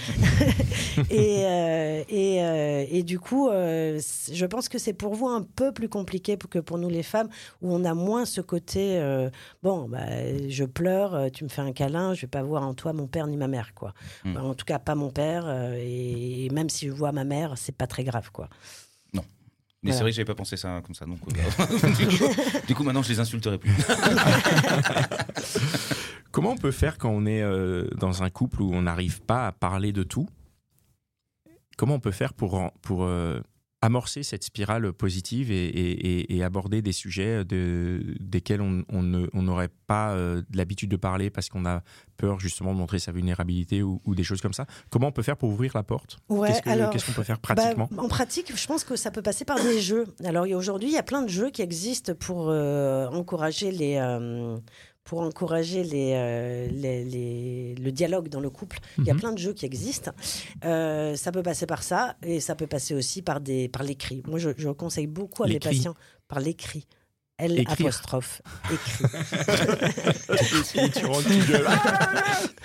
et, 1.12 1.46
euh, 1.46 2.04
et, 2.10 2.44
euh, 2.44 2.86
et 2.90 3.04
du 3.04 3.20
coup, 3.20 3.50
je 3.50 4.46
pense 4.46 4.68
que 4.68 4.80
c'est 4.80 4.94
pour 4.94 5.14
vous 5.14 5.28
un 5.28 5.44
peu 5.44 5.72
plus 5.72 5.90
compliqué 5.90 6.38
que 6.38 6.60
pour 6.60 6.78
nous 6.78 6.90
les 6.90 7.04
femmes, 7.04 7.30
où 7.62 7.74
on 7.74 7.84
a 7.86 7.94
moins 7.94 8.26
ce 8.26 8.42
côté, 8.42 9.00
bon, 9.62 9.88
bah, 9.88 10.06
je 10.50 10.64
pleure, 10.64 11.32
tu 11.32 11.44
me 11.44 11.50
fais 11.50 11.62
un 11.62 11.72
câlin, 11.72 12.14
je 12.14 12.22
vais 12.22 12.28
pas 12.28 12.42
voir 12.42 12.64
en 12.64 12.74
toi 12.74 12.94
mon 12.94 13.08
père 13.08 13.28
ni 13.28 13.38
ma 13.38 13.48
mère, 13.48 13.74
quoi. 13.74 13.94
Mm. 14.24 14.38
En 14.38 14.54
tout 14.56 14.66
cas, 14.66 14.80
pas 14.80 14.96
mon 14.96 15.12
père, 15.12 15.50
et, 15.78 16.46
et 16.46 16.50
même 16.50 16.70
si 16.70 16.88
je 16.88 16.92
vois 16.92 17.12
ma 17.12 17.24
mère, 17.24 17.54
c'est 17.58 17.76
pas 17.76 17.88
très 17.88 18.04
grave, 18.04 18.32
quoi. 18.32 18.50
Mais 19.86 19.92
Voilà. 19.92 19.98
c'est 19.98 20.02
vrai 20.04 20.12
que 20.12 20.16
j'avais 20.16 20.26
pas 20.26 20.34
pensé 20.36 20.58
ça 20.58 20.82
comme 20.84 20.96
ça. 20.96 21.06
Donc, 21.06 21.20
euh, 21.28 21.90
du, 21.94 22.08
coup, 22.18 22.26
du 22.68 22.74
coup, 22.76 22.84
maintenant, 22.84 23.04
je 23.04 23.10
les 23.10 23.20
insulterai 23.20 23.60
plus. 23.60 23.72
Comment 26.32 26.52
on 26.52 26.58
peut 26.58 26.72
faire 26.72 26.98
quand 26.98 27.10
on 27.12 27.26
est 27.28 27.42
euh, 27.44 27.88
dans 27.98 28.24
un 28.24 28.30
couple 28.32 28.62
où 28.64 28.74
on 28.74 28.82
n'arrive 28.82 29.22
pas 29.22 29.48
à 29.48 29.52
parler 29.52 29.92
de 29.94 30.04
tout? 30.04 30.28
Comment 31.78 31.96
on 31.96 32.00
peut 32.00 32.12
faire 32.12 32.34
pour, 32.34 32.72
pour 32.82 33.04
euh, 33.04 33.40
amorcer 33.86 34.24
cette 34.24 34.44
spirale 34.44 34.92
positive 34.94 35.52
et, 35.52 35.66
et- 35.66 36.08
et- 36.22 36.36
et 36.38 36.44
aborder 36.44 36.82
des 36.82 36.92
sujets 36.92 37.46
de, 37.46 38.16
desquels 38.20 38.62
on 38.62 39.42
n'aurait 39.42 39.70
pas 39.88 40.14
euh, 40.14 40.42
l'habitude 40.54 40.90
de 40.90 40.96
parler 40.96 41.30
parce 41.30 41.50
qu'on 41.50 41.66
a 41.66 41.82
peur 42.18 42.40
justement 42.40 42.74
de 42.74 42.80
montrer 42.80 43.00
sa 43.00 43.12
vulnérabilité 43.12 43.84
ou, 43.84 44.02
ou 44.06 44.16
des 44.16 44.24
choses 44.24 44.42
comme 44.42 44.54
ça 44.54 44.66
Comment 44.90 45.08
on 45.08 45.12
peut 45.12 45.22
faire 45.24 45.38
pour 45.38 45.50
ouvrir 45.50 45.72
la 45.76 45.84
porte? 45.84 46.18
Ouais, 46.30 46.48
Qu'est-ce 46.48 47.06
qu'on 47.06 47.12
peut 47.14 47.24
faire 47.24 47.38
Bah, 47.38 47.54
pratiquement? 47.56 47.90
En 47.98 48.08
pratique, 48.08 48.52
je 48.56 48.68
pense 48.68 48.84
que 48.84 48.96
ça 48.96 49.12
peut 49.12 49.22
passer 49.22 49.46
par 49.46 49.62
des 49.62 49.80
jeux. 49.82 50.06
Alors 50.24 50.46
aujourd'hui, 50.50 50.90
il 50.90 50.94
y 50.94 50.98
a 50.98 51.04
plein 51.04 51.22
de 51.22 51.30
jeux 51.30 51.50
qui 51.52 51.62
existent 51.62 52.14
pour 52.16 52.50
euh, 52.50 53.08
encourager 53.08 53.72
les. 53.72 53.96
euh, 53.98 54.58
pour 55.06 55.22
encourager 55.22 55.84
les, 55.84 56.14
euh, 56.16 56.68
les- 56.68 57.06
les- 57.06 57.76
le 57.76 57.92
dialogue 57.92 58.28
dans 58.28 58.40
le 58.40 58.50
couple. 58.50 58.80
Il 58.98 59.06
y 59.06 59.12
a 59.12 59.14
Mhm. 59.14 59.20
plein 59.20 59.32
de 59.34 59.38
jeux 59.38 59.54
qui 59.54 59.66
existent. 59.66 60.12
Euh, 60.66 61.16
ça 61.16 61.32
peut 61.32 61.44
passer 61.44 61.68
par 61.68 61.84
ça 61.84 62.18
et 62.24 62.40
ça 62.40 62.56
peut 62.56 62.66
passer 62.68 62.96
aussi 62.96 63.22
par, 63.22 63.40
des, 63.40 63.70
par 63.70 63.84
l'écrit. 63.84 64.24
Moi, 64.28 64.40
je, 64.40 64.50
je 64.58 64.68
conseille 64.70 65.06
beaucoup 65.08 65.44
à 65.44 65.48
mes 65.48 65.60
patients 65.70 65.94
par 66.28 66.40
l'écrit. 66.40 66.88
L 67.38 67.60
Écrire. 67.60 67.88
apostrophe 67.88 68.42
écrit. 68.72 69.06
Et 70.76 70.90
tu 71.00 71.06
rentres, 71.06 71.28
tu 71.28 71.52
gueules. 71.52 71.68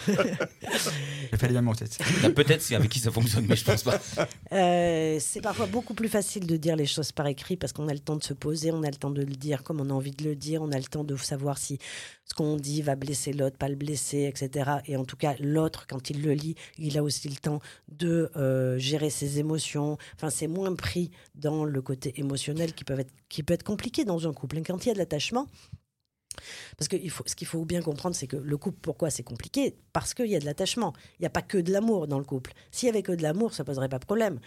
J'ai 1.30 1.36
fait 1.36 1.48
les 1.48 1.54
mêmes 1.54 1.68
en 1.68 1.74
tête. 1.74 1.98
Peut-être 2.34 2.62
c'est 2.62 2.76
avec 2.76 2.88
qui 2.88 3.00
ça 3.00 3.10
fonctionne, 3.10 3.46
mais 3.48 3.56
je 3.56 3.64
pense 3.64 3.82
pas. 3.82 4.00
Euh, 4.52 5.18
c'est 5.20 5.40
parfois 5.40 5.66
beaucoup 5.66 5.94
plus 5.94 6.08
facile 6.08 6.46
de 6.46 6.56
dire 6.56 6.76
les 6.76 6.86
choses 6.86 7.10
par 7.10 7.26
écrit 7.26 7.56
parce 7.56 7.72
qu'on 7.72 7.88
a 7.88 7.92
le 7.92 7.98
temps 7.98 8.16
de 8.16 8.22
se 8.22 8.32
poser, 8.32 8.70
on 8.70 8.82
a 8.84 8.90
le 8.90 8.96
temps 8.96 9.10
de 9.10 9.22
le 9.22 9.34
dire 9.34 9.64
comme 9.64 9.80
on 9.80 9.90
a 9.90 9.92
envie 9.92 10.12
de 10.12 10.24
le 10.24 10.36
dire, 10.36 10.62
on 10.62 10.70
a 10.70 10.78
le 10.78 10.84
temps 10.84 11.04
de 11.04 11.16
savoir 11.16 11.58
si 11.58 11.78
ce 12.24 12.34
qu'on 12.34 12.56
dit 12.56 12.82
va 12.82 12.94
blesser 12.94 13.32
l'autre, 13.32 13.56
pas 13.56 13.68
le 13.68 13.74
blesser, 13.74 14.22
etc. 14.32 14.70
Et 14.86 14.96
en 14.96 15.04
tout 15.04 15.16
cas, 15.16 15.34
l'autre, 15.40 15.86
quand 15.88 16.10
il 16.10 16.22
le 16.22 16.32
lit, 16.32 16.54
il 16.78 16.96
a 16.96 17.02
aussi 17.02 17.28
le 17.28 17.36
temps 17.36 17.60
de 17.88 18.30
euh, 18.36 18.78
gérer 18.78 19.10
ses 19.10 19.40
émotions. 19.40 19.98
Enfin, 20.14 20.30
c'est 20.30 20.46
moins 20.46 20.74
pris 20.74 21.10
dans 21.34 21.64
le 21.64 21.82
côté 21.82 22.12
émotionnel 22.20 22.72
qui 22.72 22.84
peut 22.84 22.98
être, 22.98 23.12
qui 23.30 23.42
peut 23.42 23.54
être 23.54 23.62
compliqué 23.62 24.04
dans 24.04 24.28
un 24.28 24.34
couple. 24.34 24.60
Quand 24.66 24.84
il 24.84 24.88
y 24.88 24.90
a 24.90 24.94
de 24.94 24.98
l'attachement, 24.98 25.46
parce 26.76 26.88
que 26.88 26.96
ce 27.26 27.34
qu'il 27.34 27.46
faut 27.46 27.64
bien 27.64 27.82
comprendre, 27.82 28.14
c'est 28.14 28.26
que 28.26 28.36
le 28.36 28.56
couple, 28.56 28.78
pourquoi 28.80 29.10
c'est 29.10 29.22
compliqué? 29.22 29.76
Parce 29.92 30.14
qu'il 30.14 30.26
y 30.26 30.36
a 30.36 30.40
de 30.40 30.44
l'attachement. 30.44 30.92
Il 31.18 31.22
n'y 31.22 31.26
a 31.26 31.30
pas 31.30 31.42
que 31.42 31.58
de 31.58 31.72
l'amour 31.72 32.06
dans 32.06 32.18
le 32.18 32.24
couple. 32.24 32.52
S'il 32.70 32.86
y 32.86 32.90
avait 32.90 33.02
que 33.02 33.12
de 33.12 33.22
l'amour, 33.22 33.54
ça 33.54 33.64
poserait 33.64 33.88
pas 33.88 33.98
de 33.98 34.04
problème. 34.04 34.40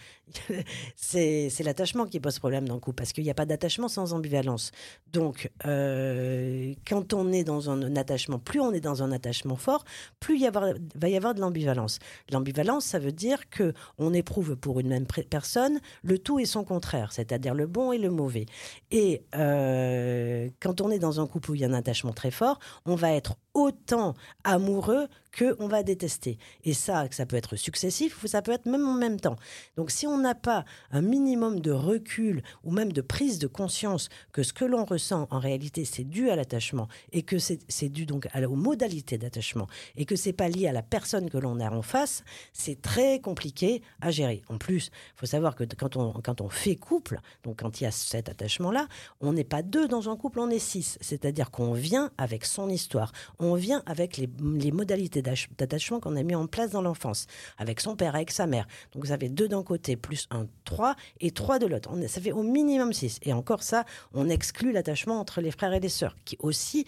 c'est 0.96 1.50
l'attachement 1.64 2.06
qui 2.06 2.20
pose 2.20 2.38
problème 2.38 2.66
dans 2.66 2.74
le 2.74 2.80
couple, 2.80 2.96
parce 2.96 3.12
qu'il 3.12 3.24
n'y 3.24 3.30
a 3.30 3.34
pas 3.34 3.46
d'attachement 3.46 3.88
sans 3.88 4.12
ambivalence. 4.12 4.72
Donc, 5.12 5.50
euh, 5.66 6.74
quand 6.86 7.12
on 7.12 7.32
est 7.32 7.44
dans 7.44 7.70
un, 7.70 7.96
attachement, 7.96 8.38
plus 8.38 8.60
on 8.60 8.72
est 8.72 8.80
dans 8.80 9.02
un 9.02 9.12
attachement 9.12 9.56
fort, 9.56 9.84
plus 10.20 10.38
il 10.38 10.50
va 10.50 11.08
y 11.08 11.16
avoir 11.16 11.34
de 11.34 11.40
l'ambivalence. 11.40 11.98
L'ambivalence, 12.32 12.84
ça 12.84 12.98
veut 12.98 13.12
dire 13.12 13.48
que 13.50 13.72
on 13.98 14.12
éprouve 14.12 14.56
pour 14.56 14.80
une 14.80 14.88
même 14.88 15.06
personne 15.30 15.80
le 16.02 16.18
tout 16.18 16.38
et 16.38 16.46
son 16.46 16.64
contraire, 16.64 17.12
c'est-à-dire 17.12 17.54
le 17.54 17.66
bon 17.66 17.92
et 17.92 17.98
le 17.98 18.10
mauvais. 18.10 18.46
Et 18.90 19.22
euh, 19.34 20.48
quand 20.60 20.80
on 20.80 20.90
est 20.90 20.98
dans 20.98 21.20
un 21.20 21.26
couple 21.26 21.52
où 21.52 21.54
il 21.54 21.60
y 21.60 21.64
a 21.64 21.68
attachement 21.74 22.12
très 22.12 22.30
fort, 22.30 22.58
on 22.86 22.94
va 22.94 23.12
être 23.12 23.36
autant 23.54 24.14
amoureux 24.44 25.08
que 25.34 25.56
on 25.58 25.68
va 25.68 25.82
détester. 25.82 26.38
Et 26.64 26.72
ça, 26.72 27.06
ça 27.10 27.26
peut 27.26 27.36
être 27.36 27.56
successif 27.56 28.22
ou 28.22 28.26
ça 28.26 28.40
peut 28.40 28.52
être 28.52 28.66
même 28.66 28.86
en 28.86 28.94
même 28.94 29.20
temps. 29.20 29.36
Donc 29.76 29.90
si 29.90 30.06
on 30.06 30.18
n'a 30.18 30.34
pas 30.34 30.64
un 30.90 31.02
minimum 31.02 31.60
de 31.60 31.72
recul 31.72 32.42
ou 32.62 32.70
même 32.70 32.92
de 32.92 33.00
prise 33.00 33.38
de 33.38 33.46
conscience 33.46 34.08
que 34.32 34.42
ce 34.42 34.52
que 34.52 34.64
l'on 34.64 34.84
ressent 34.84 35.26
en 35.30 35.38
réalité 35.38 35.84
c'est 35.84 36.04
dû 36.04 36.30
à 36.30 36.36
l'attachement 36.36 36.88
et 37.12 37.22
que 37.22 37.36
c'est 37.38 37.88
dû 37.88 38.06
donc 38.06 38.28
aux 38.34 38.54
modalités 38.54 39.18
d'attachement 39.18 39.66
et 39.96 40.04
que 40.04 40.16
c'est 40.16 40.32
pas 40.32 40.48
lié 40.48 40.68
à 40.68 40.72
la 40.72 40.82
personne 40.82 41.28
que 41.28 41.38
l'on 41.38 41.60
a 41.60 41.70
en 41.70 41.82
face, 41.82 42.22
c'est 42.52 42.80
très 42.80 43.20
compliqué 43.20 43.82
à 44.00 44.10
gérer. 44.10 44.42
En 44.48 44.58
plus, 44.58 44.90
il 45.16 45.20
faut 45.20 45.26
savoir 45.26 45.54
que 45.54 45.64
quand 45.76 45.96
on, 45.96 46.12
quand 46.22 46.40
on 46.40 46.48
fait 46.48 46.76
couple, 46.76 47.20
donc 47.42 47.60
quand 47.60 47.80
il 47.80 47.84
y 47.84 47.86
a 47.86 47.90
cet 47.90 48.28
attachement-là, 48.28 48.86
on 49.20 49.32
n'est 49.32 49.44
pas 49.44 49.62
deux 49.62 49.88
dans 49.88 50.08
un 50.08 50.16
couple, 50.16 50.40
on 50.40 50.50
est 50.50 50.58
six. 50.58 50.98
C'est-à-dire 51.00 51.50
qu'on 51.50 51.72
vient 51.72 52.10
avec 52.18 52.44
son 52.44 52.68
histoire, 52.68 53.12
on 53.38 53.54
vient 53.54 53.82
avec 53.86 54.16
les, 54.16 54.28
les 54.56 54.72
modalités 54.72 55.22
d'attachement 55.56 56.00
qu'on 56.00 56.16
a 56.16 56.22
mis 56.22 56.34
en 56.34 56.46
place 56.46 56.70
dans 56.70 56.82
l'enfance, 56.82 57.26
avec 57.58 57.80
son 57.80 57.96
père, 57.96 58.14
avec 58.14 58.30
sa 58.30 58.46
mère. 58.46 58.66
Donc 58.92 59.06
ça 59.06 59.18
fait 59.18 59.28
deux 59.28 59.48
d'un 59.48 59.62
côté, 59.62 59.96
plus 59.96 60.26
un, 60.30 60.46
trois, 60.64 60.94
et 61.20 61.30
trois 61.30 61.58
de 61.58 61.66
l'autre. 61.66 61.90
Ça 62.08 62.20
fait 62.20 62.32
au 62.32 62.42
minimum 62.42 62.92
six. 62.92 63.18
Et 63.22 63.32
encore 63.32 63.62
ça, 63.62 63.84
on 64.12 64.28
exclut 64.28 64.72
l'attachement 64.72 65.18
entre 65.18 65.40
les 65.40 65.50
frères 65.50 65.72
et 65.72 65.80
les 65.80 65.88
sœurs, 65.88 66.16
qui 66.24 66.36
aussi 66.40 66.86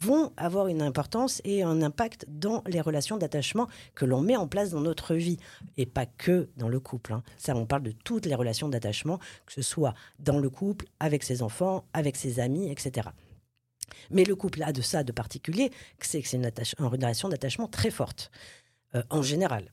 vont 0.00 0.32
avoir 0.36 0.68
une 0.68 0.82
importance 0.82 1.40
et 1.44 1.62
un 1.62 1.80
impact 1.80 2.26
dans 2.28 2.62
les 2.66 2.82
relations 2.82 3.16
d'attachement 3.16 3.66
que 3.94 4.04
l'on 4.04 4.20
met 4.20 4.36
en 4.36 4.46
place 4.46 4.70
dans 4.70 4.80
notre 4.80 5.14
vie 5.14 5.38
et 5.78 5.86
pas 5.86 6.04
que 6.04 6.48
dans 6.58 6.68
le 6.68 6.80
couple. 6.80 7.14
hein. 7.14 7.22
Ça, 7.38 7.56
on 7.56 7.64
parle 7.64 7.82
de 7.82 7.92
toutes 7.92 8.26
les 8.26 8.34
relations 8.34 8.68
d'attachement, 8.68 9.18
que 9.46 9.52
ce 9.54 9.62
soit 9.62 9.94
dans 10.18 10.38
le 10.38 10.50
couple, 10.50 10.84
avec 11.00 11.22
ses 11.22 11.42
enfants, 11.42 11.84
avec 11.94 12.16
ses 12.16 12.40
amis, 12.40 12.70
etc. 12.70 13.08
Mais 14.10 14.24
le 14.24 14.36
couple 14.36 14.62
a 14.62 14.72
de 14.72 14.82
ça 14.82 15.04
de 15.04 15.12
particulier, 15.12 15.70
c'est 16.00 16.22
que 16.22 16.28
c'est 16.28 16.36
une, 16.36 16.86
relation 16.86 17.28
d'attachement 17.28 17.68
très 17.68 17.90
forte, 17.90 18.30
euh, 18.94 19.02
en 19.10 19.22
général. 19.22 19.70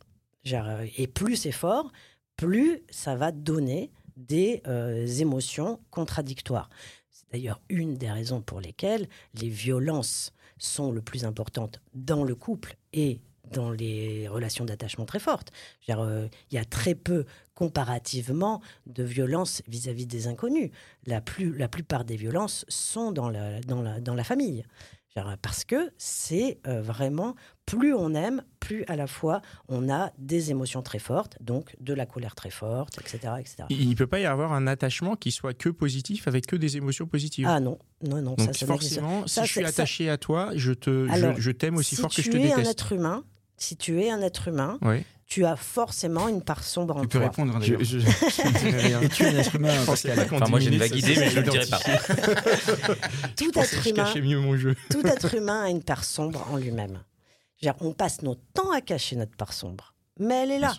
Euh, 0.52 0.88
Et 0.97 1.08
plus 1.08 1.36
c'est 1.36 1.52
fort, 1.52 1.91
plus 2.36 2.84
ça 2.89 3.15
va 3.15 3.32
donner 3.32 3.91
des 4.17 4.62
euh, 4.67 5.06
émotions 5.08 5.80
contradictoires. 5.89 6.69
C'est 7.10 7.32
d'ailleurs 7.32 7.62
une 7.69 7.95
des 7.95 8.12
raisons 8.12 8.41
pour 8.41 8.60
lesquelles 8.60 9.08
les 9.36 9.49
violences 9.49 10.34
sont 10.58 10.91
le 10.91 11.02
plus 11.02 11.26
importantes 11.26 11.82
dans 11.93 12.23
le 12.23 12.36
couple 12.36 12.76
et 12.93 13.19
dans 13.51 13.71
les 13.71 14.27
relations 14.27 14.65
d'attachement 14.65 15.06
très 15.06 15.19
fortes. 15.19 15.51
Euh, 15.89 16.27
Il 16.51 16.56
y 16.56 16.58
a 16.58 16.65
très 16.65 16.95
peu, 16.95 17.25
comparativement, 17.53 18.62
de 18.88 19.03
violences 19.03 19.62
vis-à-vis 19.67 20.06
des 20.08 20.27
inconnus. 20.27 20.71
La, 21.06 21.21
plus, 21.21 21.56
la 21.58 21.67
plupart 21.67 22.06
des 22.06 22.15
violences 22.15 22.65
sont 22.67 23.12
dans 23.12 23.29
la, 23.29 23.60
dans 23.62 23.82
la, 23.82 23.99
dans 23.99 24.15
la 24.15 24.23
famille. 24.23 24.63
Parce 25.43 25.63
que 25.63 25.91
c'est 25.99 26.58
euh, 26.65 26.82
vraiment, 26.82 27.36
plus 27.67 27.93
on 27.93 28.15
aime, 28.15 28.41
plus 28.60 28.84
à 28.88 28.95
la 28.95 29.06
fois 29.06 29.43
on 29.67 29.88
a 29.88 30.12
des 30.17 30.49
émotions 30.49 30.82
très 30.82 30.97
fortes, 30.97 31.38
donc 31.39 31.75
de 31.79 31.93
la 31.93 32.08
colère 32.08 32.34
très 32.34 32.49
forte, 32.49 32.97
etc. 32.97 33.34
etc. 33.39 33.58
Il 33.69 33.89
ne 33.89 33.93
peut 33.93 34.08
pas 34.08 34.19
y 34.19 34.25
avoir 34.25 34.53
un 34.53 34.65
attachement 34.65 35.15
qui 35.15 35.32
soit 35.32 35.53
que 35.53 35.69
positif 35.69 36.27
avec 36.27 36.47
que 36.47 36.56
des 36.56 36.77
émotions 36.77 37.06
positives. 37.06 37.45
Ah 37.47 37.60
non, 37.60 37.77
non, 38.01 38.23
non, 38.23 38.32
Donc 38.34 38.39
ça, 38.41 38.53
ça 38.53 38.65
forcément, 38.65 39.27
ça, 39.27 39.43
si 39.43 39.47
je 39.49 39.51
suis 39.53 39.62
ça- 39.62 39.67
attaché 39.69 40.10
à 40.10 40.17
toi, 40.17 40.49
je 40.56 40.73
te, 40.73 41.06
je- 41.08 41.12
Alors, 41.13 41.36
je, 41.39 41.51
t'aime 41.51 41.75
aussi 41.77 41.95
si 41.95 42.01
fort 42.01 42.10
que 42.10 42.15
tu 42.15 42.23
je 42.23 42.32
te 42.32 42.38
es 42.38 42.51
un 42.51 42.56
déteste. 42.58 42.71
être 42.71 42.91
humain, 42.93 43.23
si 43.63 43.78
tu 43.78 44.02
es 44.02 44.10
un 44.10 44.21
être 44.21 44.47
humain, 44.47 44.78
tu 45.26 45.45
as 45.45 45.56
forcément 45.56 46.28
une 46.28 46.41
part 46.41 46.63
sombre 46.63 46.97
en 46.97 47.02
Tu 47.02 47.08
peux 47.08 47.19
toi. 47.19 47.30
répondre 47.30 47.54
Je, 47.62 47.73
d'ailleurs. 47.73 47.84
je, 47.84 47.99
je 47.99 48.08
ne 48.47 48.60
dirais 48.60 48.82
rien. 48.88 49.02
Et 49.04 49.10
tu 49.10 49.23
es 49.23 49.28
un 49.28 49.36
être 49.39 49.56
humain, 49.56 49.73
Je 49.82 49.86
Pascal. 49.86 50.19
Enfin, 50.32 50.45
moi, 50.49 50.60
j'ai 50.60 50.67
une 50.67 50.73
10 50.73 50.78
vague 50.80 50.95
idée, 50.95 51.15
mais 51.17 51.30
je 51.30 51.32
serait 51.32 51.41
le 51.41 51.49
dirai 51.52 51.65
pas. 51.67 51.80
Tout 53.38 53.52
Je 53.56 53.60
être 53.60 53.82
je 53.84 53.89
humain, 53.89 54.13
mieux 54.21 54.39
mon 54.39 54.58
jeu. 54.58 54.76
tout 54.91 55.06
être 55.08 55.34
humain 55.34 55.63
a 55.63 55.69
une 55.69 55.82
part 55.84 56.04
sombre 56.04 56.45
en 56.52 56.58
lui-même. 56.58 56.99
Je 57.62 57.69
On 57.80 57.93
passe 57.93 58.21
notre 58.21 58.41
temps 58.54 58.71
à 58.71 58.82
cacher 58.82 59.15
notre 59.15 59.36
part 59.36 59.54
sombre, 59.54 59.93
mais 60.19 60.43
elle 60.43 60.52
est 60.52 60.60
là. 60.60 60.73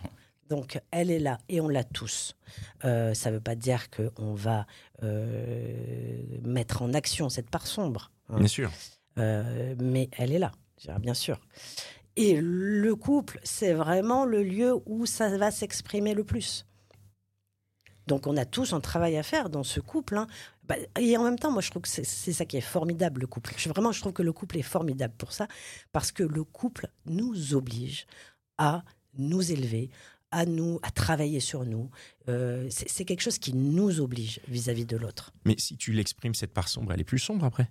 Donc 0.51 0.79
elle 0.91 1.11
est 1.11 1.19
là 1.19 1.39
et 1.49 1.61
on 1.63 1.69
l'a 1.69 1.83
tous. 1.83 2.37
Euh, 2.85 3.15
ça 3.15 3.31
ne 3.31 3.37
veut 3.37 3.41
pas 3.41 3.55
dire 3.55 3.89
qu'on 3.91 4.35
va 4.35 4.67
euh, 5.03 6.17
mettre 6.43 6.83
en 6.83 6.93
action 6.93 7.31
cette 7.31 7.49
part 7.49 7.67
sombre, 7.67 8.11
hein. 8.29 8.37
Bien 8.39 8.47
sûr. 8.47 8.71
Euh, 9.19 9.75
mais 9.81 10.11
elle 10.19 10.33
est 10.33 10.39
là, 10.39 10.53
je 10.85 10.91
bien 10.99 11.15
sûr. 11.15 11.41
Et 12.17 12.41
le 12.41 12.95
couple, 12.95 13.41
c'est 13.43 13.73
vraiment 13.73 14.25
le 14.25 14.43
lieu 14.43 14.75
où 14.87 15.07
ça 15.07 15.37
va 15.37 15.51
s'exprimer 15.51 16.15
le 16.15 16.25
plus. 16.25 16.65
Donc 18.07 18.27
on 18.27 18.37
a 18.37 18.45
tous 18.45 18.73
un 18.73 18.81
travail 18.81 19.17
à 19.17 19.23
faire 19.23 19.49
dans 19.51 19.65
ce 19.65 19.81
couple. 19.81 20.19
hein. 20.19 20.27
Bah, 20.65 20.77
et 20.99 21.17
en 21.17 21.25
même 21.25 21.39
temps, 21.39 21.51
moi 21.51 21.63
je 21.63 21.71
trouve 21.71 21.83
que 21.83 21.89
c'est 21.89 22.05
ça 22.05 22.45
qui 22.45 22.57
est 22.57 22.63
formidable, 22.63 23.23
le 23.23 23.27
couple. 23.27 23.53
Vraiment, 23.69 23.93
je 23.93 24.01
trouve 24.01 24.13
que 24.13 24.23
le 24.23 24.33
couple 24.33 24.59
est 24.59 24.63
formidable 24.63 25.15
pour 25.17 25.33
ça, 25.33 25.47
parce 25.93 26.13
que 26.13 26.23
le 26.23 26.45
couple 26.45 26.89
nous 27.07 27.55
oblige 27.55 28.07
à 28.59 28.85
nous 29.19 29.53
élever, 29.53 29.91
à 30.31 30.47
nous, 30.47 30.81
à 30.83 30.91
travailler 30.91 31.41
sur 31.41 31.65
nous. 31.65 31.91
Euh, 32.29 32.67
c'est 32.71 33.05
quelque 33.05 33.21
chose 33.21 33.39
qui 33.39 33.55
nous 33.55 34.01
oblige 34.01 34.41
vis-à-vis 34.49 34.85
de 34.85 34.97
l'autre. 34.97 35.33
Mais 35.45 35.55
si 35.59 35.77
tu 35.77 35.93
l'exprimes, 35.93 36.35
cette 36.35 36.53
part 36.53 36.69
sombre, 36.69 36.93
elle 36.93 37.01
est 37.01 37.05
plus 37.05 37.19
sombre 37.19 37.45
après? 37.45 37.71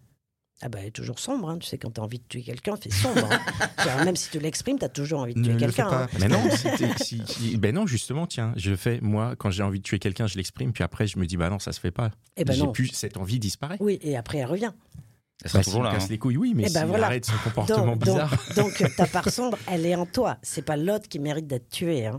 Ah 0.61 0.69
bah, 0.69 0.79
elle 0.81 0.87
est 0.87 0.91
toujours 0.91 1.19
sombre, 1.19 1.49
hein. 1.49 1.57
tu 1.59 1.67
sais, 1.67 1.77
quand 1.77 1.91
tu 1.91 1.99
as 1.99 2.03
envie 2.03 2.19
de 2.19 2.23
tuer 2.29 2.41
quelqu'un, 2.41 2.75
c'est 2.81 2.91
sombre. 2.93 3.27
hein. 3.29 4.03
Même 4.05 4.15
si 4.15 4.29
tu 4.29 4.39
l'exprimes, 4.39 4.79
tu 4.79 4.85
as 4.85 4.89
toujours 4.89 5.19
envie 5.21 5.33
de 5.33 5.39
Ne 5.39 5.45
tuer 5.49 5.57
quelqu'un. 5.57 5.89
hein. 5.91 6.07
Mais 6.19 6.29
non, 6.29 6.39
si 6.97 7.03
si- 7.03 7.21
si- 7.25 7.57
ben 7.57 7.75
non, 7.75 7.85
justement, 7.85 8.27
tiens, 8.27 8.53
je 8.55 8.69
le 8.69 8.77
fais. 8.77 8.99
Moi, 9.01 9.35
quand 9.37 9.49
j'ai 9.51 9.63
envie 9.63 9.79
de 9.79 9.83
tuer 9.83 9.99
quelqu'un, 9.99 10.25
je 10.27 10.37
l'exprime, 10.37 10.71
puis 10.71 10.83
après, 10.83 11.05
je 11.07 11.19
me 11.19 11.25
dis, 11.25 11.35
bah 11.35 11.49
non, 11.49 11.59
ça 11.59 11.73
se 11.73 11.79
fait 11.81 11.91
pas. 11.91 12.11
Eh 12.37 12.45
ben 12.45 12.53
j'ai 12.53 12.63
non. 12.63 12.71
plus 12.71 12.87
cette 12.93 13.17
envie 13.17 13.39
disparaît. 13.39 13.77
Oui, 13.81 13.99
et 14.01 14.15
après, 14.15 14.37
elle 14.37 14.45
revient. 14.45 14.71
Elle 15.43 15.49
sera 15.49 15.59
Bah, 15.59 15.63
toujours 15.65 15.81
me 15.81 15.87
là. 15.87 15.93
casse 15.95 16.03
hein. 16.03 16.07
les 16.11 16.17
couilles, 16.17 16.37
oui, 16.37 16.53
mais 16.55 16.63
Eh 16.69 16.73
ben 16.73 16.79
s'il 16.81 16.87
voilà. 16.87 17.07
arrête 17.07 17.25
son 17.25 17.33
comportement 17.43 17.85
Donc, 17.85 17.99
donc, 18.05 18.13
bizarre. 18.13 18.37
donc, 18.55 18.83
ta 18.95 19.05
part 19.07 19.29
sombre, 19.29 19.57
elle 19.69 19.85
est 19.85 19.95
en 19.95 20.05
toi. 20.05 20.37
C'est 20.43 20.61
pas 20.61 20.77
l'autre 20.77 21.09
qui 21.09 21.19
mérite 21.19 21.47
d'être 21.47 21.67
tué. 21.69 22.09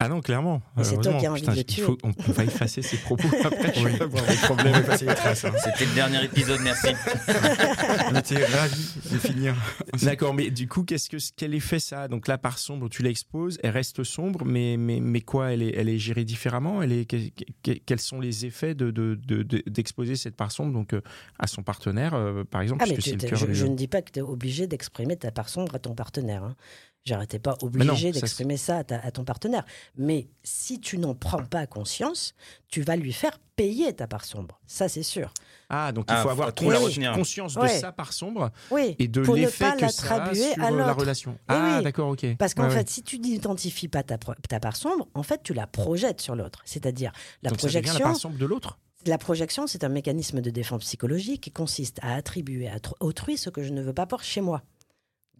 Ah 0.00 0.08
non, 0.08 0.20
clairement. 0.20 0.60
Mais 0.76 0.82
c'est 0.84 0.96
toi 0.96 1.12
Heureusement. 1.12 1.20
qui 1.20 1.26
as 1.26 1.30
envie 1.30 1.40
Putain, 1.40 1.52
de 1.52 1.56
le 1.56 1.62
il 1.62 1.66
tuer. 1.66 1.82
faut- 1.82 1.98
on, 2.02 2.12
on 2.28 2.32
va 2.32 2.44
effacer 2.44 2.82
ses 2.82 2.96
propos 2.98 3.28
après. 3.44 3.72
je 3.74 3.84
Oui. 3.84 3.92
vais 3.92 4.02
avoir 4.02 4.26
des 4.26 4.34
problèmes. 4.36 4.68
On 4.74 4.80
va 4.80 4.82
passer 4.82 5.06
les 5.06 5.14
traces. 5.14 5.44
hein. 5.44 5.52
C'était 5.64 5.86
le 5.86 5.94
dernier 5.94 6.24
épisode, 6.24 6.60
merci. 6.62 6.88
On 8.10 8.14
était 8.16 8.44
ravis 8.44 8.94
de 9.12 9.18
finir. 9.18 9.54
D'accord, 10.02 10.34
mais 10.34 10.50
du 10.50 10.68
coup, 10.68 10.82
qu'est-ce 10.82 11.08
que, 11.08 11.16
quel 11.36 11.54
effet 11.54 11.78
ça 11.78 12.02
a 12.02 12.08
Donc 12.08 12.26
la 12.28 12.38
part 12.38 12.58
sombre, 12.58 12.88
tu 12.88 13.02
l'exposes, 13.02 13.58
elle 13.62 13.70
reste 13.70 14.02
sombre, 14.04 14.44
mais, 14.44 14.76
mais, 14.76 14.98
mais 15.00 15.20
quoi 15.20 15.52
elle 15.52 15.62
est, 15.62 15.74
elle 15.76 15.88
est 15.88 15.98
gérée 15.98 16.24
différemment? 16.24 16.82
Elle 16.82 16.92
est, 16.92 17.04
que- 17.06 17.28
que- 17.62 17.78
Quels 17.86 18.00
sont 18.00 18.20
les 18.20 18.44
effets 18.46 18.74
de, 18.74 18.90
de- 18.90 19.14
de- 19.26 19.42
de- 19.44 19.62
d'exposer 19.66 20.16
cette 20.16 20.36
part 20.36 20.50
sombre 20.50 20.72
donc, 20.72 20.92
euh, 20.92 21.00
à 21.38 21.46
son 21.46 21.62
partenaire, 21.62 22.14
euh, 22.14 22.42
par 22.44 22.60
exemple? 22.62 22.82
Ah, 22.84 22.90
mais 22.90 22.98
tu- 22.98 23.14
le 23.16 23.54
je 23.54 23.66
ne 23.66 23.74
dis 23.76 23.88
pas 23.88 24.02
que 24.02 24.10
tu 24.10 24.18
es 24.18 24.22
obligé 24.22 24.66
d'exprimer 24.66 25.16
ta 25.16 25.30
part 25.30 25.48
sombre 25.48 25.74
à 25.76 25.78
ton 25.78 25.94
partenaire. 25.94 26.42
Hein. 26.44 26.56
J'arrêtais 27.06 27.38
pas 27.38 27.58
obligé 27.60 28.12
d'exprimer 28.12 28.56
ça, 28.56 28.78
à, 28.78 28.84
ta- 28.84 28.98
à 28.98 29.10
ton 29.10 29.24
partenaire. 29.24 29.66
Mais 29.98 30.26
si 30.42 30.80
tu 30.80 30.96
n'en 30.96 31.14
prends 31.14 31.44
pas 31.44 31.66
conscience, 31.66 32.34
tu 32.68 32.80
vas 32.80 32.96
lui 32.96 33.12
faire 33.12 33.38
payer 33.56 33.92
ta 33.92 34.06
part 34.06 34.24
sombre. 34.24 34.58
Ça, 34.66 34.88
c'est 34.88 35.02
sûr. 35.02 35.30
Ah, 35.68 35.92
donc 35.92 36.06
il 36.08 36.14
Ah, 36.14 36.16
faut 36.22 36.22
faut 36.22 36.30
avoir 36.30 36.54
conscience 36.54 37.54
de 37.56 37.60
Ouais. 37.60 37.78
sa 37.78 37.92
part 37.92 38.14
sombre 38.14 38.50
Oui. 38.70 38.96
et 38.98 39.06
de 39.06 39.20
pour 39.20 39.34
ne 39.34 39.40
l'effet 39.42 39.64
pas 39.64 39.76
que 39.76 39.88
ça 39.92 40.14
a 40.14 40.18
l'attribuer 40.18 40.52
sur 40.54 40.62
à 40.64 40.70
la 40.70 40.86
l'autre. 40.86 41.00
relation. 41.00 41.38
Ah, 41.46 41.74
oui. 41.78 41.84
d'accord, 41.84 42.08
ok. 42.08 42.36
Parce 42.38 42.54
qu'en 42.54 42.62
Ouais, 42.62 42.68
ouais. 42.70 42.74
fait, 42.76 42.88
si 42.88 43.02
tu 43.02 43.18
n'identifies 43.18 43.88
pas 43.88 44.02
ta, 44.02 44.16
part 44.16 44.76
sombre, 44.76 45.06
en 45.12 45.22
fait, 45.22 45.42
tu 45.42 45.52
la 45.52 45.66
projettes 45.66 46.22
sur 46.22 46.34
l'autre. 46.34 46.62
C'est-à-dire 46.64 47.12
la 47.42 47.50
donc 47.50 47.60
ça 47.60 47.66
projection. 47.66 47.94
la 47.98 48.00
part 48.00 48.16
sombre 48.16 48.38
de 48.38 48.46
l'autre 48.46 48.78
La 49.06 49.18
projection, 49.18 49.66
c'est 49.66 49.84
un 49.84 49.90
mécanisme 49.90 50.40
de 50.40 50.48
défense 50.48 50.80
psychologique 50.84 51.42
qui 51.42 51.50
consiste 51.50 51.98
à 52.00 52.14
attribuer 52.14 52.68
à 52.70 52.78
tr- 52.78 52.94
autrui 53.00 53.36
ce 53.36 53.50
que 53.50 53.62
je 53.62 53.70
ne 53.74 53.82
veux 53.82 53.92
pas 53.92 54.06
pour 54.06 54.22
chez 54.22 54.40
moi. 54.40 54.62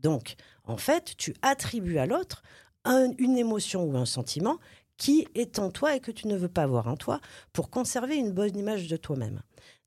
Donc, 0.05 0.37
en 0.65 0.77
fait, 0.77 1.15
tu 1.17 1.35
attribues 1.43 1.99
à 1.99 2.07
l'autre 2.07 2.43
un- 2.85 3.11
une 3.19 3.37
émotion 3.39 3.85
ou 3.85 3.97
un 3.97 4.05
sentiment 4.07 4.59
qui 4.97 5.27
est 5.35 5.59
en 5.59 5.71
toi 5.71 5.97
et 5.97 6.01
que 6.01 6.13
tu 6.13 6.29
ne 6.29 6.37
veux 6.37 6.49
pas 6.49 6.63
avoir 6.63 6.87
en 6.87 6.97
toi 6.97 7.21
pour 7.53 7.69
conserver 7.71 8.15
une 8.17 8.31
bonne 8.31 8.57
image 8.57 8.87
de 8.87 8.97
toi-même. 8.97 9.41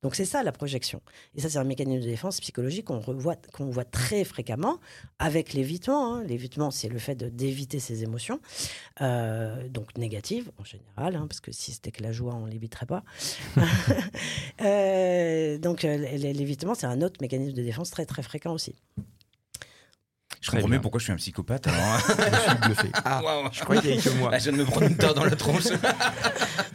Donc 0.04 0.16
c'est 0.16 0.26
ça 0.26 0.44
la 0.44 0.52
projection. 0.52 1.02
Et 1.36 1.42
ça 1.42 1.50
c'est 1.50 1.58
un 1.60 1.64
mécanisme 1.64 2.02
de 2.04 2.08
défense 2.10 2.40
psychologique 2.42 2.86
qu'on 2.86 3.00
voit 3.70 3.86
très 3.86 4.24
fréquemment 4.26 4.80
avec 5.18 5.54
l'évitement. 5.54 6.16
hein. 6.16 6.24
L'évitement 6.24 6.72
c'est 6.72 6.90
le 6.90 7.00
fait 7.00 7.16
d'éviter 7.16 7.80
ses 7.80 8.04
émotions, 8.04 8.40
euh, 9.02 9.68
donc 9.70 9.98
négatives 9.98 10.52
en 10.60 10.64
général, 10.66 11.16
hein, 11.16 11.26
parce 11.28 11.40
que 11.40 11.52
si 11.52 11.72
c'était 11.72 11.92
que 11.92 12.04
la 12.04 12.12
joie 12.12 12.36
on 12.36 12.46
l'éviterait 12.46 12.86
pas. 12.88 13.04
Euh, 14.62 15.58
donc 15.60 15.86
euh, 15.86 15.98
l'é- 15.98 16.34
l'évitement 16.34 16.74
c'est 16.74 16.88
un 16.88 17.02
autre 17.02 17.18
mécanisme 17.22 17.54
de 17.54 17.62
défense 17.64 17.92
très 17.92 18.06
très 18.06 18.24
fréquent 18.24 18.54
aussi. 18.54 18.76
Je 20.42 20.52
comprends 20.52 20.68
bien. 20.68 20.76
mieux 20.78 20.82
pourquoi 20.82 21.00
je 21.00 21.04
suis 21.06 21.14
un 21.14 21.18
psychopathe. 21.18 21.68
Alors, 21.68 21.80
hein. 21.80 21.98
Je 22.08 22.50
suis 22.50 22.60
bluffé. 22.62 22.90
Ah, 23.04 23.22
Waouh. 23.24 23.50
je 23.52 23.60
croyais 23.62 23.82
qu'il 23.82 23.90
y 23.90 23.94
avait 23.94 24.02
que 24.02 24.10
moi. 24.18 24.30
Ah, 24.34 24.38
je 24.40 24.44
viens 24.46 24.54
de 24.54 24.58
me 24.58 24.66
prendre 24.66 24.86
une 24.88 24.96
tarte 24.98 25.16
dans 25.16 25.26
la 25.26 25.36
tronche. 25.36 25.64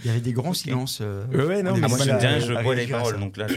Il 0.05 0.07
y 0.07 0.11
avait 0.11 0.21
des 0.21 0.33
grands 0.33 0.55
silences. 0.55 0.99
euh, 1.01 1.25
Ouais, 1.33 1.45
ouais, 1.45 1.63
non, 1.63 1.73
on 1.73 1.77
mais 1.77 1.81
Ah, 1.85 1.89
moi, 1.89 1.99
j'aime 2.03 2.19
bien, 2.19 2.39
je 2.41 2.53
bois 2.63 2.75
les 2.75 2.87
paroles. 2.87 3.15
ça. 3.15 3.21
Donc 3.21 3.37
là, 3.37 3.47
je- 3.49 3.55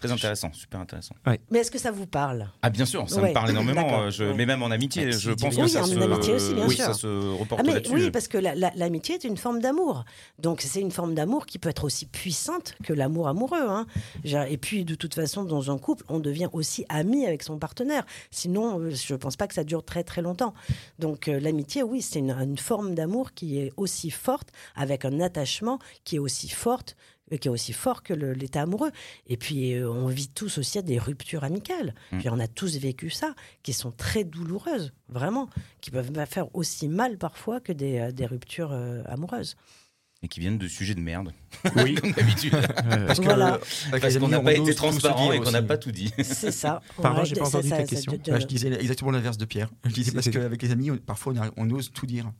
très 0.00 0.10
intéressant, 0.12 0.52
super 0.52 0.80
intéressant. 0.80 1.14
Mais 1.50 1.58
est-ce 1.60 1.70
que 1.70 1.78
ça 1.78 1.90
vous 1.90 2.06
parle? 2.06 2.48
Ah, 2.62 2.70
bien 2.70 2.84
sûr, 2.86 3.08
ça 3.08 3.20
Ouais, 3.20 3.28
me 3.28 3.34
parle 3.34 3.50
énormément. 3.50 4.00
euh, 4.02 4.10
je- 4.10 4.24
ouais. 4.24 4.34
Mais 4.34 4.46
même 4.46 4.62
en 4.62 4.70
amitié, 4.70 5.04
Ah, 5.06 5.10
je 5.10 5.30
pense 5.32 5.54
oui, 5.56 5.62
que 5.62 5.68
ça 5.68 5.82
en 5.82 5.86
se, 5.86 5.94
amitié 6.00 6.34
aussi, 6.34 6.54
bien 6.54 6.66
oui, 6.66 6.74
sûr. 6.76 6.84
ça 6.86 6.94
se 6.94 7.06
reporte 7.38 7.60
Ah 7.60 7.70
mais 7.70 7.86
oui, 7.90 8.10
parce 8.10 8.26
que 8.28 8.38
la- 8.38 8.54
la- 8.54 8.72
l'amitié 8.76 9.14
est 9.16 9.24
une 9.24 9.36
forme 9.36 9.60
d'amour. 9.60 10.04
Donc 10.38 10.62
c'est 10.62 10.80
une 10.80 10.90
forme 10.90 11.14
d'amour 11.14 11.46
qui 11.46 11.58
peut 11.58 11.68
être 11.68 11.84
aussi 11.84 12.06
puissante 12.06 12.74
que 12.84 12.92
l'amour 12.92 13.28
amoureux. 13.28 13.58
hein. 13.68 13.86
Et 14.48 14.56
puis 14.56 14.84
de 14.84 14.94
toute 14.94 15.14
façon, 15.14 15.44
dans 15.44 15.70
un 15.70 15.78
couple, 15.78 16.04
on 16.08 16.18
devient 16.18 16.48
aussi 16.52 16.84
ami 16.88 17.26
avec 17.26 17.42
son 17.42 17.58
partenaire. 17.58 18.04
Sinon, 18.30 18.80
euh, 18.80 18.90
je 18.90 19.12
ne 19.14 19.18
pense 19.18 19.36
pas 19.36 19.46
que 19.46 19.54
ça 19.54 19.64
dure 19.64 19.84
très 19.84 20.02
très 20.04 20.22
longtemps. 20.22 20.54
Donc 20.98 21.28
euh, 21.28 21.38
l'amitié, 21.40 21.82
oui, 21.82 22.02
c'est 22.02 22.18
une, 22.20 22.30
une 22.32 22.58
forme 22.58 22.94
d'amour 22.94 23.32
qui 23.34 23.58
est 23.58 23.72
aussi 23.76 24.10
forte, 24.10 24.48
avec 24.74 25.04
un 25.04 25.20
attachement 25.20 25.78
qui 26.04 26.16
est 26.16 26.18
aussi 26.20 26.48
forte 26.48 26.96
qui 27.38 27.48
est 27.48 27.50
aussi 27.50 27.72
fort 27.72 28.02
que 28.02 28.12
l'état 28.14 28.62
amoureux. 28.62 28.90
Et 29.26 29.36
puis, 29.36 29.74
euh, 29.74 29.90
on 29.90 30.06
vit 30.08 30.28
tous 30.28 30.58
aussi 30.58 30.82
des 30.82 30.98
ruptures 30.98 31.44
amicales. 31.44 31.94
Mm. 32.12 32.18
Puis, 32.18 32.28
on 32.30 32.38
a 32.38 32.48
tous 32.48 32.76
vécu 32.78 33.10
ça, 33.10 33.34
qui 33.62 33.72
sont 33.72 33.90
très 33.92 34.24
douloureuses, 34.24 34.92
vraiment, 35.08 35.48
qui 35.80 35.90
peuvent 35.90 36.10
faire 36.26 36.54
aussi 36.54 36.88
mal 36.88 37.18
parfois 37.18 37.60
que 37.60 37.72
des, 37.72 37.98
euh, 37.98 38.12
des 38.12 38.26
ruptures 38.26 38.72
euh, 38.72 39.02
amoureuses. 39.06 39.56
Et 40.22 40.28
qui 40.28 40.38
viennent 40.40 40.58
de 40.58 40.68
sujets 40.68 40.94
de 40.94 41.00
merde, 41.00 41.32
Oui. 41.76 41.94
comme 42.00 42.12
d'habitude. 42.12 42.52
Parce 43.06 43.20
Voilà. 43.20 43.58
qu'on 44.20 44.28
n'a 44.28 44.40
pas 44.40 44.52
été 44.52 44.74
transparent 44.74 45.32
et 45.32 45.40
qu'on 45.40 45.50
n'a 45.50 45.62
pas 45.62 45.78
tout 45.78 45.92
dit. 45.92 46.12
C'est 46.22 46.50
ça. 46.52 46.82
Pardon, 47.00 47.24
j'ai 47.24 47.36
pas 47.36 47.46
entendu 47.46 47.70
ta 47.70 47.84
question. 47.84 48.12
de- 48.22 48.38
je 48.38 48.44
disais 48.46 48.68
exactement 48.78 49.12
l'inverse 49.12 49.38
de 49.38 49.46
Pierre. 49.46 49.70
Je 49.86 49.92
disais 49.94 50.12
parce 50.12 50.28
qu'avec 50.28 50.60
les 50.60 50.72
amis, 50.72 50.90
on- 50.90 50.98
parfois 50.98 51.32
on, 51.34 51.40
a- 51.42 51.50
on 51.56 51.70
ose 51.70 51.90
tout 51.90 52.04
dire. 52.04 52.30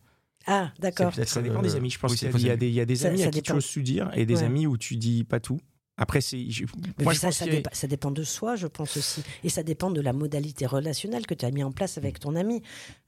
Ah, 0.53 0.73
d'accord. 0.81 1.15
Ça 1.15 1.43
dépend 1.43 1.61
euh, 1.61 1.63
des 1.63 1.77
amis. 1.77 1.91
Je 1.91 1.99
pense 1.99 2.11
oui, 2.11 2.19
qu'il 2.19 2.41
y, 2.43 2.51
a 2.51 2.57
des- 2.57 2.67
il 2.69 2.75
y 2.75 2.81
a 2.81 2.85
des 2.85 2.97
Ça- 2.97 3.09
amis 3.09 3.21
ça 3.21 3.29
à 3.29 3.31
qui 3.31 3.41
tu 3.41 3.53
oses 3.53 3.71
tout 3.71 3.83
dire 3.83 4.11
et 4.15 4.27
des 4.27 4.39
Ouais. 4.39 4.43
amis 4.43 4.67
où 4.67 4.77
tu 4.77 4.97
dis 4.97 5.23
pas 5.23 5.39
tout. 5.39 5.61
Après, 6.01 6.21
c'est. 6.21 6.51
je- 6.51 6.65
Moi, 6.99 7.13
je 7.13 7.19
ça, 7.21 7.31
ça, 7.31 7.45
dépa- 7.47 7.87
dépend 7.87 8.11
de 8.11 8.25
soi, 8.25 8.57
je 8.57 8.67
pense 8.67 8.97
aussi. 8.97 9.23
Et 9.45 9.49
ça 9.51 9.63
dépend 9.63 9.91
de 9.91 10.01
la 10.01 10.13
modalité 10.13 10.65
relationnelle 10.67 11.27
que 11.27 11.35
tu 11.35 11.45
as 11.45 11.51
mis 11.53 11.63
en 11.63 11.71
place 11.73 11.99
avec 11.99 12.19
ton 12.19 12.35
ami. 12.35 12.63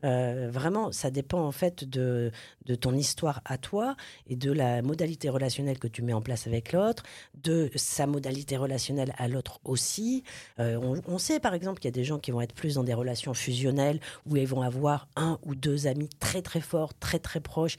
Euh, 0.04 0.48
vraiment, 0.52 0.92
ça 0.92 1.10
dépend 1.10 1.40
en 1.44 1.52
fait 1.52 1.84
de, 1.88 2.30
de 2.66 2.74
ton 2.74 2.94
histoire 2.94 3.40
à 3.44 3.56
toi 3.58 3.96
et 4.28 4.36
de 4.36 4.52
la 4.52 4.82
modalité 4.82 5.28
relationnelle 5.30 5.78
que 5.78 5.88
tu 5.88 6.02
mets 6.02 6.12
en 6.12 6.20
place 6.22 6.46
avec 6.46 6.72
l'autre, 6.72 7.02
de 7.42 7.70
sa 7.76 8.06
modalité 8.06 8.56
relationnelle 8.56 9.14
à 9.16 9.26
l'autre 9.26 9.58
aussi. 9.64 10.22
Euh, 10.60 10.76
on, 10.82 11.00
on 11.06 11.18
sait 11.18 11.40
par 11.40 11.54
exemple 11.54 11.80
qu'il 11.80 11.88
y 11.88 11.94
a 11.94 11.98
des 11.98 12.04
gens 12.04 12.18
qui 12.18 12.30
vont 12.30 12.40
être 12.42 12.54
plus 12.54 12.74
dans 12.74 12.84
des 12.84 12.94
relations 12.94 13.32
fusionnelles 13.34 14.00
où 14.26 14.36
ils 14.36 14.46
vont 14.46 14.62
avoir 14.62 15.08
un 15.16 15.38
ou 15.44 15.54
deux 15.54 15.86
amis 15.86 16.10
très 16.20 16.42
très 16.42 16.60
forts, 16.60 16.92
très 16.98 17.18
très 17.18 17.40
proches 17.40 17.76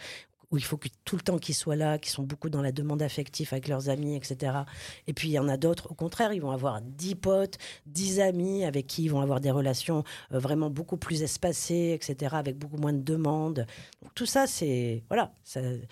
où 0.54 0.58
il 0.58 0.64
faut 0.64 0.80
tout 1.04 1.16
le 1.16 1.24
temps 1.24 1.40
qu'ils 1.40 1.56
soient 1.56 1.76
là, 1.76 1.98
qui 1.98 2.12
sont 2.12 2.22
beaucoup 2.22 2.48
dans 2.48 2.62
la 2.62 2.72
demande 2.72 3.02
affective 3.02 3.50
avec 3.52 3.68
leurs 3.68 3.90
amis, 3.90 4.16
etc. 4.16 4.60
Et 5.08 5.14
puis 5.14 5.30
il 5.30 5.32
y 5.32 5.40
en 5.40 5.50
a 5.50 5.58
d'autres, 5.58 5.90
au 5.90 5.96
contraire, 5.96 6.32
ils 6.32 6.42
vont 6.42 6.52
avoir 6.52 6.80
10 6.80 7.16
potes, 7.16 7.58
10 7.88 8.20
amis 8.20 8.64
avec 8.64 8.86
qui 8.86 9.06
ils 9.06 9.08
vont 9.08 9.20
avoir 9.20 9.42
des 9.42 9.50
relations 9.50 10.04
euh, 10.32 10.38
vraiment 10.38 10.70
beaucoup 10.70 10.98
plus 10.98 11.24
espacées, 11.24 11.98
etc., 12.00 12.36
avec 12.36 12.60
beaucoup 12.60 12.78
moins 12.78 12.94
de 12.94 13.02
demandes. 13.02 13.66
Donc 14.04 14.14
tout 14.14 14.28
ça, 14.28 14.46
c'est 14.46 15.04
voilà, 15.10 15.34
c'est 15.44 15.88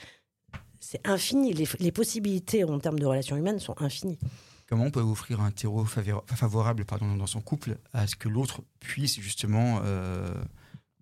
infini. 1.06 1.54
Les, 1.54 1.92
possibilités 1.92 2.64
en 2.64 2.80
termes 2.80 3.00
de 3.00 3.06
relations 3.08 3.36
humaines 3.36 3.60
sont 3.60 3.82
infinies. 3.82 4.20
Comment 4.68 4.86
on 4.86 4.92
peut 4.92 5.02
offrir 5.02 5.42
un 5.42 5.50
terreau 5.50 5.86
favora- 5.86 6.24
favorable 6.28 6.86
pardon, 6.86 7.16
dans 7.16 7.26
son 7.26 7.42
couple 7.42 7.80
à 7.94 8.06
ce 8.06 8.16
que 8.16 8.30
l'autre 8.30 8.62
puisse 8.80 9.20
justement 9.20 9.82
euh, 9.84 10.36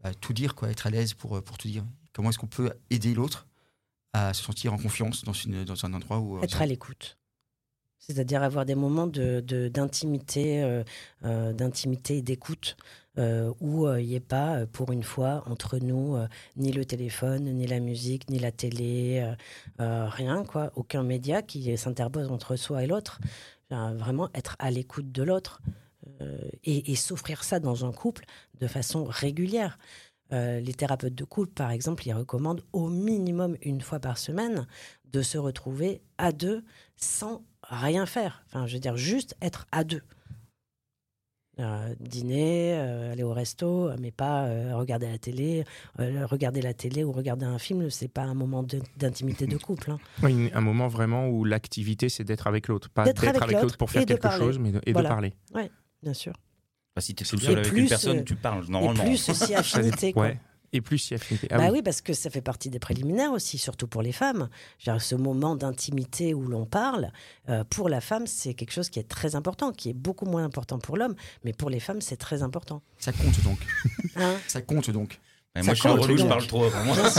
bah, 0.02 0.14
tout 0.14 0.32
dire, 0.32 0.56
quoi, 0.56 0.70
être 0.70 0.88
à 0.88 0.90
l'aise 0.90 1.14
pour, 1.14 1.44
pour 1.44 1.58
tout 1.58 1.68
dire? 1.68 1.84
Comment 2.14 2.30
est-ce 2.30 2.40
qu'on 2.40 2.48
peut 2.48 2.72
aider 2.90 3.14
l'autre? 3.14 3.49
À 4.14 4.34
se 4.34 4.44
sentir 4.44 4.74
en 4.74 4.78
confiance 4.78 5.24
dans, 5.24 5.34
une, 5.34 5.64
dans 5.66 5.86
un 5.86 5.94
endroit 5.94 6.20
où... 6.20 6.38
euh, 6.38 6.42
Être 6.42 6.62
à 6.62 6.66
l'écoute. 6.66 7.18
C'est-à-dire 8.02 8.42
avoir 8.44 8.66
des 8.66 8.76
moments 8.76 9.08
de, 9.08 9.42
de- 9.42 9.68
d'intimité, 9.68 10.64
euh, 10.64 10.84
euh, 11.26 11.54
d'intimité 11.54 12.18
et 12.18 12.22
d'écoute, 12.22 12.78
euh, 13.18 13.54
où 13.60 13.86
euh, 13.86 14.02
il 14.02 14.08
n'y 14.08 14.16
ait 14.16 14.20
pas, 14.22 14.66
pour 14.68 14.92
une 14.94 15.04
fois, 15.04 15.44
entre 15.48 15.78
nous, 15.80 16.18
ni 16.56 16.72
le 16.72 16.86
téléphone, 16.86 17.44
ni 17.44 17.68
la 17.68 17.80
musique, 17.80 18.30
ni 18.30 18.40
la 18.40 18.52
télé, 18.52 19.34
rien, 19.78 20.44
quoi. 20.46 20.72
Aucun 20.76 21.04
média 21.04 21.42
qui 21.42 21.78
s'interpose 21.78 22.32
entre 22.32 22.56
soi 22.56 22.84
et 22.84 22.88
l'autre. 22.88 23.20
Vraiment 23.70 24.30
être 24.34 24.56
à 24.60 24.72
l'écoute 24.72 25.12
de 25.12 25.22
l'autre 25.22 25.62
et, 26.64 26.92
et 26.92 26.96
s'offrir 26.96 27.44
ça 27.44 27.60
dans 27.60 27.86
un 27.86 27.92
couple 27.92 28.26
de 28.60 28.68
façon 28.68 29.04
régulière. 29.04 29.78
Euh, 30.32 30.60
les 30.60 30.74
thérapeutes 30.74 31.16
de 31.16 31.24
couple, 31.24 31.52
par 31.54 31.72
exemple, 31.72 32.06
ils 32.08 32.14
recommandent 32.14 32.64
au 32.74 32.88
minimum 32.88 33.56
une 33.64 33.82
fois 33.82 34.00
par 34.00 34.18
semaine 34.18 34.68
de 35.12 35.22
se 35.22 35.38
retrouver 35.38 36.02
à 36.18 36.32
deux 36.32 36.64
sans 36.96 37.44
rien 37.64 38.06
faire. 38.06 38.44
Enfin, 38.48 38.68
je 38.68 38.74
veux 38.76 38.80
dire, 38.80 38.96
juste 38.96 39.36
être 39.42 39.66
à 39.72 39.84
deux. 39.84 40.02
Euh, 41.60 41.94
dîner, 42.00 42.74
euh, 42.78 43.12
aller 43.12 43.24
au 43.24 43.34
resto, 43.34 43.90
mais 44.00 44.12
pas 44.12 44.46
euh, 44.46 44.78
regarder 44.78 45.10
la 45.12 45.18
télé. 45.18 45.66
Regarder 45.98 46.62
la 46.62 46.74
télé 46.74 47.04
ou 47.04 47.12
regarder 47.12 47.46
un 47.46 47.60
film, 47.60 47.90
c'est 47.90 48.08
pas 48.08 48.22
un 48.24 48.34
moment 48.34 48.64
d'intimité 48.96 49.46
de 49.46 49.58
couple. 49.58 49.92
hein. 49.92 50.00
Oui, 50.24 50.50
un 50.54 50.62
moment 50.62 50.88
vraiment 50.88 51.28
où 51.28 51.44
l'activité, 51.44 52.08
c'est 52.08 52.24
d'être 52.24 52.48
avec 52.48 52.70
l'autre. 52.70 52.90
Pas 52.90 53.04
D'être 53.04 53.28
avec 53.28 53.42
avec 53.42 53.62
l'autre 53.62 53.78
pour 53.78 53.92
faire 53.92 54.06
quelque 54.06 54.22
parler. 54.22 54.38
chose, 54.38 54.58
mais 54.58 54.72
de, 54.72 54.80
et 54.86 54.94
Voilà. 54.94 55.10
de 55.10 55.14
parler. 55.14 55.34
Bien 56.02 56.14
sûr. 56.14 56.34
Enfin, 57.00 57.06
si 57.06 57.16
tu 57.16 57.24
es 57.24 57.28
C'est 57.28 57.38
tout 57.38 57.42
seul 57.44 57.52
Et 57.54 57.58
avec 57.60 57.70
plus, 57.72 57.82
une 57.82 57.88
personne, 57.90 58.18
euh, 58.20 58.24
tu 58.24 58.36
parles 58.36 58.64
Et 58.64 58.94
plus 58.94 59.26
dépend- 59.28 59.54
affinité. 59.56 60.14
quoi. 60.14 60.24
Ouais. 60.24 60.40
Et 60.72 60.82
plus 60.82 61.00
si 61.00 61.16
affinité. 61.16 61.48
Ah 61.50 61.58
bah 61.58 61.64
oui. 61.68 61.70
oui. 61.78 61.82
parce 61.82 62.02
que 62.02 62.14
ça 62.14 62.30
fait 62.30 62.42
partie 62.42 62.70
des 62.70 62.78
préliminaires 62.78 63.32
aussi, 63.32 63.58
surtout 63.58 63.88
pour 63.88 64.04
les 64.04 64.12
femmes. 64.12 64.50
Genre, 64.78 65.02
ce 65.02 65.16
moment 65.16 65.56
d'intimité 65.56 66.36
où 66.36 66.42
l'on 66.48 66.66
parle, 66.68 67.12
euh, 67.50 67.64
pour 67.70 67.90
la 67.90 68.02
femme, 68.02 68.28
c'est 68.28 68.54
quelque 68.54 68.72
chose 68.72 68.90
qui 68.90 69.00
est 69.00 69.08
très 69.08 69.34
important, 69.36 69.72
qui 69.72 69.90
est 69.90 69.94
beaucoup 69.94 70.26
moins 70.26 70.44
important 70.44 70.78
pour 70.78 70.96
l'homme, 70.96 71.16
mais 71.44 71.54
pour 71.54 71.72
les 71.72 71.80
femmes, 71.80 72.02
c'est 72.02 72.18
très 72.18 72.44
important. 72.44 72.84
Ça 73.00 73.12
compte 73.12 73.42
donc. 73.44 73.58
Hein 74.16 74.36
Ça 74.48 74.62
compte 74.62 74.92
donc. 74.92 75.20
Ça 75.56 75.64
moi, 75.64 75.74
je 75.74 75.80
suis 75.80 75.90
un 75.90 75.94
relou, 75.94 76.18
je 76.18 76.26
parle 76.26 76.46
trop. 76.46 76.70
Moi. 76.86 76.96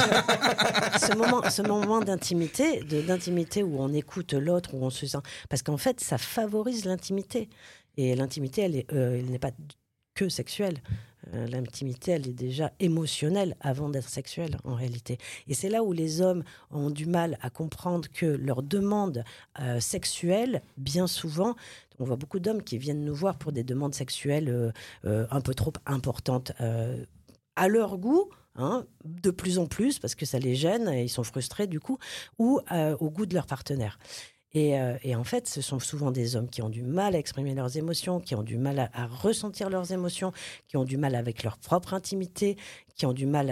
Ce 1.00 1.14
moment, 1.16 1.42
ce 1.50 1.62
moment 1.62 2.00
d'intimité, 2.00 2.80
d'intimité 2.84 3.62
où 3.62 3.80
on 3.80 3.92
écoute 3.92 4.32
l'autre, 4.32 4.70
où 4.74 4.84
on 4.84 4.90
se 4.90 5.06
sent, 5.06 5.18
parce 5.48 5.62
qu'en 5.62 5.76
fait, 5.76 6.00
ça 6.00 6.18
favorise 6.18 6.84
l'intimité. 6.84 7.48
Et 7.96 8.14
l'intimité, 8.14 8.86
euh, 8.92 9.18
elle 9.18 9.30
n'est 9.30 9.38
pas 9.38 9.52
que 10.14 10.28
sexuelle. 10.28 10.78
Euh, 11.34 11.46
L'intimité, 11.46 12.12
elle 12.12 12.28
est 12.28 12.32
déjà 12.32 12.72
émotionnelle 12.80 13.56
avant 13.60 13.88
d'être 13.88 14.08
sexuelle, 14.08 14.58
en 14.64 14.74
réalité. 14.74 15.18
Et 15.48 15.54
c'est 15.54 15.68
là 15.68 15.82
où 15.82 15.92
les 15.92 16.20
hommes 16.20 16.44
ont 16.70 16.90
du 16.90 17.06
mal 17.06 17.38
à 17.42 17.50
comprendre 17.50 18.08
que 18.12 18.26
leurs 18.26 18.62
demandes 18.62 19.24
euh, 19.60 19.80
sexuelles, 19.80 20.62
bien 20.76 21.06
souvent, 21.06 21.54
on 21.98 22.04
voit 22.04 22.16
beaucoup 22.16 22.38
d'hommes 22.38 22.62
qui 22.62 22.78
viennent 22.78 23.04
nous 23.04 23.14
voir 23.14 23.38
pour 23.38 23.52
des 23.52 23.64
demandes 23.64 23.94
sexuelles 23.94 24.72
euh, 25.04 25.26
un 25.30 25.40
peu 25.40 25.54
trop 25.54 25.72
importantes 25.86 26.52
à 27.56 27.68
leur 27.68 27.98
goût, 27.98 28.30
hein, 28.56 28.86
de 29.04 29.30
plus 29.30 29.58
en 29.58 29.66
plus, 29.66 29.98
parce 29.98 30.14
que 30.14 30.24
ça 30.24 30.38
les 30.38 30.54
gêne 30.54 30.88
et 30.88 31.04
ils 31.04 31.10
sont 31.10 31.24
frustrés 31.24 31.66
du 31.66 31.78
coup, 31.78 31.98
ou 32.38 32.60
au 33.00 33.10
goût 33.10 33.26
de 33.26 33.34
leur 33.34 33.46
partenaire. 33.46 33.98
Et, 34.52 34.78
euh, 34.78 34.96
et 35.02 35.14
en 35.14 35.24
fait, 35.24 35.48
ce 35.48 35.60
sont 35.60 35.78
souvent 35.78 36.10
des 36.10 36.34
hommes 36.34 36.48
qui 36.48 36.62
ont 36.62 36.68
du 36.68 36.82
mal 36.82 37.14
à 37.14 37.18
exprimer 37.18 37.54
leurs 37.54 37.76
émotions, 37.76 38.20
qui 38.20 38.34
ont 38.34 38.42
du 38.42 38.58
mal 38.58 38.90
à, 38.92 39.06
ressentir 39.06 39.70
leurs 39.70 39.92
émotions, 39.92 40.32
qui 40.66 40.76
ont 40.76 40.84
du 40.84 40.96
mal 40.96 41.14
avec 41.14 41.44
leur 41.44 41.58
propre 41.58 41.94
intimité, 41.94 42.56
qui 42.94 43.06
ont 43.06 43.12
du 43.12 43.26
mal 43.26 43.50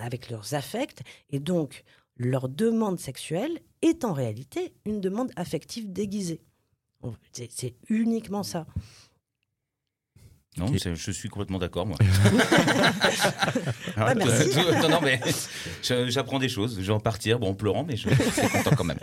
avec 0.00 0.30
leurs 0.30 0.54
affects. 0.54 1.02
Et 1.30 1.40
donc, 1.40 1.84
leur 2.16 2.48
demande 2.48 3.00
sexuelle 3.00 3.58
est 3.82 4.04
en 4.04 4.12
réalité 4.12 4.72
une 4.84 5.00
demande 5.00 5.30
affective 5.36 5.92
déguisée. 5.92 6.40
C'est 7.32 7.74
uniquement 7.88 8.42
ça. 8.42 8.66
Non, 10.56 10.66
je 10.72 11.10
suis 11.10 11.28
complètement 11.28 11.58
d'accord, 11.58 11.84
moi. 11.86 11.96
Ouais, 13.98 14.14
merci. 14.16 14.50
tout- 14.50 14.72
non, 14.82 14.88
non, 14.88 15.00
mais 15.02 15.20
j'apprends 16.08 16.38
des 16.38 16.48
choses. 16.48 16.76
Je 16.80 16.86
vais 16.86 16.92
en 16.92 17.00
partir, 17.00 17.38
bon, 17.40 17.48
en 17.50 17.54
pleurant, 17.54 17.84
mais 17.84 17.96
je, 17.96 18.08
je 18.08 18.14
suis 18.40 18.48
content 18.48 18.70
quand 18.76 18.84
même. 18.84 18.98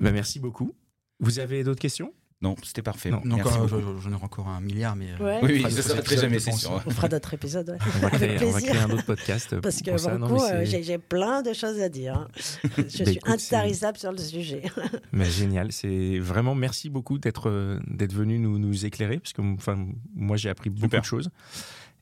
Bah, 0.00 0.10
merci 0.12 0.38
beaucoup. 0.40 0.74
Vous 1.20 1.38
avez 1.38 1.64
d'autres 1.64 1.80
questions? 1.80 2.12
Non, 2.40 2.54
c'était 2.62 2.82
parfait. 2.82 3.10
Non, 3.10 3.18
encore, 3.32 3.66
beaucoup. 3.66 3.98
j'en 4.00 4.12
ai 4.12 4.14
encore 4.14 4.46
un 4.46 4.60
milliard, 4.60 4.94
mais. 4.94 5.08
euh, 5.20 5.24
Ouais. 5.24 5.38
Oui, 5.42 5.62
oui, 5.64 5.72
ça 5.72 5.82
s'arrêterait 5.82 6.14
épisodes, 6.14 6.20
jamais, 6.20 6.38
c'est 6.38 6.52
sûr. 6.52 6.80
On 6.86 6.90
fera 6.90 7.08
d'autres 7.08 7.34
épisodes. 7.34 7.68
ouais. 7.70 7.78
On 7.96 7.98
va 7.98 8.10
créer, 8.10 8.28
Avec 8.36 8.42
on 8.42 8.50
va 8.52 8.58
plaisir. 8.58 8.70
créer 8.74 8.82
un 8.84 8.90
autre 8.90 9.04
podcast. 9.04 9.60
Parce 9.60 9.82
que 9.82 9.90
pour 9.90 9.98
ça. 9.98 10.16
Non, 10.16 10.28
beaucoup, 10.28 10.42
mais 10.44 10.52
euh, 10.52 10.64
j'ai 10.64 10.84
j'ai 10.84 10.98
plein 10.98 11.42
de 11.42 11.52
choses 11.52 11.80
à 11.80 11.88
dire. 11.88 12.14
hein. 12.14 12.28
Je 12.76 12.82
Bah, 12.82 12.88
suis 12.88 13.02
écoute, 13.16 13.40
c'est- 13.40 13.56
intarissable 13.56 13.98
sur 13.98 14.12
le 14.12 14.18
sujet. 14.18 14.62
Mais 15.12 15.24
génial, 15.28 15.72
c'est 15.72 16.20
vraiment 16.20 16.54
merci 16.54 16.90
beaucoup 16.90 17.18
d'être 17.18 17.48
euh, 17.50 17.80
d'être 17.88 18.12
venu 18.14 18.38
nous, 18.38 18.58
nous 18.60 18.86
éclairer 18.86 19.18
parce 19.18 19.32
que 19.32 19.42
enfin 19.42 19.88
moi 20.14 20.36
j'ai 20.36 20.48
appris 20.48 20.70
beaucoup 20.70 20.84
Super. 20.86 21.00
de 21.00 21.06
choses 21.06 21.30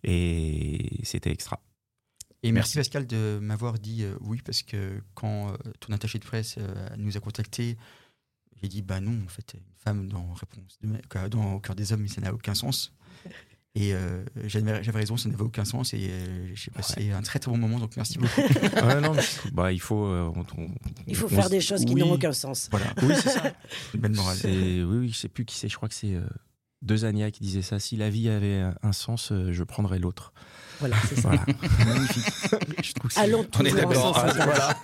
et 0.05 1.01
c'était 1.03 1.31
extra. 1.31 1.61
Et 2.43 2.53
merci, 2.53 2.77
Pascal 2.77 3.07
de 3.07 3.39
m'avoir 3.41 3.79
dit 3.79 4.05
euh, 4.05 4.15
oui, 4.21 4.41
parce 4.45 4.63
que 4.63 5.01
quand 5.15 5.49
euh, 5.49 5.57
ton 5.81 5.93
attaché 5.93 6.19
de 6.19 6.25
presse 6.25 6.57
euh, 6.59 6.75
nous 6.99 7.17
a 7.17 7.21
contactés, 7.21 7.77
j'ai 8.63 8.69
dit 8.69 8.83
bah 8.83 9.01
non, 9.01 9.17
en 9.25 9.29
fait, 9.29 9.55
une 9.55 9.61
femme 9.77 10.09
dans 10.09 10.33
Réponse 10.35 10.79
de 10.83 11.29
dans 11.29 11.55
Au 11.55 11.61
cœur 11.61 11.75
des 11.77 11.93
hommes, 11.93 12.07
ça 12.09 12.21
n'a 12.21 12.33
aucun 12.33 12.55
sens. 12.55 12.93
Et 13.79 13.93
euh, 13.93 14.25
j'avais 14.47 14.73
raison, 14.91 15.19
ça 15.19 15.29
n'avait 15.29 15.43
aucun 15.43 15.67
sens 15.67 15.93
et 15.93 16.09
euh, 16.11 16.51
j'ai 16.55 16.71
passé 16.71 17.11
un 17.11 17.21
très 17.21 17.39
très 17.39 17.51
bon 17.51 17.59
moment, 17.59 17.79
donc 17.79 17.95
merci 17.95 18.17
beaucoup. 18.17 18.41
Ouais, 18.41 19.03
non, 19.03 19.13
mais 19.13 19.23
bah 19.53 19.71
il 19.71 19.81
faut 19.83 20.07
euh, 20.07 20.33
on- 20.35 20.47
on- 20.63 20.71
Il 21.07 21.15
faut 21.15 21.27
on 21.27 21.29
faire 21.29 21.51
des 21.51 21.61
choses 21.61 21.85
qui 21.85 21.93
oui. 21.93 22.01
n'ont 22.01 22.13
aucun 22.13 22.33
sens. 22.33 22.69
voilà, 22.71 22.87
Oui, 23.03 23.13
c'est 23.23 23.29
ça. 23.29 23.53
une 23.95 24.01
belle 24.01 24.15
morale. 24.15 24.39
C'est- 24.39 24.83
Oui, 24.83 24.97
oui, 25.01 25.09
je 25.11 25.19
sais 25.19 25.29
plus 25.29 25.45
qui 25.45 25.57
c'est. 25.57 25.69
Je 25.69 25.77
crois 25.77 25.91
que 25.91 25.95
c'est 25.95 26.15
euh, 26.15 26.27
Dezania 26.81 27.31
qui 27.31 27.43
disait 27.43 27.61
ça. 27.61 27.79
Si 27.79 27.97
la 27.99 28.09
vie 28.09 28.31
avait 28.31 28.65
un 28.83 28.93
sens, 28.93 29.31
euh, 29.31 29.53
je 29.53 29.63
prendrais 29.63 29.99
l'autre. 29.99 30.33
Voilà, 30.81 30.97
c'est 31.09 31.17
ça. 31.21 31.29
Voilà. 31.29 31.45
Magnifique. 31.87 32.25
je 32.85 32.93
trouve 32.93 33.09
que 33.09 33.15
c'est- 33.15 33.21
Allons 33.21 33.47
On 33.59 33.65
est 33.65 33.73
d'accord. 33.73 34.17
Ah. 34.17 34.75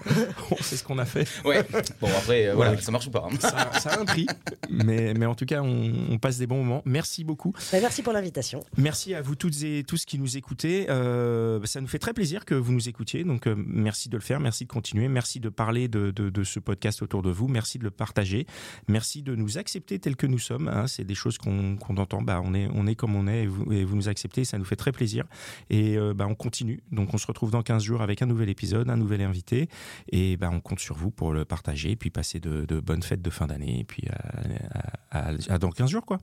On 0.50 0.56
sait 0.62 0.76
ce 0.76 0.84
qu'on 0.84 0.98
a 0.98 1.04
fait. 1.04 1.26
Ouais. 1.44 1.64
Bon, 2.00 2.08
après, 2.08 2.48
euh, 2.48 2.54
voilà, 2.54 2.72
Ouais. 2.72 2.80
ça 2.80 2.90
marche 2.92 3.06
ou 3.06 3.10
pas. 3.10 3.28
hein. 3.30 3.36
Ça, 3.40 3.70
ça 3.80 3.90
a 3.94 4.00
un 4.00 4.04
prix, 4.04 4.26
mais, 4.70 5.14
mais 5.14 5.26
en 5.26 5.34
tout 5.34 5.44
cas, 5.46 5.60
on, 5.62 5.92
on 6.10 6.18
passe 6.18 6.38
des 6.38 6.46
bons 6.46 6.58
moments. 6.64 6.82
Merci 6.84 7.24
beaucoup. 7.24 7.52
Bah, 7.72 7.78
merci 7.80 8.02
pour 8.02 8.12
l'invitation. 8.12 8.62
Merci 8.76 9.14
à 9.14 9.22
vous 9.22 9.34
toutes 9.34 9.62
et 9.62 9.84
tous 9.86 10.04
qui 10.04 10.18
nous 10.18 10.36
écoutez. 10.36 10.86
Euh, 10.90 11.60
ça 11.64 11.80
nous 11.80 11.86
fait 11.88 11.98
très 11.98 12.12
plaisir 12.14 12.44
que 12.44 12.54
vous 12.54 12.72
nous 12.72 12.88
écoutiez. 12.88 13.24
Donc, 13.24 13.46
euh, 13.46 13.54
merci 13.56 14.08
de 14.08 14.16
le 14.16 14.22
faire. 14.22 14.40
Merci 14.40 14.64
de 14.64 14.70
continuer. 14.70 15.08
Merci 15.08 15.40
de 15.40 15.48
parler 15.48 15.88
de, 15.88 16.10
de- 16.10 16.30
de 16.30 16.44
ce 16.44 16.58
podcast 16.60 17.02
autour 17.02 17.22
de 17.22 17.30
vous. 17.30 17.48
Merci 17.48 17.78
de 17.78 17.84
le 17.84 17.90
partager. 17.90 18.46
Merci 18.88 19.22
de 19.22 19.34
nous 19.34 19.58
accepter 19.58 19.98
tels 19.98 20.16
que 20.16 20.26
nous 20.26 20.38
sommes. 20.38 20.68
hein. 20.68 20.86
C'est 20.86 21.04
des 21.04 21.14
choses 21.14 21.38
qu'on 21.38 21.76
qu'on 21.76 21.96
entend. 21.96 22.22
Bah, 22.22 22.40
on, 22.44 22.54
est, 22.54 22.68
on 22.74 22.86
est 22.86 22.94
comme 22.94 23.14
on 23.16 23.26
est 23.26 23.42
et 23.44 23.46
vous, 23.46 23.70
et 23.72 23.84
vous 23.84 23.96
nous 23.96 24.08
acceptez. 24.08 24.44
Ça 24.44 24.58
nous 24.58 24.64
fait 24.64 24.76
très 24.76 24.92
plaisir. 24.92 25.24
Et 25.70 25.81
euh, 25.96 26.14
bah, 26.14 26.26
on 26.28 26.34
continue. 26.34 26.82
Donc, 26.90 27.14
on 27.14 27.18
se 27.18 27.26
retrouve 27.26 27.50
dans 27.50 27.62
15 27.62 27.82
jours 27.82 28.02
avec 28.02 28.22
un 28.22 28.26
nouvel 28.26 28.48
épisode, 28.48 28.88
un 28.90 28.96
nouvel 28.96 29.22
invité. 29.22 29.68
Et 30.10 30.36
bah, 30.36 30.50
on 30.52 30.60
compte 30.60 30.80
sur 30.80 30.96
vous 30.96 31.10
pour 31.10 31.32
le 31.32 31.44
partager. 31.44 31.90
Et 31.92 31.96
puis, 31.96 32.10
passer 32.10 32.40
de, 32.40 32.64
de 32.64 32.80
bonnes 32.80 33.02
fêtes 33.02 33.22
de 33.22 33.30
fin 33.30 33.46
d'année. 33.46 33.80
Et 33.80 33.84
puis, 33.84 34.04
à, 34.08 35.18
à- 35.18 35.28
à- 35.30 35.54
à 35.54 35.58
dans 35.58 35.70
15 35.70 35.90
jours, 35.90 36.04
quoi. 36.06 36.18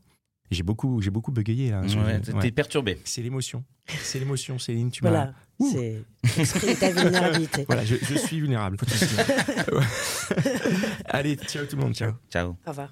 J'ai 0.51 0.63
beaucoup, 0.63 0.99
j'ai 0.99 1.11
beaucoup 1.11 1.31
bégayé. 1.31 1.69
là. 1.69 1.81
Ouais. 1.81 2.21
T'es 2.41 2.49
perturbé. 2.51 2.97
C'est 3.03 3.21
l'émotion. 3.21 3.63
C'est 4.01 4.17
l'émotion, 4.17 4.57
Céline. 4.57 4.89
Tu 4.89 5.01
Voilà, 5.01 5.35
c'est 5.59 6.03
ta 6.79 6.89
vulnérabilité. 6.91 7.65
Voilà, 7.67 7.85
je, 7.85 7.95
je 8.01 8.15
suis 8.15 8.39
vulnérable. 8.39 8.77
Allez, 11.05 11.35
ciao 11.35 11.65
tout 11.65 11.75
le 11.75 11.83
monde. 11.83 11.93
Ciao. 11.93 12.13
Ciao. 12.31 12.55
Au 12.65 12.69
revoir. 12.71 12.91